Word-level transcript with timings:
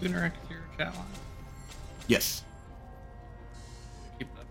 you 0.00 0.08
interact 0.08 0.40
with 0.42 0.50
your 0.50 0.60
chat 0.76 0.94
line? 0.94 1.04
Yes. 2.06 2.44
Keep 4.18 4.28
that. 4.36 4.46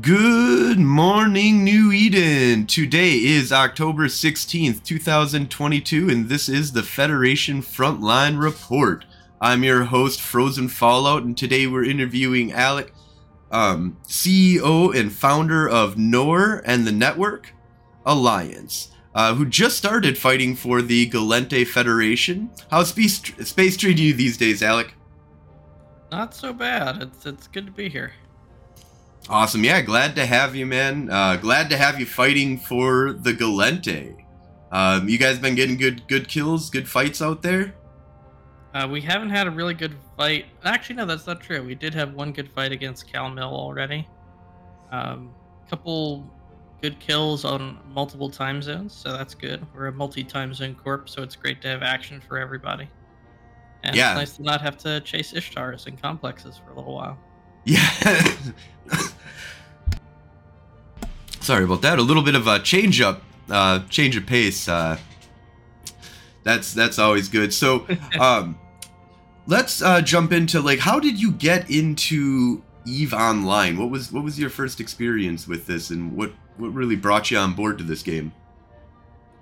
Good 0.00 0.78
morning, 0.78 1.64
New 1.64 1.92
Eden. 1.92 2.66
Today 2.66 3.12
is 3.12 3.52
October 3.52 4.06
16th, 4.06 4.82
2022, 4.84 6.08
and 6.08 6.28
this 6.28 6.48
is 6.48 6.72
the 6.72 6.82
Federation 6.82 7.60
Frontline 7.60 8.40
Report. 8.40 9.04
I'm 9.40 9.64
your 9.64 9.84
host, 9.84 10.20
Frozen 10.20 10.68
Fallout, 10.68 11.24
and 11.24 11.36
today 11.36 11.66
we're 11.66 11.84
interviewing 11.84 12.52
Alec, 12.52 12.92
um, 13.50 13.96
CEO 14.04 14.96
and 14.96 15.12
founder 15.12 15.68
of 15.68 15.98
Noir 15.98 16.62
and 16.64 16.86
the 16.86 16.92
Network 16.92 17.52
Alliance, 18.06 18.91
uh, 19.14 19.34
who 19.34 19.44
just 19.44 19.76
started 19.76 20.16
fighting 20.16 20.54
for 20.54 20.82
the 20.82 21.08
Gallente 21.10 21.66
Federation. 21.66 22.50
How's 22.70 22.90
space, 22.90 23.20
space 23.46 23.76
treating 23.76 24.04
you 24.04 24.14
these 24.14 24.36
days, 24.36 24.62
Alec? 24.62 24.94
Not 26.10 26.34
so 26.34 26.52
bad. 26.52 27.02
It's 27.02 27.24
it's 27.24 27.46
good 27.48 27.66
to 27.66 27.72
be 27.72 27.88
here. 27.88 28.12
Awesome. 29.28 29.64
Yeah, 29.64 29.80
glad 29.82 30.14
to 30.16 30.26
have 30.26 30.54
you, 30.54 30.66
man. 30.66 31.08
Uh, 31.10 31.36
glad 31.36 31.70
to 31.70 31.76
have 31.76 31.98
you 31.98 32.06
fighting 32.06 32.58
for 32.58 33.12
the 33.12 33.32
Gallente. 33.32 34.16
Um, 34.70 35.08
you 35.08 35.18
guys 35.18 35.38
been 35.38 35.54
getting 35.54 35.76
good 35.76 36.06
good 36.08 36.28
kills, 36.28 36.70
good 36.70 36.88
fights 36.88 37.22
out 37.22 37.42
there? 37.42 37.74
Uh, 38.74 38.88
we 38.90 39.00
haven't 39.00 39.30
had 39.30 39.46
a 39.46 39.50
really 39.50 39.74
good 39.74 39.94
fight. 40.16 40.46
Actually, 40.64 40.96
no, 40.96 41.06
that's 41.06 41.26
not 41.26 41.40
true. 41.40 41.62
We 41.62 41.74
did 41.74 41.94
have 41.94 42.14
one 42.14 42.32
good 42.32 42.50
fight 42.50 42.72
against 42.72 43.10
Cal 43.10 43.28
Mill 43.28 43.54
already. 43.54 44.08
Um, 44.90 45.30
couple 45.68 46.30
good 46.82 46.98
kills 46.98 47.44
on 47.44 47.78
multiple 47.94 48.28
time 48.28 48.60
zones, 48.60 48.92
so 48.92 49.12
that's 49.12 49.34
good. 49.34 49.64
We're 49.74 49.86
a 49.86 49.92
multi-time 49.92 50.52
zone 50.52 50.74
corp, 50.74 51.08
so 51.08 51.22
it's 51.22 51.36
great 51.36 51.62
to 51.62 51.68
have 51.68 51.82
action 51.82 52.20
for 52.20 52.38
everybody. 52.38 52.88
And 53.84 53.94
Yeah. 53.94 54.10
it's 54.10 54.18
nice 54.18 54.36
to 54.36 54.42
not 54.42 54.60
have 54.60 54.76
to 54.78 55.00
chase 55.00 55.32
Ishtars 55.32 55.86
and 55.86 56.00
complexes 56.00 56.60
for 56.62 56.72
a 56.72 56.76
little 56.76 56.94
while. 56.94 57.18
Yeah. 57.64 57.88
Sorry 61.40 61.64
about 61.64 61.82
that. 61.82 61.98
A 61.98 62.02
little 62.02 62.22
bit 62.22 62.34
of 62.34 62.46
a 62.48 62.58
change 62.58 63.00
up, 63.00 63.22
uh, 63.48 63.80
change 63.88 64.16
of 64.16 64.26
pace. 64.26 64.68
Uh, 64.68 64.98
that's 66.44 66.72
that's 66.74 66.98
always 66.98 67.28
good. 67.28 67.54
So, 67.54 67.86
um, 68.20 68.58
let's 69.46 69.82
uh, 69.82 70.00
jump 70.02 70.32
into 70.32 70.60
like, 70.60 70.80
how 70.80 70.98
did 70.98 71.20
you 71.20 71.30
get 71.32 71.70
into 71.70 72.62
Eve 72.86 73.12
Online? 73.14 73.76
What 73.76 73.90
was 73.90 74.10
what 74.12 74.24
was 74.24 74.38
your 74.38 74.50
first 74.50 74.80
experience 74.80 75.46
with 75.48 75.66
this, 75.66 75.90
and 75.90 76.16
what 76.16 76.32
what 76.56 76.68
really 76.68 76.96
brought 76.96 77.30
you 77.30 77.38
on 77.38 77.54
board 77.54 77.78
to 77.78 77.84
this 77.84 78.02
game? 78.02 78.32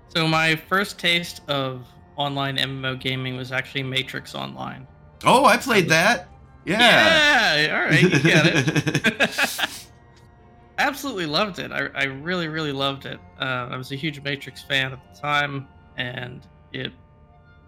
So 0.08 0.26
my 0.26 0.56
first 0.56 0.98
taste 0.98 1.42
of 1.48 1.86
online 2.16 2.56
MMO 2.56 3.00
gaming 3.00 3.36
was 3.36 3.52
actually 3.52 3.82
Matrix 3.82 4.34
Online. 4.34 4.86
Oh, 5.24 5.44
I 5.44 5.56
played 5.56 5.88
that. 5.88 6.28
Yeah. 6.64 7.66
Yeah, 7.66 7.76
all 7.76 7.84
right, 7.84 8.02
you 8.02 8.10
get 8.20 8.46
it. 8.46 9.88
Absolutely 10.78 11.26
loved 11.26 11.58
it. 11.58 11.72
I, 11.72 11.88
I 11.94 12.04
really, 12.04 12.48
really 12.48 12.72
loved 12.72 13.06
it. 13.06 13.20
Uh, 13.40 13.68
I 13.70 13.76
was 13.76 13.92
a 13.92 13.96
huge 13.96 14.20
Matrix 14.22 14.62
fan 14.62 14.92
at 14.92 15.14
the 15.14 15.20
time, 15.20 15.68
and 15.96 16.46
it 16.72 16.92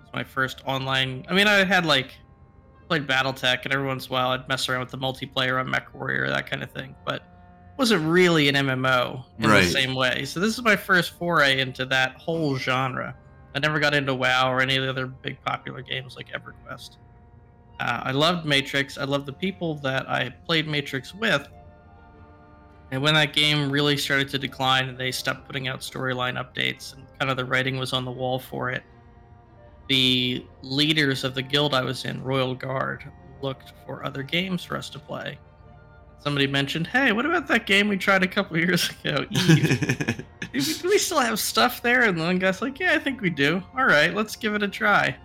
was 0.01 0.09
my 0.13 0.25
first 0.25 0.63
online. 0.67 1.25
I 1.29 1.35
mean, 1.35 1.47
I 1.47 1.65
had 1.65 1.87
like 1.87 2.15
played 2.89 3.07
BattleTech, 3.07 3.65
and 3.65 3.73
every 3.73 3.87
once 3.87 4.07
in 4.07 4.13
a 4.13 4.15
while 4.15 4.29
I'd 4.31 4.49
mess 4.49 4.69
around 4.69 4.81
with 4.81 4.91
the 4.91 4.99
multiplayer 4.99 5.61
on 5.61 5.69
MechWarrior, 5.69 6.29
that 6.29 6.51
kind 6.51 6.63
of 6.63 6.71
thing. 6.71 6.95
But 7.07 7.23
wasn't 7.79 8.07
really 8.07 8.49
an 8.49 8.55
MMO 8.57 9.25
in 9.39 9.49
Right. 9.51 9.65
the 9.65 9.71
same 9.71 9.95
way. 9.95 10.25
So 10.25 10.41
this 10.41 10.55
is 10.57 10.63
my 10.63 10.77
first 10.77 11.13
foray 11.19 11.61
into 11.61 11.85
that 11.87 12.15
whole 12.17 12.57
genre. 12.57 13.15
I 13.55 13.59
never 13.59 13.79
got 13.81 13.95
into 13.95 14.15
WoW 14.15 14.51
or 14.53 14.61
any 14.61 14.77
of 14.77 14.83
the 14.85 14.91
other 14.91 15.07
big 15.07 15.43
popular 15.45 15.83
games 15.83 16.17
like 16.17 16.29
EverQuest. 16.33 16.97
Uh, 17.81 18.01
I 18.05 18.13
loved 18.13 18.47
Matrix. 18.47 18.97
I 18.99 19.05
loved 19.05 19.27
the 19.27 19.33
people 19.33 19.75
that 19.77 20.09
I 20.09 20.31
played 20.47 20.69
Matrix 20.69 21.15
with. 21.15 21.49
And 22.91 23.03
when 23.03 23.15
that 23.15 23.33
game 23.33 23.71
really 23.71 23.97
started 23.97 24.29
to 24.31 24.39
decline 24.39 24.89
and 24.89 24.99
they 24.99 25.11
stopped 25.11 25.47
putting 25.47 25.67
out 25.67 25.81
storyline 25.81 26.37
updates 26.37 26.95
and 26.95 27.05
kind 27.19 27.31
of 27.31 27.37
the 27.39 27.45
writing 27.45 27.79
was 27.79 27.93
on 27.95 28.05
the 28.05 28.11
wall 28.11 28.39
for 28.39 28.71
it, 28.71 28.83
the 29.89 30.47
leaders 30.63 31.25
of 31.25 31.35
the 31.35 31.43
guild 31.43 31.75
I 31.75 31.83
was 31.83 32.05
in, 32.05 32.23
Royal 32.23 32.55
Guard, 32.55 33.11
looked 33.41 33.73
for 33.87 34.05
other 34.05 34.23
games 34.23 34.63
for 34.63 34.77
us 34.77 34.89
to 34.91 34.99
play. 34.99 35.39
Somebody 36.23 36.47
mentioned, 36.47 36.87
hey, 36.87 37.11
what 37.13 37.27
about 37.27 37.49
that 37.49 37.67
game 37.67 37.89
we 37.89 37.97
tried 37.97 38.23
a 38.23 38.29
couple 38.29 38.57
years 38.57 38.89
ago, 39.05 39.27
Eve? 39.31 39.81
do, 40.41 40.47
we, 40.53 40.61
do 40.61 40.89
we 40.89 40.99
still 40.99 41.19
have 41.21 41.39
stuff 41.41 41.83
there? 41.83 42.03
And 42.05 42.19
the 42.19 42.23
one 42.25 42.39
guy's 42.39 42.63
like, 42.63 42.79
yeah, 42.79 42.93
I 42.95 42.99
think 42.99 43.21
we 43.21 43.31
do. 43.31 43.63
All 43.77 43.85
right, 43.85 44.15
let's 44.15 44.37
give 44.37 44.55
it 44.55 44.63
a 44.63 44.69
try. 44.69 45.17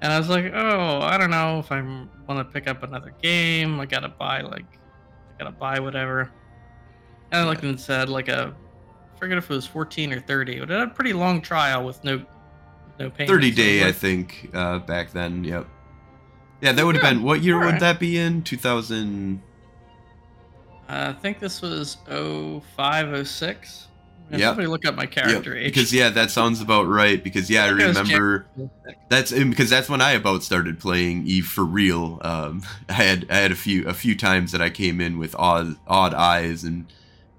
And 0.00 0.12
I 0.12 0.18
was 0.18 0.28
like, 0.28 0.52
oh, 0.54 1.00
I 1.00 1.18
don't 1.18 1.30
know 1.30 1.58
if 1.58 1.72
I 1.72 1.80
want 1.82 2.38
to 2.38 2.44
pick 2.44 2.68
up 2.68 2.84
another 2.84 3.12
game. 3.20 3.80
I 3.80 3.86
gotta 3.86 4.08
buy 4.08 4.42
like, 4.42 4.64
I 5.34 5.38
gotta 5.42 5.50
buy 5.56 5.80
whatever. 5.80 6.30
And 7.32 7.40
I 7.42 7.44
looked 7.44 7.64
and 7.64 7.80
said 7.80 8.08
like 8.08 8.28
a, 8.28 8.54
I 9.14 9.18
forget 9.18 9.38
if 9.38 9.50
it 9.50 9.54
was 9.54 9.66
14 9.66 10.12
or 10.12 10.20
30, 10.20 10.60
but 10.60 10.70
it 10.70 10.78
had 10.78 10.88
a 10.88 10.90
pretty 10.92 11.12
long 11.12 11.40
trial 11.42 11.84
with 11.84 12.04
no, 12.04 12.24
no. 13.00 13.10
Thirty 13.10 13.50
So 13.50 13.56
day, 13.56 13.88
I 13.88 13.90
think, 13.92 14.50
uh, 14.54 14.78
back 14.78 15.10
then. 15.10 15.42
Yep. 15.42 15.66
Yeah, 16.60 16.72
that 16.72 16.86
would 16.86 16.94
have 16.94 17.02
Yeah, 17.04 17.10
been. 17.14 17.22
What 17.24 17.42
year 17.42 17.56
would 17.58 17.64
alright. 17.64 17.80
that 17.80 17.98
be 17.98 18.18
in? 18.18 18.42
Two 18.42 18.56
thousand. 18.56 19.40
uh, 19.42 19.47
I 20.88 21.12
think 21.12 21.38
this 21.38 21.60
was 21.60 21.98
05, 22.06 23.28
06. 23.28 23.88
Yeah, 24.30 24.36
Yep. 24.36 24.48
Somebody 24.48 24.68
look 24.68 24.84
up 24.84 24.94
my 24.94 25.06
character 25.06 25.56
age. 25.56 25.72
Because 25.72 25.92
yeah, 25.92 26.10
that 26.10 26.30
sounds 26.30 26.60
about 26.60 26.86
right. 26.86 27.22
Because 27.22 27.48
yeah, 27.48 27.64
I 27.64 27.72
was 27.72 27.84
remember 27.84 28.46
that's 29.08 29.32
because 29.32 29.70
that's 29.70 29.88
when 29.88 30.02
I 30.02 30.12
about 30.12 30.42
started 30.42 30.78
playing 30.78 31.26
Eve 31.26 31.46
for 31.46 31.64
real. 31.64 32.18
Um, 32.20 32.62
I 32.90 32.92
had 32.92 33.26
I 33.30 33.36
had 33.36 33.52
a 33.52 33.56
few 33.56 33.88
a 33.88 33.94
few 33.94 34.14
times 34.14 34.52
that 34.52 34.60
I 34.60 34.68
came 34.68 35.00
in 35.00 35.18
with 35.18 35.34
odd 35.38 35.76
odd 35.86 36.12
eyes 36.12 36.62
and 36.62 36.92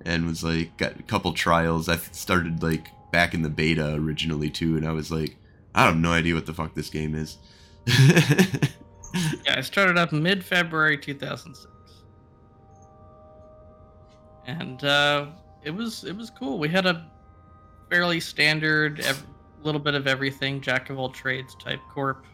and 0.04 0.26
was 0.26 0.44
like 0.44 0.76
got 0.78 1.00
a 1.00 1.04
couple 1.04 1.32
trials. 1.34 1.90
I 1.90 1.98
started 1.98 2.64
like 2.64 2.88
back 3.12 3.36
in 3.36 3.44
the 3.44 3.50
beta 3.50 3.94
originally 3.94 4.50
too, 4.50 4.76
and 4.76 4.88
I 4.88 4.92
was 4.92 5.12
like, 5.12 5.36
I 5.76 5.86
have 5.86 5.96
no 5.96 6.12
idea 6.12 6.34
what 6.34 6.48
the 6.48 6.54
fuck 6.56 6.74
this 6.74 6.90
game 6.90 7.14
is. 7.14 7.38
Yeah, 9.46 9.58
I 9.58 9.62
started 9.62 9.98
up 9.98 10.12
mid 10.12 10.44
February 10.44 10.98
2006, 10.98 11.68
and 14.50 14.84
uh, 14.84 15.28
it 15.64 15.72
was 15.72 16.04
it 16.04 16.16
was 16.16 16.30
cool. 16.30 16.58
We 16.60 16.70
had 16.70 16.86
a 16.86 17.10
fairly 17.90 18.20
standard, 18.20 19.00
ev- 19.02 19.26
little 19.64 19.82
bit 19.82 19.94
of 19.96 20.08
everything, 20.08 20.62
jack 20.62 20.90
of 20.90 20.98
all 21.00 21.10
trades 21.10 21.56
type 21.56 21.80
corp. 21.92 22.26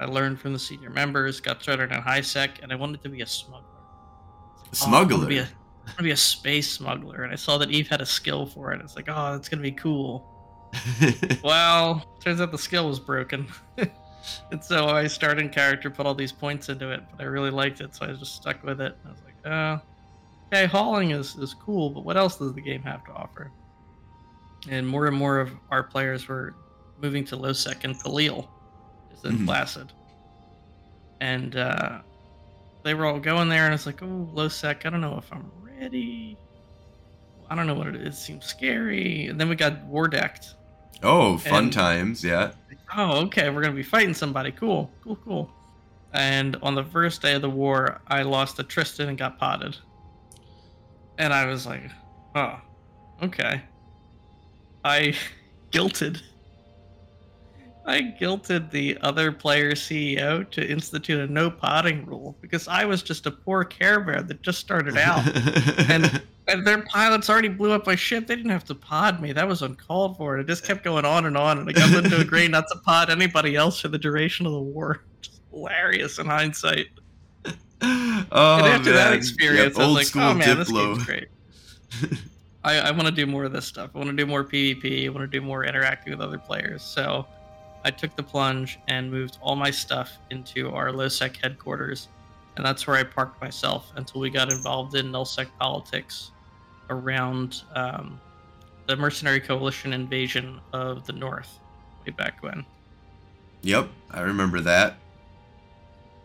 I 0.00 0.06
learned 0.06 0.40
from 0.40 0.52
the 0.52 0.58
senior 0.58 0.90
members, 0.90 1.40
got 1.40 1.62
started 1.62 1.92
in 1.92 2.00
high 2.02 2.20
sec, 2.20 2.60
and 2.62 2.72
I 2.72 2.74
wanted 2.74 3.02
to 3.04 3.08
be 3.08 3.20
a 3.22 3.26
smuggler. 3.26 3.62
Oh, 3.70 4.86
I 4.86 4.90
wanna 4.90 5.06
Smuggler. 5.06 5.26
be 5.26 5.38
a, 5.38 5.42
I 5.44 5.46
want 5.86 5.96
to 5.98 6.02
be 6.02 6.10
a 6.10 6.16
space 6.16 6.70
smuggler, 6.70 7.22
and 7.22 7.32
I 7.32 7.36
saw 7.36 7.58
that 7.58 7.70
Eve 7.70 7.88
had 7.88 8.00
a 8.00 8.06
skill 8.06 8.44
for 8.46 8.72
it. 8.72 8.80
It's 8.80 8.96
like, 8.96 9.06
oh, 9.08 9.32
that's 9.32 9.48
gonna 9.48 9.62
be 9.62 9.72
cool. 9.72 10.30
Well, 11.44 12.04
turns 12.20 12.40
out 12.40 12.50
the 12.50 12.58
skill 12.58 12.88
was 12.88 12.98
broken. 12.98 13.46
and 14.50 14.62
so 14.64 14.86
I 14.88 15.06
started 15.06 15.40
in 15.44 15.50
character, 15.50 15.90
put 15.90 16.06
all 16.06 16.14
these 16.14 16.32
points 16.32 16.68
into 16.68 16.90
it, 16.90 17.02
but 17.10 17.20
I 17.20 17.24
really 17.26 17.50
liked 17.50 17.80
it, 17.80 17.94
so 17.94 18.06
I 18.06 18.12
just 18.12 18.34
stuck 18.36 18.62
with 18.64 18.80
it. 18.80 18.96
I 19.04 19.08
was 19.10 19.18
like, 19.24 19.46
oh, 19.46 19.80
okay, 20.54 20.66
hauling 20.66 21.10
is, 21.10 21.34
is 21.36 21.54
cool, 21.54 21.90
but 21.90 22.04
what 22.04 22.16
else 22.16 22.36
does 22.36 22.52
the 22.54 22.60
game 22.60 22.82
have 22.82 23.04
to 23.06 23.12
offer? 23.12 23.50
And 24.70 24.86
more 24.86 25.06
and 25.06 25.16
more 25.16 25.40
of 25.40 25.50
our 25.70 25.82
players 25.82 26.26
were 26.28 26.54
moving 27.02 27.24
to 27.26 27.36
low 27.36 27.52
sec 27.52 27.84
and 27.84 27.94
Palil, 28.00 28.48
just 29.10 29.24
in 29.24 29.38
Mhm. 29.38 29.46
Placid. 29.46 29.92
And 31.20 31.56
uh, 31.56 32.00
they 32.82 32.94
were 32.94 33.06
all 33.06 33.18
going 33.20 33.48
there, 33.48 33.64
and 33.64 33.74
it's 33.74 33.86
like, 33.86 34.02
oh, 34.02 34.28
low 34.32 34.48
sec, 34.48 34.86
I 34.86 34.90
don't 34.90 35.00
know 35.00 35.18
if 35.18 35.30
I'm 35.32 35.50
ready. 35.62 36.36
I 37.50 37.54
don't 37.54 37.66
know 37.66 37.74
what 37.74 37.88
it 37.88 37.96
is. 37.96 38.14
It 38.14 38.18
seems 38.18 38.46
scary. 38.46 39.26
And 39.26 39.38
then 39.40 39.48
we 39.48 39.56
got 39.56 39.84
war 39.84 40.08
decked. 40.08 40.54
oh, 41.02 41.36
fun 41.38 41.64
And- 41.64 41.72
times, 41.72 42.24
yeah. 42.24 42.52
Oh, 42.96 43.22
okay. 43.24 43.50
We're 43.50 43.60
gonna 43.62 43.74
be 43.74 43.82
fighting 43.82 44.14
somebody. 44.14 44.52
Cool, 44.52 44.90
cool, 45.02 45.16
cool. 45.16 45.50
And 46.12 46.56
on 46.62 46.74
the 46.76 46.84
first 46.84 47.20
day 47.22 47.34
of 47.34 47.42
the 47.42 47.50
war, 47.50 48.00
I 48.06 48.22
lost 48.22 48.56
to 48.56 48.62
Tristan 48.62 49.08
and 49.08 49.18
got 49.18 49.36
podded. 49.38 49.76
And 51.18 51.32
I 51.32 51.46
was 51.46 51.66
like, 51.66 51.82
oh, 52.34 52.58
okay. 53.22 53.62
I 54.84 55.14
guilted. 55.72 56.20
I 57.86 58.00
guilted 58.18 58.70
the 58.70 58.96
other 59.02 59.30
player 59.30 59.72
CEO 59.72 60.50
to 60.52 60.66
institute 60.66 61.20
a 61.28 61.30
no 61.32 61.50
podding 61.50 62.06
rule 62.06 62.34
because 62.40 62.66
I 62.66 62.86
was 62.86 63.02
just 63.02 63.26
a 63.26 63.30
poor 63.30 63.62
Care 63.62 64.00
Bear 64.00 64.22
that 64.22 64.40
just 64.42 64.58
started 64.58 64.96
out. 64.96 65.22
And- 65.90 66.22
And 66.46 66.66
their 66.66 66.82
pilots 66.82 67.30
already 67.30 67.48
blew 67.48 67.72
up 67.72 67.86
my 67.86 67.94
ship. 67.94 68.26
They 68.26 68.36
didn't 68.36 68.50
have 68.50 68.64
to 68.66 68.74
pod 68.74 69.18
me. 69.22 69.32
That 69.32 69.48
was 69.48 69.62
uncalled 69.62 70.18
for. 70.18 70.36
It 70.38 70.46
just 70.46 70.62
kept 70.62 70.84
going 70.84 71.06
on 71.06 71.24
and 71.24 71.38
on. 71.38 71.58
And 71.58 71.66
I 71.66 71.72
got 71.72 71.90
them 71.90 72.10
to 72.10 72.20
agree 72.20 72.48
not 72.48 72.66
to 72.70 72.78
pod 72.80 73.08
anybody 73.08 73.56
else 73.56 73.80
for 73.80 73.88
the 73.88 73.96
duration 73.96 74.44
of 74.44 74.52
the 74.52 74.60
war. 74.60 75.02
Just 75.22 75.40
hilarious 75.50 76.18
in 76.18 76.26
hindsight. 76.26 76.88
Oh, 78.32 78.56
and 78.58 78.66
after 78.66 78.92
that 78.92 79.12
experience, 79.12 79.76
Yep, 79.76 79.84
I 79.84 79.86
was 79.90 80.14
like, 80.14 80.24
oh 80.24 80.34
man, 80.34 80.58
this 80.58 80.70
Diplo. 80.70 80.94
game's 80.94 81.04
great. 81.04 81.28
I, 82.64 82.78
I 82.78 82.90
want 82.92 83.04
to 83.06 83.12
do 83.12 83.26
more 83.26 83.44
of 83.44 83.52
this 83.52 83.66
stuff. 83.66 83.90
I 83.94 83.98
want 83.98 84.10
to 84.10 84.16
do 84.16 84.26
more 84.26 84.42
PvP. 84.42 85.06
I 85.06 85.08
want 85.10 85.30
to 85.30 85.40
do 85.40 85.44
more 85.44 85.64
interacting 85.64 86.12
with 86.12 86.20
other 86.20 86.38
players. 86.38 86.82
So 86.82 87.26
I 87.84 87.90
took 87.90 88.16
the 88.16 88.22
plunge 88.22 88.78
and 88.88 89.10
moved 89.10 89.38
all 89.42 89.54
my 89.54 89.70
stuff 89.70 90.16
into 90.30 90.70
our 90.70 90.88
LowSec 90.88 91.36
headquarters. 91.36 92.08
And 92.56 92.64
that's 92.64 92.86
where 92.86 92.96
I 92.96 93.02
parked 93.02 93.40
myself 93.42 93.92
until 93.96 94.20
we 94.20 94.30
got 94.30 94.50
involved 94.50 94.94
in 94.94 95.10
nullsec 95.12 95.48
politics 95.58 96.30
around 96.88 97.62
um, 97.74 98.18
the 98.86 98.96
Mercenary 98.96 99.40
Coalition 99.40 99.92
invasion 99.92 100.60
of 100.72 101.06
the 101.06 101.12
North 101.12 101.58
way 102.06 102.12
back 102.12 102.42
when. 102.42 102.64
Yep, 103.62 103.88
I 104.10 104.20
remember 104.20 104.60
that. 104.60 104.96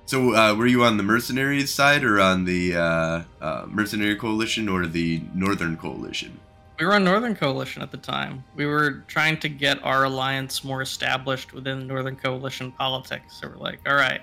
So, 0.09 0.33
uh, 0.33 0.56
were 0.56 0.65
you 0.65 0.83
on 0.85 0.97
the 0.97 1.03
mercenaries 1.03 1.71
side 1.71 2.03
or 2.03 2.19
on 2.19 2.45
the 2.45 2.75
uh, 2.75 3.21
uh, 3.39 3.65
Mercenary 3.67 4.15
Coalition 4.15 4.67
or 4.67 4.88
the 4.88 5.21
Northern 5.35 5.77
Coalition? 5.77 6.39
We 6.79 6.88
were 6.88 6.95
on 6.95 7.03
Northern 7.03 7.35
Coalition 7.35 7.83
at 7.83 7.91
the 7.91 7.97
time. 7.97 8.44
We 8.56 8.65
were 8.65 9.03
trying 9.06 9.38
to 9.41 9.47
get 9.47 9.77
our 9.83 10.06
alliance 10.06 10.63
more 10.63 10.81
established 10.81 11.53
within 11.53 11.85
Northern 11.85 12.15
Coalition 12.15 12.71
politics. 12.71 13.39
So 13.39 13.50
we're 13.50 13.57
like, 13.57 13.81
all 13.88 13.94
right, 13.94 14.21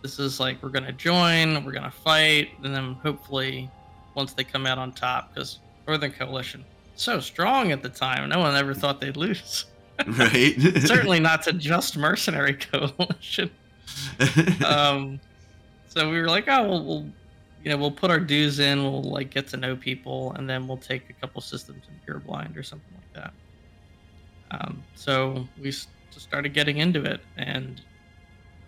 this 0.00 0.18
is 0.18 0.40
like 0.40 0.62
we're 0.62 0.70
gonna 0.70 0.92
join, 0.92 1.62
we're 1.62 1.72
gonna 1.72 1.90
fight, 1.90 2.48
and 2.64 2.74
then 2.74 2.94
hopefully, 2.94 3.70
once 4.14 4.32
they 4.32 4.44
come 4.44 4.64
out 4.64 4.78
on 4.78 4.92
top, 4.92 5.34
because 5.34 5.58
Northern 5.86 6.12
Coalition 6.12 6.64
so 6.94 7.20
strong 7.20 7.70
at 7.70 7.82
the 7.82 7.90
time, 7.90 8.30
no 8.30 8.38
one 8.38 8.56
ever 8.56 8.72
thought 8.72 8.98
they'd 9.02 9.18
lose. 9.18 9.66
right. 10.06 10.58
Certainly 10.78 11.20
not 11.28 11.42
to 11.42 11.52
just 11.52 11.98
Mercenary 11.98 12.54
Coalition 12.54 13.50
um, 14.66 15.20
so 15.88 16.10
we 16.10 16.20
were 16.20 16.28
like, 16.28 16.44
oh, 16.48 16.68
we'll, 16.68 16.84
we'll, 16.84 17.06
you 17.62 17.70
know, 17.70 17.76
we'll 17.76 17.90
put 17.90 18.10
our 18.10 18.20
dues 18.20 18.58
in. 18.58 18.82
We'll 18.82 19.02
like 19.02 19.30
get 19.30 19.48
to 19.48 19.56
know 19.56 19.76
people, 19.76 20.32
and 20.32 20.48
then 20.48 20.66
we'll 20.66 20.76
take 20.76 21.10
a 21.10 21.12
couple 21.14 21.40
systems 21.40 21.82
in 21.88 21.94
pure 22.04 22.18
blind 22.18 22.56
or 22.56 22.62
something 22.62 22.94
like 22.94 23.12
that. 23.14 23.32
Um, 24.50 24.82
so 24.94 25.46
we 25.58 25.64
just 25.64 25.88
started 26.10 26.52
getting 26.52 26.78
into 26.78 27.02
it, 27.04 27.20
and 27.36 27.80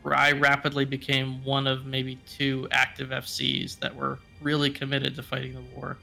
I 0.05 0.33
rapidly 0.33 0.85
became 0.85 1.43
one 1.45 1.67
of 1.67 1.87
maybe 1.87 2.17
two 2.27 2.69
active 2.71 3.09
FCs 3.09 3.79
that 3.81 3.95
were 3.95 4.19
really 4.43 4.71
committed 4.71 5.17
to 5.17 5.23
fighting 5.23 5.55
the 5.55 5.63
war. 5.75 5.97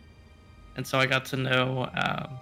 And 0.75 0.85
so 0.85 0.97
I 0.97 1.05
got 1.05 1.25
to 1.25 1.37
know 1.37 1.89
um, 1.93 2.39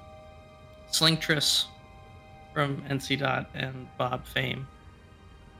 from 2.53 2.81
NC 2.83 3.19
Dot 3.19 3.49
and 3.53 3.87
Bob 3.97 4.25
Fame. 4.25 4.67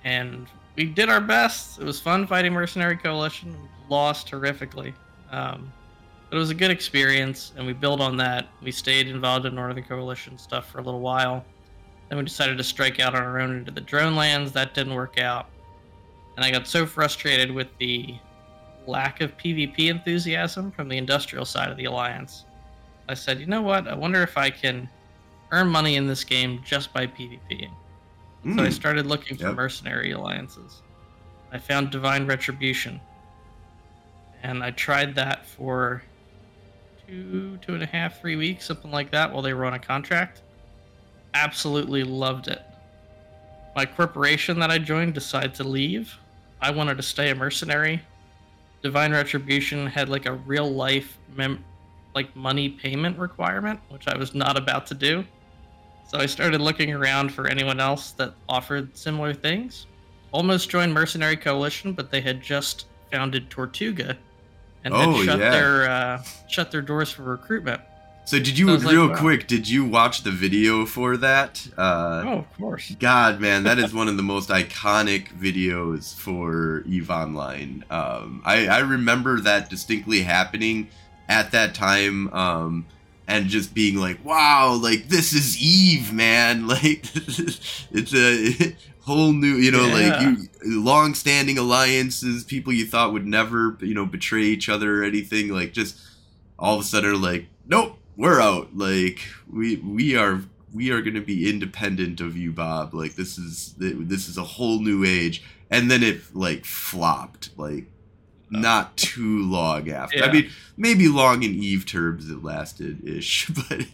And 0.04 0.48
we 0.76 0.86
did 0.86 1.10
our 1.10 1.22
best. 1.22 1.80
It 1.80 1.86
was 1.86 2.00
fun 2.00 2.26
fighting 2.28 2.54
Mercenary 2.54 2.98
Coalition. 2.98 3.56
Lost 3.90 4.30
horrifically. 4.32 4.94
Um, 5.32 5.72
but 6.30 6.38
it 6.38 6.40
was 6.40 6.52
a 6.52 6.56
good 6.56 6.72
experience, 6.72 7.54
and 7.58 7.66
we 7.66 7.74
built 7.74 8.02
on 8.02 8.16
that. 8.18 8.48
We 8.62 8.72
stayed 8.72 9.08
involved 9.08 9.46
in 9.46 9.56
Northern 9.56 9.84
Coalition 9.84 10.38
stuff 10.38 10.70
for 10.70 10.80
a 10.80 10.84
little 10.84 11.00
while. 11.00 11.44
Then 12.08 12.18
we 12.18 12.24
decided 12.24 12.58
to 12.58 12.64
strike 12.64 13.00
out 13.00 13.16
on 13.16 13.24
our 13.24 13.40
own 13.40 13.58
into 13.58 13.72
the 13.72 13.82
drone 13.82 14.16
lands. 14.16 14.52
That 14.52 14.74
didn't 14.74 14.94
work 14.94 15.20
out. 15.20 15.48
And 16.36 16.46
I 16.46 16.52
got 16.52 16.68
so 16.68 16.86
frustrated 16.86 17.52
with 17.52 17.68
the 17.80 18.16
lack 18.88 19.22
of 19.22 19.38
PvP 19.38 19.90
enthusiasm 19.90 20.72
from 20.72 20.88
the 20.88 20.98
industrial 20.98 21.46
side 21.46 21.70
of 21.70 21.78
the 21.78 21.86
Alliance. 21.86 22.46
I 23.08 23.14
said, 23.14 23.40
you 23.40 23.46
know 23.46 23.62
what? 23.62 23.88
I 23.88 23.96
wonder 23.96 24.22
if 24.22 24.38
I 24.38 24.50
can 24.50 24.90
earn 25.52 25.68
money 25.68 25.96
in 25.96 26.08
this 26.08 26.24
game 26.24 26.62
just 26.64 26.94
by 26.94 27.08
PvPing. 27.08 27.72
Mm. 28.46 28.56
So 28.56 28.62
I 28.64 28.66
hmm. 28.66 28.72
started 28.72 29.06
looking 29.06 29.38
for 29.38 29.48
yep. 29.48 29.56
mercenary 29.56 30.12
alliances. 30.12 30.82
I 31.52 31.58
found 31.58 31.90
Divine 31.90 32.26
Retribution. 32.26 33.00
And 34.44 34.64
I 34.64 34.72
tried 34.72 35.16
that 35.16 35.46
for 35.46 36.02
two, 37.06 37.58
two 37.58 37.74
and 37.74 37.84
a 37.84 37.88
half, 37.88 38.22
three 38.22 38.36
weeks, 38.36 38.66
something 38.66 38.92
like 38.92 39.12
that, 39.12 39.32
while 39.32 39.42
they 39.42 39.54
were 39.54 39.66
on 39.66 39.74
a 39.74 39.80
contract. 39.80 40.42
Absolutely 41.34 42.04
loved 42.04 42.48
it. 42.48 42.62
My 43.76 43.86
corporation 43.86 44.60
that 44.60 44.72
I 44.72 44.78
joined 44.78 45.14
decided 45.14 45.54
to 45.56 45.64
leave. 45.64 46.18
I 46.62 46.72
wanted 46.72 46.98
to 46.98 47.04
stay 47.04 47.30
a 47.30 47.36
mercenary. 47.36 48.02
Divine 48.82 49.12
Retribution 49.12 49.86
had 49.88 50.10
like 50.10 50.26
a 50.26 50.34
real 50.34 50.70
life 50.70 51.18
mem- 51.36 51.64
like 52.16 52.34
money 52.36 52.70
payment 52.70 53.18
requirement, 53.18 53.80
which 53.90 54.08
I 54.08 54.18
was 54.18 54.34
not 54.34 54.58
about 54.58 54.88
to 54.88 54.94
do. 54.94 55.24
So 56.10 56.18
I 56.18 56.26
started 56.26 56.60
looking 56.60 56.92
around 56.92 57.32
for 57.32 57.48
anyone 57.48 57.80
else 57.80 58.12
that 58.14 58.34
offered 58.50 58.98
similar 58.98 59.32
things. 59.32 59.86
Almost 60.32 60.68
joined 60.68 60.92
Mercenary 60.92 61.38
Coalition, 61.38 61.94
but 61.94 62.10
they 62.10 62.20
had 62.20 62.42
just 62.42 62.88
founded 63.12 63.52
Tortuga 63.52 64.18
and 64.84 64.92
oh, 64.92 65.14
had 65.14 65.26
shut 65.26 65.40
yeah. 65.40 65.50
their 65.52 65.90
uh, 65.90 66.24
shut 66.48 66.72
their 66.72 66.82
doors 66.82 67.12
for 67.12 67.22
recruitment. 67.22 67.80
So 68.26 68.40
did 68.40 68.58
you 68.58 68.80
so 68.80 68.90
real 68.90 69.02
like, 69.06 69.12
wow. 69.12 69.22
quick? 69.22 69.48
Did 69.48 69.70
you 69.70 69.86
watch 69.86 70.24
the 70.24 70.32
video 70.32 70.88
for 70.88 71.16
that? 71.18 71.68
Uh, 71.78 72.24
oh, 72.26 72.38
of 72.40 72.58
course. 72.58 72.96
God, 73.00 73.40
man, 73.40 73.62
that 73.64 73.78
is 73.78 73.94
one 73.94 74.08
of 74.08 74.18
the 74.18 74.24
most 74.24 74.50
iconic 74.50 75.28
videos 75.40 76.16
for 76.16 76.82
Eve 76.88 77.12
Online. 77.12 77.86
Um, 77.92 78.42
I 78.44 78.68
I 78.68 78.80
remember 78.80 79.40
that 79.42 79.70
distinctly 79.70 80.22
happening 80.22 80.90
at 81.28 81.52
that 81.52 81.76
time. 81.76 82.34
Um, 82.34 82.88
and 83.30 83.48
just 83.48 83.76
being 83.76 83.96
like, 83.96 84.26
wow, 84.26 84.74
like 84.74 85.08
this 85.08 85.34
is 85.34 85.58
Eve, 85.62 86.12
man. 86.12 86.68
Like 86.80 87.06
it's 87.92 88.14
a 88.14 88.76
whole 89.02 89.34
new, 89.34 89.56
you 89.56 89.72
know, 89.72 89.86
yeah. 89.86 90.10
like 90.10 90.22
you 90.22 90.82
long-standing 90.82 91.58
alliances, 91.58 92.44
people 92.44 92.74
you 92.74 92.86
thought 92.86 93.14
would 93.14 93.28
never, 93.28 93.78
you 93.82 93.94
know, 93.94 94.06
betray 94.06 94.44
each 94.44 94.68
other 94.68 95.02
or 95.02 95.04
anything. 95.04 95.50
Like 95.50 95.74
just 95.74 96.00
all 96.58 96.76
of 96.76 96.82
a 96.82 96.84
sudden, 96.84 97.22
like, 97.22 97.46
nope, 97.68 97.98
we're 98.18 98.42
out. 98.42 98.76
Like 98.76 99.20
we 99.52 99.76
we 99.78 100.16
are 100.16 100.42
we 100.74 100.90
are 100.92 101.02
going 101.02 101.16
to 101.16 101.22
be 101.22 101.50
independent 101.50 102.22
of 102.22 102.36
you, 102.36 102.52
Bob. 102.52 102.94
Like 102.96 103.16
this 103.16 103.38
is 103.38 103.76
this 103.78 104.28
is 104.28 104.38
a 104.38 104.44
whole 104.44 104.80
new 104.80 105.04
age. 105.06 105.44
And 105.70 105.92
then 105.92 106.02
it 106.02 106.36
like 106.36 106.66
flopped. 106.66 107.50
Like 107.58 107.86
not 108.50 108.96
too 108.98 109.44
long 109.44 109.90
after. 109.90 110.20
Yeah. 110.20 110.26
I 110.26 110.32
mean, 110.32 110.50
maybe 110.78 111.08
long 111.08 111.44
in 111.44 111.52
Eve 111.52 111.86
terms 111.86 112.30
it 112.30 112.44
lasted 112.44 113.08
ish, 113.08 113.48
but 113.70 113.86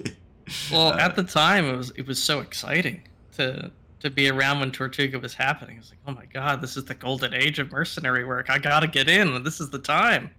well, 0.72 0.94
uh, 0.94 0.98
at 0.98 1.16
the 1.16 1.24
time 1.24 1.66
it 1.66 1.75
was 1.75 1.92
it 1.92 2.07
was 2.07 2.22
so 2.22 2.40
exciting 2.40 3.02
to 3.34 3.72
to 4.00 4.10
be 4.10 4.30
around 4.30 4.60
when 4.60 4.72
Tortuga 4.72 5.19
was 5.19 5.34
happening. 5.34 5.78
It's 5.78 5.90
like, 5.90 6.00
oh 6.07 6.13
my 6.13 6.25
god, 6.25 6.62
this 6.62 6.78
is 6.78 6.86
the 6.86 6.96
golden 6.96 7.34
age 7.34 7.60
of 7.60 7.72
mercenary 7.72 8.24
work. 8.24 8.50
I 8.50 8.60
gotta 8.60 8.88
get 8.88 9.10
in. 9.10 9.44
This 9.44 9.60
is 9.60 9.69
the 9.69 9.80
time. 9.80 10.31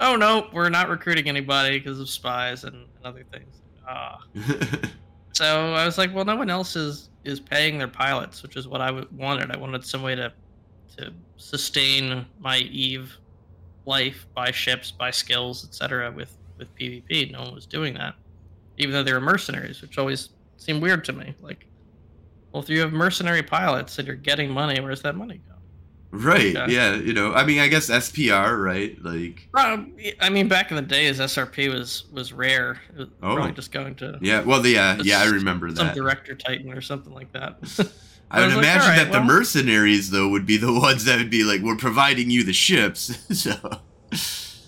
Oh 0.00 0.16
no, 0.16 0.48
we're 0.52 0.68
not 0.68 0.88
recruiting 0.88 1.28
anybody 1.28 1.78
because 1.78 2.00
of 2.00 2.08
spies 2.08 2.64
and, 2.64 2.74
and 2.74 3.04
other 3.04 3.24
things. 3.32 3.60
Ah. 3.88 4.18
so 5.32 5.74
I 5.74 5.84
was 5.84 5.98
like, 5.98 6.14
well, 6.14 6.24
no 6.24 6.36
one 6.36 6.50
else 6.50 6.76
is 6.76 7.10
is 7.24 7.40
paying 7.40 7.78
their 7.78 7.88
pilots, 7.88 8.42
which 8.42 8.56
is 8.56 8.66
what 8.66 8.80
I 8.80 9.02
wanted. 9.12 9.50
I 9.50 9.58
wanted 9.58 9.84
some 9.84 10.02
way 10.02 10.14
to 10.14 10.32
to 10.96 11.12
sustain 11.36 12.26
my 12.38 12.58
Eve 12.58 13.16
life, 13.84 14.26
buy 14.34 14.50
ships, 14.50 14.90
buy 14.90 15.10
skills, 15.10 15.64
etc. 15.64 16.10
With 16.10 16.36
with 16.58 16.74
PvP, 16.76 17.32
no 17.32 17.42
one 17.42 17.54
was 17.54 17.66
doing 17.66 17.94
that, 17.94 18.14
even 18.78 18.92
though 18.92 19.02
they 19.02 19.12
were 19.12 19.20
mercenaries, 19.20 19.82
which 19.82 19.98
always 19.98 20.30
seemed 20.56 20.82
weird 20.82 21.04
to 21.04 21.12
me. 21.12 21.34
Like, 21.40 21.66
well, 22.52 22.62
if 22.62 22.68
you 22.68 22.80
have 22.80 22.92
mercenary 22.92 23.42
pilots 23.42 23.98
and 23.98 24.06
you're 24.06 24.16
getting 24.16 24.50
money, 24.50 24.80
where's 24.80 25.02
that 25.02 25.16
money 25.16 25.40
go? 25.48 25.52
Right. 26.12 26.54
Okay. 26.54 26.72
Yeah. 26.72 26.94
You 26.96 27.14
know. 27.14 27.32
I 27.32 27.44
mean, 27.44 27.58
I 27.58 27.68
guess 27.68 27.88
SPR. 27.88 28.62
Right. 28.62 29.02
Like. 29.02 29.48
I 29.54 30.28
mean, 30.28 30.46
back 30.46 30.70
in 30.70 30.76
the 30.76 30.82
days, 30.82 31.18
SRP 31.18 31.72
was 31.72 32.04
was 32.12 32.34
rare. 32.34 32.82
It 32.90 32.98
was 32.98 33.08
oh. 33.22 33.34
Probably 33.34 33.52
just 33.52 33.72
going 33.72 33.94
to. 33.96 34.18
Yeah. 34.20 34.42
Well, 34.42 34.60
the 34.60 34.70
yeah. 34.70 34.98
Yeah, 35.02 35.20
I 35.20 35.26
remember 35.26 35.68
some 35.68 35.86
that. 35.86 35.94
Some 35.94 36.04
director 36.04 36.34
titan 36.34 36.70
or 36.72 36.82
something 36.82 37.14
like 37.14 37.32
that. 37.32 37.56
I 38.32 38.40
would 38.40 38.54
like, 38.54 38.58
imagine 38.58 38.88
right, 38.88 38.96
that 38.96 39.10
well, 39.10 39.20
the 39.20 39.26
mercenaries, 39.26 40.10
though, 40.10 40.28
would 40.28 40.46
be 40.46 40.56
the 40.56 40.72
ones 40.80 41.04
that 41.04 41.18
would 41.18 41.30
be 41.30 41.44
like, 41.44 41.60
"We're 41.60 41.76
providing 41.76 42.30
you 42.30 42.44
the 42.44 42.52
ships." 42.52 43.16
so. 43.38 43.54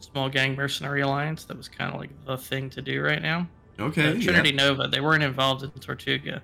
small 0.00 0.28
gang 0.28 0.54
mercenary 0.54 1.02
alliance 1.02 1.44
that 1.44 1.56
was 1.56 1.68
kind 1.68 1.92
of 1.92 2.00
like 2.00 2.10
the 2.24 2.36
thing 2.38 2.70
to 2.70 2.82
do 2.82 3.02
right 3.02 3.22
now. 3.22 3.46
okay. 3.78 4.08
Uh, 4.08 4.12
yeah. 4.14 4.24
Trinity 4.24 4.52
Nova. 4.52 4.88
They 4.88 5.00
weren't 5.00 5.22
involved 5.22 5.62
in 5.62 5.70
Tortuga. 5.72 6.42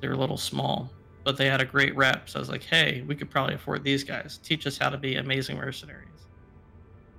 They 0.00 0.08
were 0.08 0.14
a 0.14 0.18
little 0.18 0.36
small, 0.36 0.90
but 1.28 1.36
they 1.36 1.44
had 1.44 1.60
a 1.60 1.64
great 1.66 1.94
rep. 1.94 2.26
So 2.26 2.38
I 2.38 2.40
was 2.40 2.48
like, 2.48 2.62
hey, 2.62 3.04
we 3.06 3.14
could 3.14 3.28
probably 3.28 3.54
afford 3.54 3.84
these 3.84 4.02
guys. 4.02 4.38
Teach 4.42 4.66
us 4.66 4.78
how 4.78 4.88
to 4.88 4.96
be 4.96 5.16
amazing 5.16 5.58
mercenaries. 5.58 6.08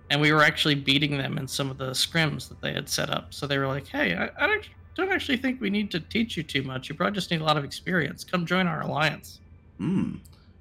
And 0.10 0.20
we 0.20 0.32
were 0.32 0.42
actually 0.42 0.74
beating 0.74 1.16
them 1.16 1.38
in 1.38 1.48
some 1.48 1.70
of 1.70 1.78
the 1.78 1.92
scrims 1.92 2.50
that 2.50 2.60
they 2.60 2.74
had 2.74 2.90
set 2.90 3.12
up. 3.12 3.32
So 3.36 3.46
they 3.46 3.60
were 3.60 3.68
like, 3.68 3.86
hey, 3.86 4.16
I, 4.16 4.32
I 4.44 4.48
don't, 4.48 4.68
don't 4.96 5.12
actually 5.12 5.38
think 5.38 5.62
we 5.62 5.70
need 5.70 5.92
to 5.92 6.00
teach 6.00 6.36
you 6.38 6.42
too 6.42 6.64
much. 6.64 6.90
You 6.90 6.96
probably 6.96 7.14
just 7.14 7.30
need 7.30 7.42
a 7.42 7.44
lot 7.44 7.56
of 7.56 7.64
experience. 7.64 8.24
Come 8.24 8.48
join 8.48 8.66
our 8.66 8.82
alliance. 8.82 9.42
Hmm. 9.78 10.16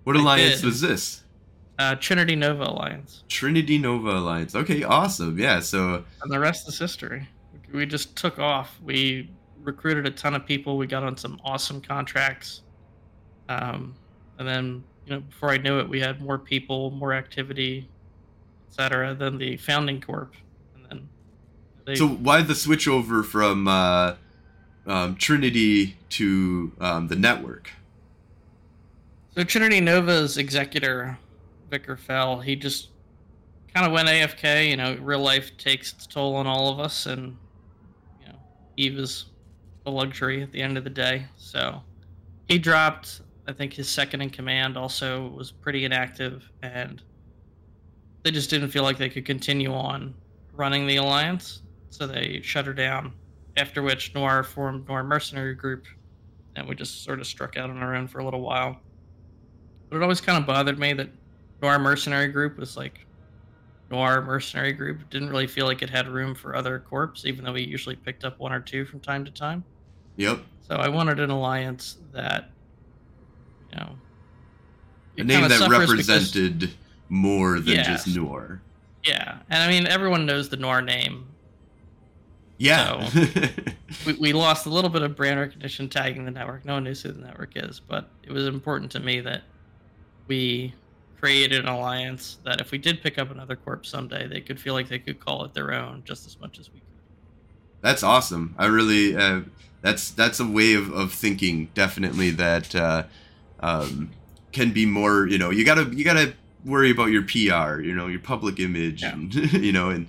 What 0.04 0.14
I 0.18 0.20
alliance 0.20 0.56
did. 0.56 0.66
was 0.66 0.82
this? 0.82 1.24
Uh, 1.78 1.94
Trinity 1.94 2.36
Nova 2.36 2.64
Alliance. 2.64 3.24
Trinity 3.30 3.78
Nova 3.78 4.10
Alliance. 4.10 4.54
Okay, 4.54 4.82
awesome. 4.82 5.38
Yeah, 5.38 5.60
so 5.60 6.04
And 6.20 6.30
the 6.30 6.38
rest 6.38 6.68
is 6.68 6.78
history. 6.78 7.26
We 7.72 7.86
just 7.86 8.14
took 8.14 8.38
off. 8.38 8.78
We 8.84 9.30
recruited 9.62 10.04
a 10.04 10.10
ton 10.10 10.34
of 10.34 10.44
people. 10.44 10.76
We 10.76 10.86
got 10.86 11.02
on 11.02 11.16
some 11.16 11.40
awesome 11.42 11.80
contracts. 11.80 12.60
Um, 13.48 13.94
and 14.38 14.46
then, 14.46 14.84
you 15.06 15.14
know, 15.14 15.20
before 15.20 15.50
I 15.50 15.56
knew 15.58 15.78
it, 15.78 15.88
we 15.88 16.00
had 16.00 16.20
more 16.20 16.38
people, 16.38 16.90
more 16.90 17.12
activity, 17.12 17.88
etc. 18.68 19.14
than 19.14 19.38
the 19.38 19.56
founding 19.56 20.00
corp. 20.00 20.34
And 20.74 20.86
then 20.88 21.08
they, 21.84 21.94
so 21.94 22.08
why 22.08 22.42
the 22.42 22.54
switch 22.54 22.86
over 22.86 23.22
from 23.22 23.66
uh, 23.66 24.14
um, 24.86 25.16
Trinity 25.16 25.96
to 26.10 26.72
um, 26.80 27.08
the 27.08 27.16
network? 27.16 27.70
so 29.38 29.44
Trinity 29.44 29.80
Nova's 29.80 30.36
executor, 30.36 31.16
Vicar 31.70 31.96
Fell, 31.96 32.40
he 32.40 32.56
just 32.56 32.88
kind 33.72 33.86
of 33.86 33.92
went 33.92 34.08
AFK. 34.08 34.68
You 34.68 34.76
know, 34.76 34.96
real 35.00 35.20
life 35.20 35.56
takes 35.56 35.92
its 35.92 36.08
toll 36.08 36.34
on 36.34 36.48
all 36.48 36.72
of 36.72 36.80
us, 36.80 37.06
and 37.06 37.36
you 38.20 38.26
know, 38.26 38.34
Eve 38.76 38.98
is 38.98 39.26
a 39.86 39.90
luxury 39.90 40.42
at 40.42 40.50
the 40.50 40.60
end 40.60 40.76
of 40.76 40.82
the 40.82 40.90
day. 40.90 41.26
So 41.36 41.80
he 42.48 42.58
dropped. 42.58 43.20
I 43.48 43.52
think 43.54 43.72
his 43.72 43.88
second 43.88 44.20
in 44.20 44.28
command 44.28 44.76
also 44.76 45.28
was 45.28 45.50
pretty 45.50 45.86
inactive, 45.86 46.48
and 46.62 47.02
they 48.22 48.30
just 48.30 48.50
didn't 48.50 48.68
feel 48.68 48.82
like 48.82 48.98
they 48.98 49.08
could 49.08 49.24
continue 49.24 49.72
on 49.72 50.14
running 50.52 50.86
the 50.86 50.96
alliance, 50.96 51.62
so 51.88 52.06
they 52.06 52.40
shut 52.44 52.66
her 52.66 52.74
down. 52.74 53.14
After 53.56 53.82
which 53.82 54.14
Noir 54.14 54.44
formed 54.44 54.86
Noir 54.86 55.02
Mercenary 55.02 55.54
Group, 55.54 55.86
and 56.56 56.68
we 56.68 56.74
just 56.74 57.02
sort 57.02 57.20
of 57.20 57.26
struck 57.26 57.56
out 57.56 57.70
on 57.70 57.78
our 57.78 57.94
own 57.94 58.06
for 58.06 58.18
a 58.18 58.24
little 58.24 58.42
while. 58.42 58.78
But 59.88 59.96
it 59.96 60.02
always 60.02 60.20
kind 60.20 60.38
of 60.38 60.46
bothered 60.46 60.78
me 60.78 60.92
that 60.92 61.08
Noir 61.62 61.78
Mercenary 61.78 62.28
Group 62.28 62.58
was 62.58 62.76
like 62.76 63.06
Noir 63.90 64.20
Mercenary 64.20 64.74
Group. 64.74 65.08
Didn't 65.08 65.30
really 65.30 65.46
feel 65.46 65.64
like 65.64 65.80
it 65.80 65.88
had 65.88 66.06
room 66.06 66.34
for 66.34 66.54
other 66.54 66.80
corps, 66.80 67.14
even 67.24 67.46
though 67.46 67.54
we 67.54 67.62
usually 67.62 67.96
picked 67.96 68.24
up 68.24 68.38
one 68.38 68.52
or 68.52 68.60
two 68.60 68.84
from 68.84 69.00
time 69.00 69.24
to 69.24 69.30
time. 69.30 69.64
Yep. 70.16 70.40
So 70.68 70.76
I 70.76 70.88
wanted 70.88 71.18
an 71.18 71.30
alliance 71.30 71.96
that, 72.12 72.50
you 73.72 73.78
know, 73.78 73.96
A 75.18 75.24
name 75.24 75.42
that 75.42 75.52
suffers 75.58 75.90
because- 75.90 76.08
represented 76.08 76.70
more 77.08 77.58
than 77.60 77.74
Yeah. 77.76 77.82
just 77.84 78.06
Noir. 78.08 78.60
yeah, 79.04 79.38
and 79.50 79.62
I 79.62 79.68
mean 79.68 79.86
everyone 79.86 80.26
knows 80.26 80.48
the 80.48 80.56
Noir 80.56 80.82
name. 80.82 81.26
Yeah. 82.58 83.08
We, 84.04 84.12
we 84.14 84.32
lost 84.34 84.66
a 84.66 84.68
little 84.68 84.90
bit 84.90 85.00
of 85.00 85.16
brand 85.16 85.40
recognition 85.40 85.88
tagging 85.88 86.26
the 86.26 86.30
network. 86.30 86.62
No 86.66 86.74
one 86.74 86.84
knows 86.84 87.00
who 87.00 87.10
the 87.10 87.22
network 87.22 87.52
is, 87.56 87.80
but 87.80 88.10
it 88.22 88.30
was 88.30 88.46
important 88.46 88.92
to 88.92 89.00
me 89.00 89.20
that 89.20 89.44
we 90.26 90.74
created 91.18 91.60
an 91.60 91.68
alliance 91.68 92.36
that 92.44 92.60
if 92.60 92.70
we 92.70 92.76
did 92.76 93.00
pick 93.02 93.16
up 93.18 93.30
another 93.30 93.56
corp 93.56 93.86
someday, 93.86 94.26
they 94.26 94.42
could 94.42 94.60
feel 94.60 94.74
like 94.74 94.88
they 94.90 94.98
could 94.98 95.18
call 95.20 95.42
it 95.46 95.54
their 95.54 95.72
own 95.72 96.02
just 96.04 96.26
as 96.26 96.38
much 96.38 96.58
as 96.58 96.68
we 96.70 96.80
could. 96.80 96.88
that's 97.80 98.02
awesome. 98.02 98.54
I 98.58 98.66
really 98.66 99.16
uh, 99.16 99.40
that's 99.80 100.10
that's 100.10 100.38
a 100.38 100.46
way 100.46 100.74
of, 100.74 100.92
of 100.92 101.14
thinking 101.14 101.70
definitely 101.72 102.28
that 102.32 102.74
uh, 102.74 103.04
um, 103.60 104.10
can 104.52 104.72
be 104.72 104.86
more. 104.86 105.26
You 105.26 105.38
know, 105.38 105.50
you 105.50 105.64
gotta 105.64 105.84
you 105.94 106.04
gotta 106.04 106.34
worry 106.64 106.90
about 106.90 107.06
your 107.06 107.22
PR. 107.22 107.80
You 107.80 107.94
know, 107.94 108.06
your 108.06 108.20
public 108.20 108.60
image. 108.60 109.02
Yeah. 109.02 109.12
And, 109.12 109.34
you 109.52 109.72
know, 109.72 109.90
and 109.90 110.08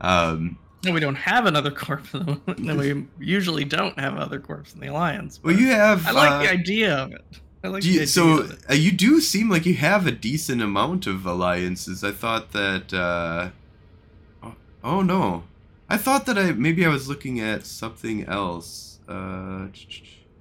um, 0.00 0.58
No, 0.84 0.92
we 0.92 1.00
don't 1.00 1.14
have 1.14 1.46
another 1.46 1.70
corp. 1.70 2.06
no, 2.58 2.76
we 2.76 3.06
usually 3.18 3.64
don't 3.64 3.98
have 3.98 4.16
other 4.16 4.40
corps 4.40 4.64
in 4.74 4.80
the 4.80 4.88
alliance. 4.88 5.40
well, 5.42 5.54
you 5.54 5.68
have. 5.68 6.06
I 6.06 6.10
like 6.12 6.30
uh, 6.30 6.38
the 6.42 6.50
idea 6.50 6.96
of 6.96 7.12
it. 7.12 7.24
I 7.64 7.68
like 7.68 7.84
you, 7.84 7.94
idea 7.94 8.06
so 8.06 8.38
of 8.38 8.52
it. 8.52 8.70
uh, 8.70 8.74
you 8.74 8.92
do 8.92 9.20
seem 9.20 9.50
like 9.50 9.66
you 9.66 9.74
have 9.74 10.06
a 10.06 10.12
decent 10.12 10.62
amount 10.62 11.06
of 11.06 11.26
alliances. 11.26 12.04
I 12.04 12.12
thought 12.12 12.52
that. 12.52 12.92
Uh, 12.94 13.50
oh, 14.42 14.54
oh 14.84 15.02
no, 15.02 15.42
I 15.88 15.96
thought 15.96 16.26
that 16.26 16.38
I 16.38 16.52
maybe 16.52 16.86
I 16.86 16.88
was 16.88 17.08
looking 17.08 17.40
at 17.40 17.66
something 17.66 18.24
else. 18.26 19.00
Uh, 19.08 19.66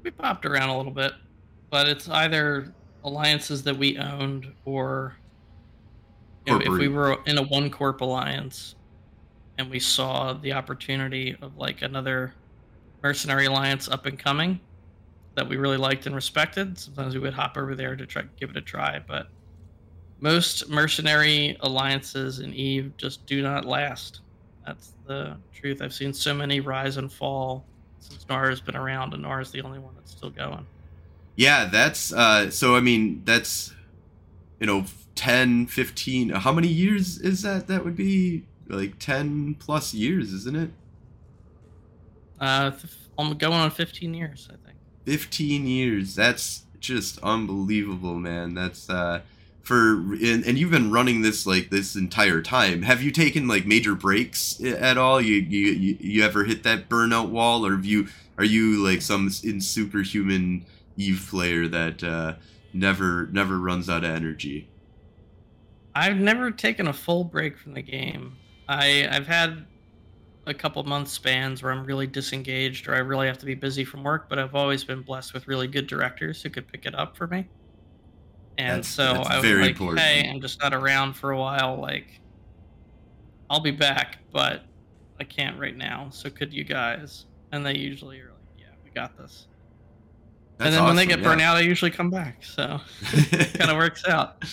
we 0.04 0.12
popped 0.12 0.46
around 0.46 0.70
a 0.70 0.78
little 0.78 0.92
bit, 0.92 1.14
but 1.70 1.88
it's 1.88 2.10
either 2.10 2.74
alliances 3.04 3.64
that 3.64 3.78
we 3.78 3.98
owned 3.98 4.52
or 4.66 5.16
you 6.46 6.54
know, 6.54 6.60
if 6.62 6.70
we 6.70 6.88
were 6.88 7.20
in 7.26 7.38
a 7.38 7.44
one 7.44 7.70
corp 7.70 8.02
alliance 8.02 8.76
and 9.58 9.70
we 9.70 9.80
saw 9.80 10.34
the 10.34 10.54
opportunity 10.54 11.36
of 11.42 11.58
like 11.58 11.82
another 11.82 12.34
mercenary 13.04 13.46
alliance 13.46 13.90
up 13.90 14.06
and 14.06 14.18
coming 14.18 14.60
that 15.36 15.48
we 15.48 15.58
really 15.58 15.78
liked 15.78 16.06
and 16.06 16.16
respected, 16.16 16.78
sometimes 16.78 17.14
we 17.14 17.20
would 17.20 17.34
hop 17.34 17.58
over 17.58 17.76
there 17.76 17.96
to 17.96 18.06
try 18.06 18.24
give 18.40 18.50
it 18.50 18.58
a 18.58 18.62
try. 18.62 19.00
But 19.06 19.28
most 20.20 20.70
mercenary 20.70 21.58
alliances 21.62 22.40
in 22.40 22.54
Eve 22.54 22.94
just 22.98 23.26
do 23.26 23.42
not 23.42 23.66
last. 23.66 24.22
That's 24.66 24.94
the 25.06 25.38
truth. 25.54 25.82
I've 25.82 25.94
seen 25.94 26.14
so 26.14 26.34
many 26.34 26.60
rise 26.60 26.98
and 26.98 27.12
fall 27.12 27.66
since 28.00 28.28
Noir 28.30 28.50
has 28.50 28.62
been 28.62 28.76
around, 28.76 29.14
and 29.14 29.24
Noir 29.24 29.42
is 29.42 29.52
the 29.52 29.62
only 29.62 29.80
one 29.80 29.94
that's 29.96 30.12
still 30.12 30.30
going. 30.30 30.66
Yeah, 31.38 31.66
that's. 31.66 32.12
Uh, 32.12 32.52
so 32.52 32.76
I 32.76 32.82
mean, 32.82 33.22
that's. 33.24 33.74
You 34.60 34.66
know, 34.66 34.86
10, 35.14 35.68
15. 35.68 36.30
How 36.30 36.52
many 36.52 36.68
years 36.68 37.20
is 37.20 37.44
that? 37.44 37.68
That 37.68 37.86
would 37.86 37.96
be 37.96 38.44
like 38.68 39.00
ten 39.00 39.56
plus 39.56 39.94
years, 39.94 40.34
isn't 40.34 40.56
it? 40.56 40.72
Uh, 42.40 42.72
I'm 43.18 43.38
going 43.38 43.54
on 43.54 43.72
15 43.72 44.14
years, 44.14 44.48
I 44.52 44.56
think. 44.66 44.78
15 45.08 45.66
years 45.66 46.16
that's 46.16 46.66
just 46.82 47.18
unbelievable 47.20 48.16
man 48.16 48.54
that's 48.54 48.90
uh 48.90 49.22
for 49.62 49.94
and, 50.22 50.46
and 50.46 50.58
you've 50.58 50.70
been 50.70 50.92
running 50.92 51.22
this 51.22 51.48
like 51.48 51.70
this 51.70 51.96
entire 51.96 52.42
time 52.42 52.82
have 52.82 53.02
you 53.02 53.10
taken 53.10 53.48
like 53.48 53.66
major 53.66 53.96
breaks 53.96 54.62
at 54.62 54.98
all 54.98 55.22
you 55.22 55.36
you 55.36 55.72
you, 55.72 55.98
you 56.02 56.24
ever 56.24 56.44
hit 56.44 56.64
that 56.64 56.90
burnout 56.90 57.30
wall 57.30 57.66
or 57.66 57.72
have 57.72 57.86
you 57.86 58.06
are 58.38 58.44
you 58.44 58.84
like 58.86 59.02
some 59.02 59.32
in 59.46 59.62
superhuman 59.62 60.66
eve 60.98 61.26
player 61.30 61.68
that 61.68 62.04
uh 62.04 62.34
never 62.74 63.28
never 63.32 63.60
runs 63.60 63.90
out 63.90 64.04
of 64.04 64.10
energy 64.12 64.68
I've 65.96 66.18
never 66.18 66.52
taken 66.52 66.88
a 66.90 66.94
full 66.94 67.24
break 67.24 67.58
from 67.58 67.74
the 67.74 67.82
game. 67.82 68.38
I 68.70 69.08
I've 69.10 69.26
had 69.26 69.66
a 70.46 70.54
couple 70.54 70.84
month 70.84 71.08
spans 71.08 71.64
where 71.64 71.72
I'm 71.72 71.84
really 71.86 72.06
disengaged 72.06 72.88
or 72.88 72.94
I 72.94 73.00
really 73.00 73.26
have 73.26 73.40
to 73.40 73.48
be 73.48 73.56
busy 73.56 73.84
from 73.84 74.04
work, 74.04 74.30
but 74.30 74.38
I've 74.38 74.54
always 74.54 74.84
been 74.84 75.02
blessed 75.02 75.34
with 75.34 75.48
really 75.48 75.68
good 75.68 75.88
directors 75.88 76.42
who 76.44 76.52
could 76.52 76.68
pick 76.72 76.86
it 76.86 76.94
up 76.94 77.18
for 77.18 77.26
me. 77.26 77.50
And 78.60 78.70
That's- 78.84 78.88
so 78.88 79.14
that's 79.16 79.28
I 79.30 79.38
was 79.40 79.46
like, 79.46 79.70
important. 79.72 80.00
hey, 80.00 80.30
I'm 80.30 80.40
just 80.40 80.62
not 80.62 80.74
around 80.74 81.14
for 81.14 81.32
a 81.32 81.38
while. 81.40 81.80
Like, 81.82 82.22
I'll 83.50 83.60
be 83.60 83.72
back, 83.72 84.20
but 84.32 84.66
I 85.20 85.24
can't 85.24 85.60
right 85.60 85.76
now. 85.76 86.10
So 86.12 86.30
could 86.30 86.54
you 86.54 86.64
guys? 86.64 87.26
And 87.52 87.66
they 87.66 87.76
usually 87.76 88.20
are 88.20 88.30
like, 88.32 88.60
yeah, 88.60 88.66
we 88.84 88.92
got 88.92 89.18
this. 89.18 89.48
That's 90.58 90.68
and 90.68 90.76
then 90.76 90.84
when 90.86 90.96
they 90.96 91.06
get 91.06 91.20
yeah. 91.20 91.26
burnt 91.26 91.42
out, 91.42 91.58
I 91.58 91.62
usually 91.62 91.92
come 91.92 92.10
back. 92.10 92.44
So 92.44 92.80
kind 93.12 93.70
of 93.70 93.78
works 93.78 94.06
out. 94.08 94.44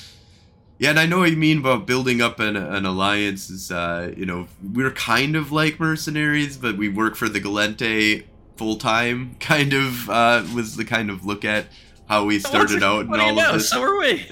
Yeah, 0.79 0.91
and 0.91 0.99
I 0.99 1.07
know 1.07 1.21
what 1.21 1.31
you 1.31 1.37
mean 1.37 1.59
about 1.59 1.87
building 1.87 2.21
up 2.21 2.41
an, 2.41 2.57
an 2.57 2.85
alliance. 2.85 3.49
Is 3.49 3.71
uh, 3.71 4.13
you 4.17 4.27
know 4.27 4.47
we're 4.63 4.91
kind 4.91 5.35
of 5.37 5.51
like 5.51 5.81
mercenaries, 5.81 6.59
but 6.59 6.77
we 6.77 6.89
work 6.89 7.17
for 7.17 7.29
the 7.29 7.41
Gallente 7.41 8.25
full 8.57 8.77
time. 8.77 9.37
Kind 9.41 9.73
of 9.73 10.11
uh, 10.11 10.45
was 10.55 10.77
the 10.77 10.85
kind 10.85 11.11
of 11.11 11.25
look 11.25 11.45
at 11.45 11.67
how 12.07 12.25
we 12.25 12.39
started 12.39 12.83
out 12.83 13.07
and 13.07 13.13
do 13.13 13.19
you 13.19 13.25
all 13.25 13.35
know? 13.35 13.49
of 13.49 13.55
this. 13.55 13.71
So 13.71 13.83
are 13.83 13.97
we. 13.99 14.27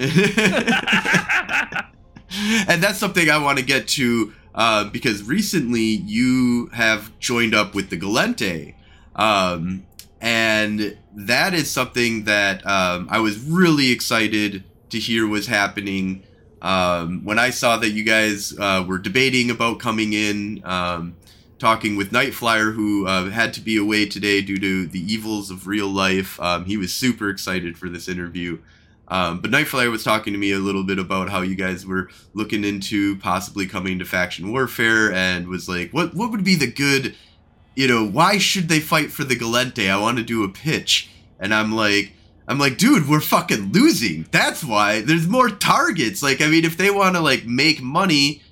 and 2.69 2.83
that's 2.83 2.99
something 2.99 3.31
I 3.31 3.39
want 3.39 3.59
to 3.59 3.65
get 3.65 3.89
to 3.89 4.35
uh, 4.55 4.85
because 4.91 5.23
recently 5.23 5.81
you 5.83 6.67
have 6.75 7.19
joined 7.19 7.55
up 7.55 7.75
with 7.75 7.91
the 7.91 7.99
Gallente. 7.99 8.75
Um, 9.17 9.87
and 10.21 10.97
that 11.15 11.55
is 11.55 11.71
something 11.71 12.25
that 12.25 12.67
um, 12.67 13.09
I 13.11 13.21
was 13.21 13.39
really 13.39 13.91
excited 13.91 14.65
to 14.91 14.99
hear 14.99 15.27
was 15.27 15.47
happening. 15.47 16.23
Um, 16.61 17.25
when 17.25 17.39
I 17.39 17.51
saw 17.51 17.77
that 17.79 17.91
you 17.91 18.05
guys 18.05 18.57
uh, 18.59 18.85
were 18.87 18.99
debating 18.99 19.51
about 19.51 19.79
coming 19.79 20.13
in, 20.13 20.63
um, 20.65 21.17
talking 21.59 21.97
with 21.97 22.11
Nightflyer, 22.11 22.75
who 22.75 23.07
uh, 23.07 23.31
had 23.31 23.55
to 23.55 23.61
be 23.61 23.77
away 23.77 24.07
today 24.07 24.43
due 24.43 24.59
to 24.59 24.87
the 24.87 25.01
evils 25.01 25.51
of 25.51 25.67
real 25.67 25.89
life, 25.89 26.41
um, 26.41 26.65
he 26.65 26.77
was 26.77 26.93
super 26.93 27.29
excited 27.29 27.77
for 27.77 27.89
this 27.89 28.09
interview. 28.09 28.59
Um, 29.09 29.41
but 29.41 29.51
Nightflyer 29.51 29.91
was 29.91 30.05
talking 30.05 30.33
to 30.33 30.39
me 30.39 30.53
a 30.53 30.59
little 30.59 30.85
bit 30.85 30.99
about 30.99 31.29
how 31.29 31.43
you 31.43 31.55
guys 31.55 31.85
were 31.85 32.09
looking 32.33 32.65
into 32.65 33.19
possibly 33.19 33.67
coming 33.67 33.99
to 33.99 34.05
faction 34.05 34.51
warfare, 34.51 35.13
and 35.13 35.49
was 35.49 35.69
like, 35.69 35.91
"What 35.93 36.15
what 36.15 36.31
would 36.31 36.45
be 36.45 36.55
the 36.55 36.71
good 36.71 37.15
you 37.75 37.89
know, 37.89 38.07
why 38.07 38.39
should 38.39 38.69
they 38.69 38.81
fight 38.81 39.11
for 39.11 39.25
the 39.25 39.37
Gallente? 39.37 39.91
I 39.91 40.01
want 40.01 40.19
to 40.19 40.25
do 40.25 40.45
a 40.45 40.49
pitch. 40.49 41.11
And 41.39 41.55
I'm 41.55 41.75
like, 41.75 42.13
I'm 42.49 42.59
like, 42.59 42.77
dude, 42.77 43.09
we're 43.09 43.21
fucking 43.21 43.73
losing. 43.73 44.27
That's 44.31 44.65
why. 44.65 45.01
There's 45.01 45.27
more 45.27 45.49
targets. 45.49 46.23
Like, 46.23 46.41
I 46.41 46.49
mean, 46.49 46.65
if 46.65 46.77
they 46.77 46.91
want 46.91 47.17
to 47.17 47.21
like 47.21 47.47
make 47.47 47.81
money, 47.81 48.43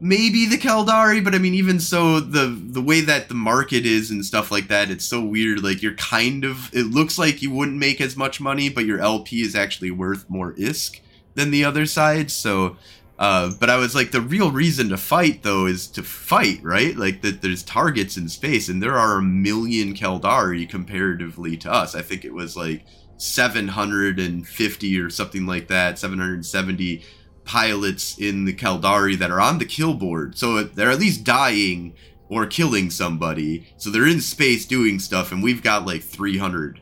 maybe 0.00 0.46
the 0.46 0.58
Caldari, 0.58 1.22
but 1.22 1.34
I 1.34 1.38
mean, 1.38 1.54
even 1.54 1.80
so, 1.80 2.20
the 2.20 2.46
the 2.46 2.82
way 2.82 3.00
that 3.00 3.28
the 3.28 3.34
market 3.34 3.86
is 3.86 4.10
and 4.10 4.24
stuff 4.24 4.50
like 4.50 4.68
that, 4.68 4.90
it's 4.90 5.04
so 5.04 5.24
weird. 5.24 5.62
Like, 5.62 5.82
you're 5.82 5.94
kind 5.94 6.44
of. 6.44 6.70
It 6.74 6.86
looks 6.86 7.18
like 7.18 7.42
you 7.42 7.50
wouldn't 7.50 7.78
make 7.78 8.00
as 8.00 8.16
much 8.16 8.40
money, 8.40 8.68
but 8.68 8.84
your 8.84 9.00
LP 9.00 9.42
is 9.42 9.54
actually 9.54 9.90
worth 9.90 10.28
more 10.28 10.52
ISK 10.54 11.00
than 11.34 11.50
the 11.50 11.64
other 11.64 11.86
side. 11.86 12.30
So 12.30 12.76
uh, 13.22 13.52
but 13.60 13.70
I 13.70 13.76
was 13.76 13.94
like, 13.94 14.10
the 14.10 14.20
real 14.20 14.50
reason 14.50 14.88
to 14.88 14.96
fight 14.96 15.44
though 15.44 15.66
is 15.66 15.86
to 15.92 16.02
fight, 16.02 16.58
right? 16.64 16.96
Like 16.96 17.22
that 17.22 17.40
there's 17.40 17.62
targets 17.62 18.16
in 18.16 18.28
space, 18.28 18.68
and 18.68 18.82
there 18.82 18.98
are 18.98 19.18
a 19.18 19.22
million 19.22 19.94
Caldari 19.94 20.68
comparatively 20.68 21.56
to 21.58 21.72
us. 21.72 21.94
I 21.94 22.02
think 22.02 22.24
it 22.24 22.34
was 22.34 22.56
like 22.56 22.84
750 23.18 24.98
or 24.98 25.08
something 25.08 25.46
like 25.46 25.68
that, 25.68 26.00
770 26.00 27.04
pilots 27.44 28.18
in 28.18 28.44
the 28.44 28.54
Caldari 28.54 29.16
that 29.16 29.30
are 29.30 29.40
on 29.40 29.58
the 29.58 29.66
kill 29.66 29.94
board. 29.94 30.36
So 30.36 30.64
they're 30.64 30.90
at 30.90 30.98
least 30.98 31.22
dying 31.22 31.94
or 32.28 32.44
killing 32.44 32.90
somebody. 32.90 33.72
So 33.76 33.90
they're 33.90 34.08
in 34.08 34.20
space 34.20 34.66
doing 34.66 34.98
stuff, 34.98 35.30
and 35.30 35.44
we've 35.44 35.62
got 35.62 35.86
like 35.86 36.02
300 36.02 36.80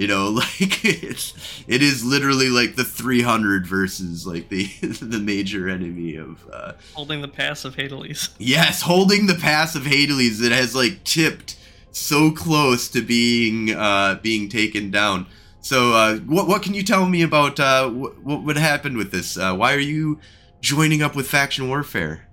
you 0.00 0.06
know, 0.06 0.28
like 0.28 0.82
it's 0.82 1.62
it 1.68 1.82
is 1.82 2.02
literally 2.02 2.48
like 2.48 2.74
the 2.74 2.84
300 2.84 3.66
versus 3.66 4.26
like 4.26 4.48
the 4.48 4.64
the 5.02 5.18
major 5.18 5.68
enemy 5.68 6.16
of 6.16 6.48
uh 6.50 6.72
holding 6.94 7.20
the 7.20 7.28
pass 7.28 7.66
of 7.66 7.74
Hades. 7.74 8.30
Yes, 8.38 8.80
holding 8.80 9.26
the 9.26 9.34
pass 9.34 9.76
of 9.76 9.84
Hades 9.84 10.38
that 10.38 10.52
has 10.52 10.74
like 10.74 11.04
tipped 11.04 11.56
so 11.92 12.30
close 12.30 12.88
to 12.88 13.02
being 13.02 13.74
uh 13.74 14.18
being 14.22 14.48
taken 14.48 14.90
down. 14.90 15.26
So 15.60 15.92
uh 15.92 16.16
what 16.20 16.48
what 16.48 16.62
can 16.62 16.72
you 16.72 16.82
tell 16.82 17.06
me 17.06 17.20
about 17.20 17.60
uh 17.60 17.90
what, 17.90 18.22
what 18.22 18.42
would 18.44 18.56
happen 18.56 18.96
with 18.96 19.12
this? 19.12 19.36
Uh 19.36 19.54
why 19.54 19.74
are 19.74 19.78
you 19.78 20.18
joining 20.62 21.02
up 21.02 21.14
with 21.14 21.28
faction 21.28 21.68
warfare? 21.68 22.26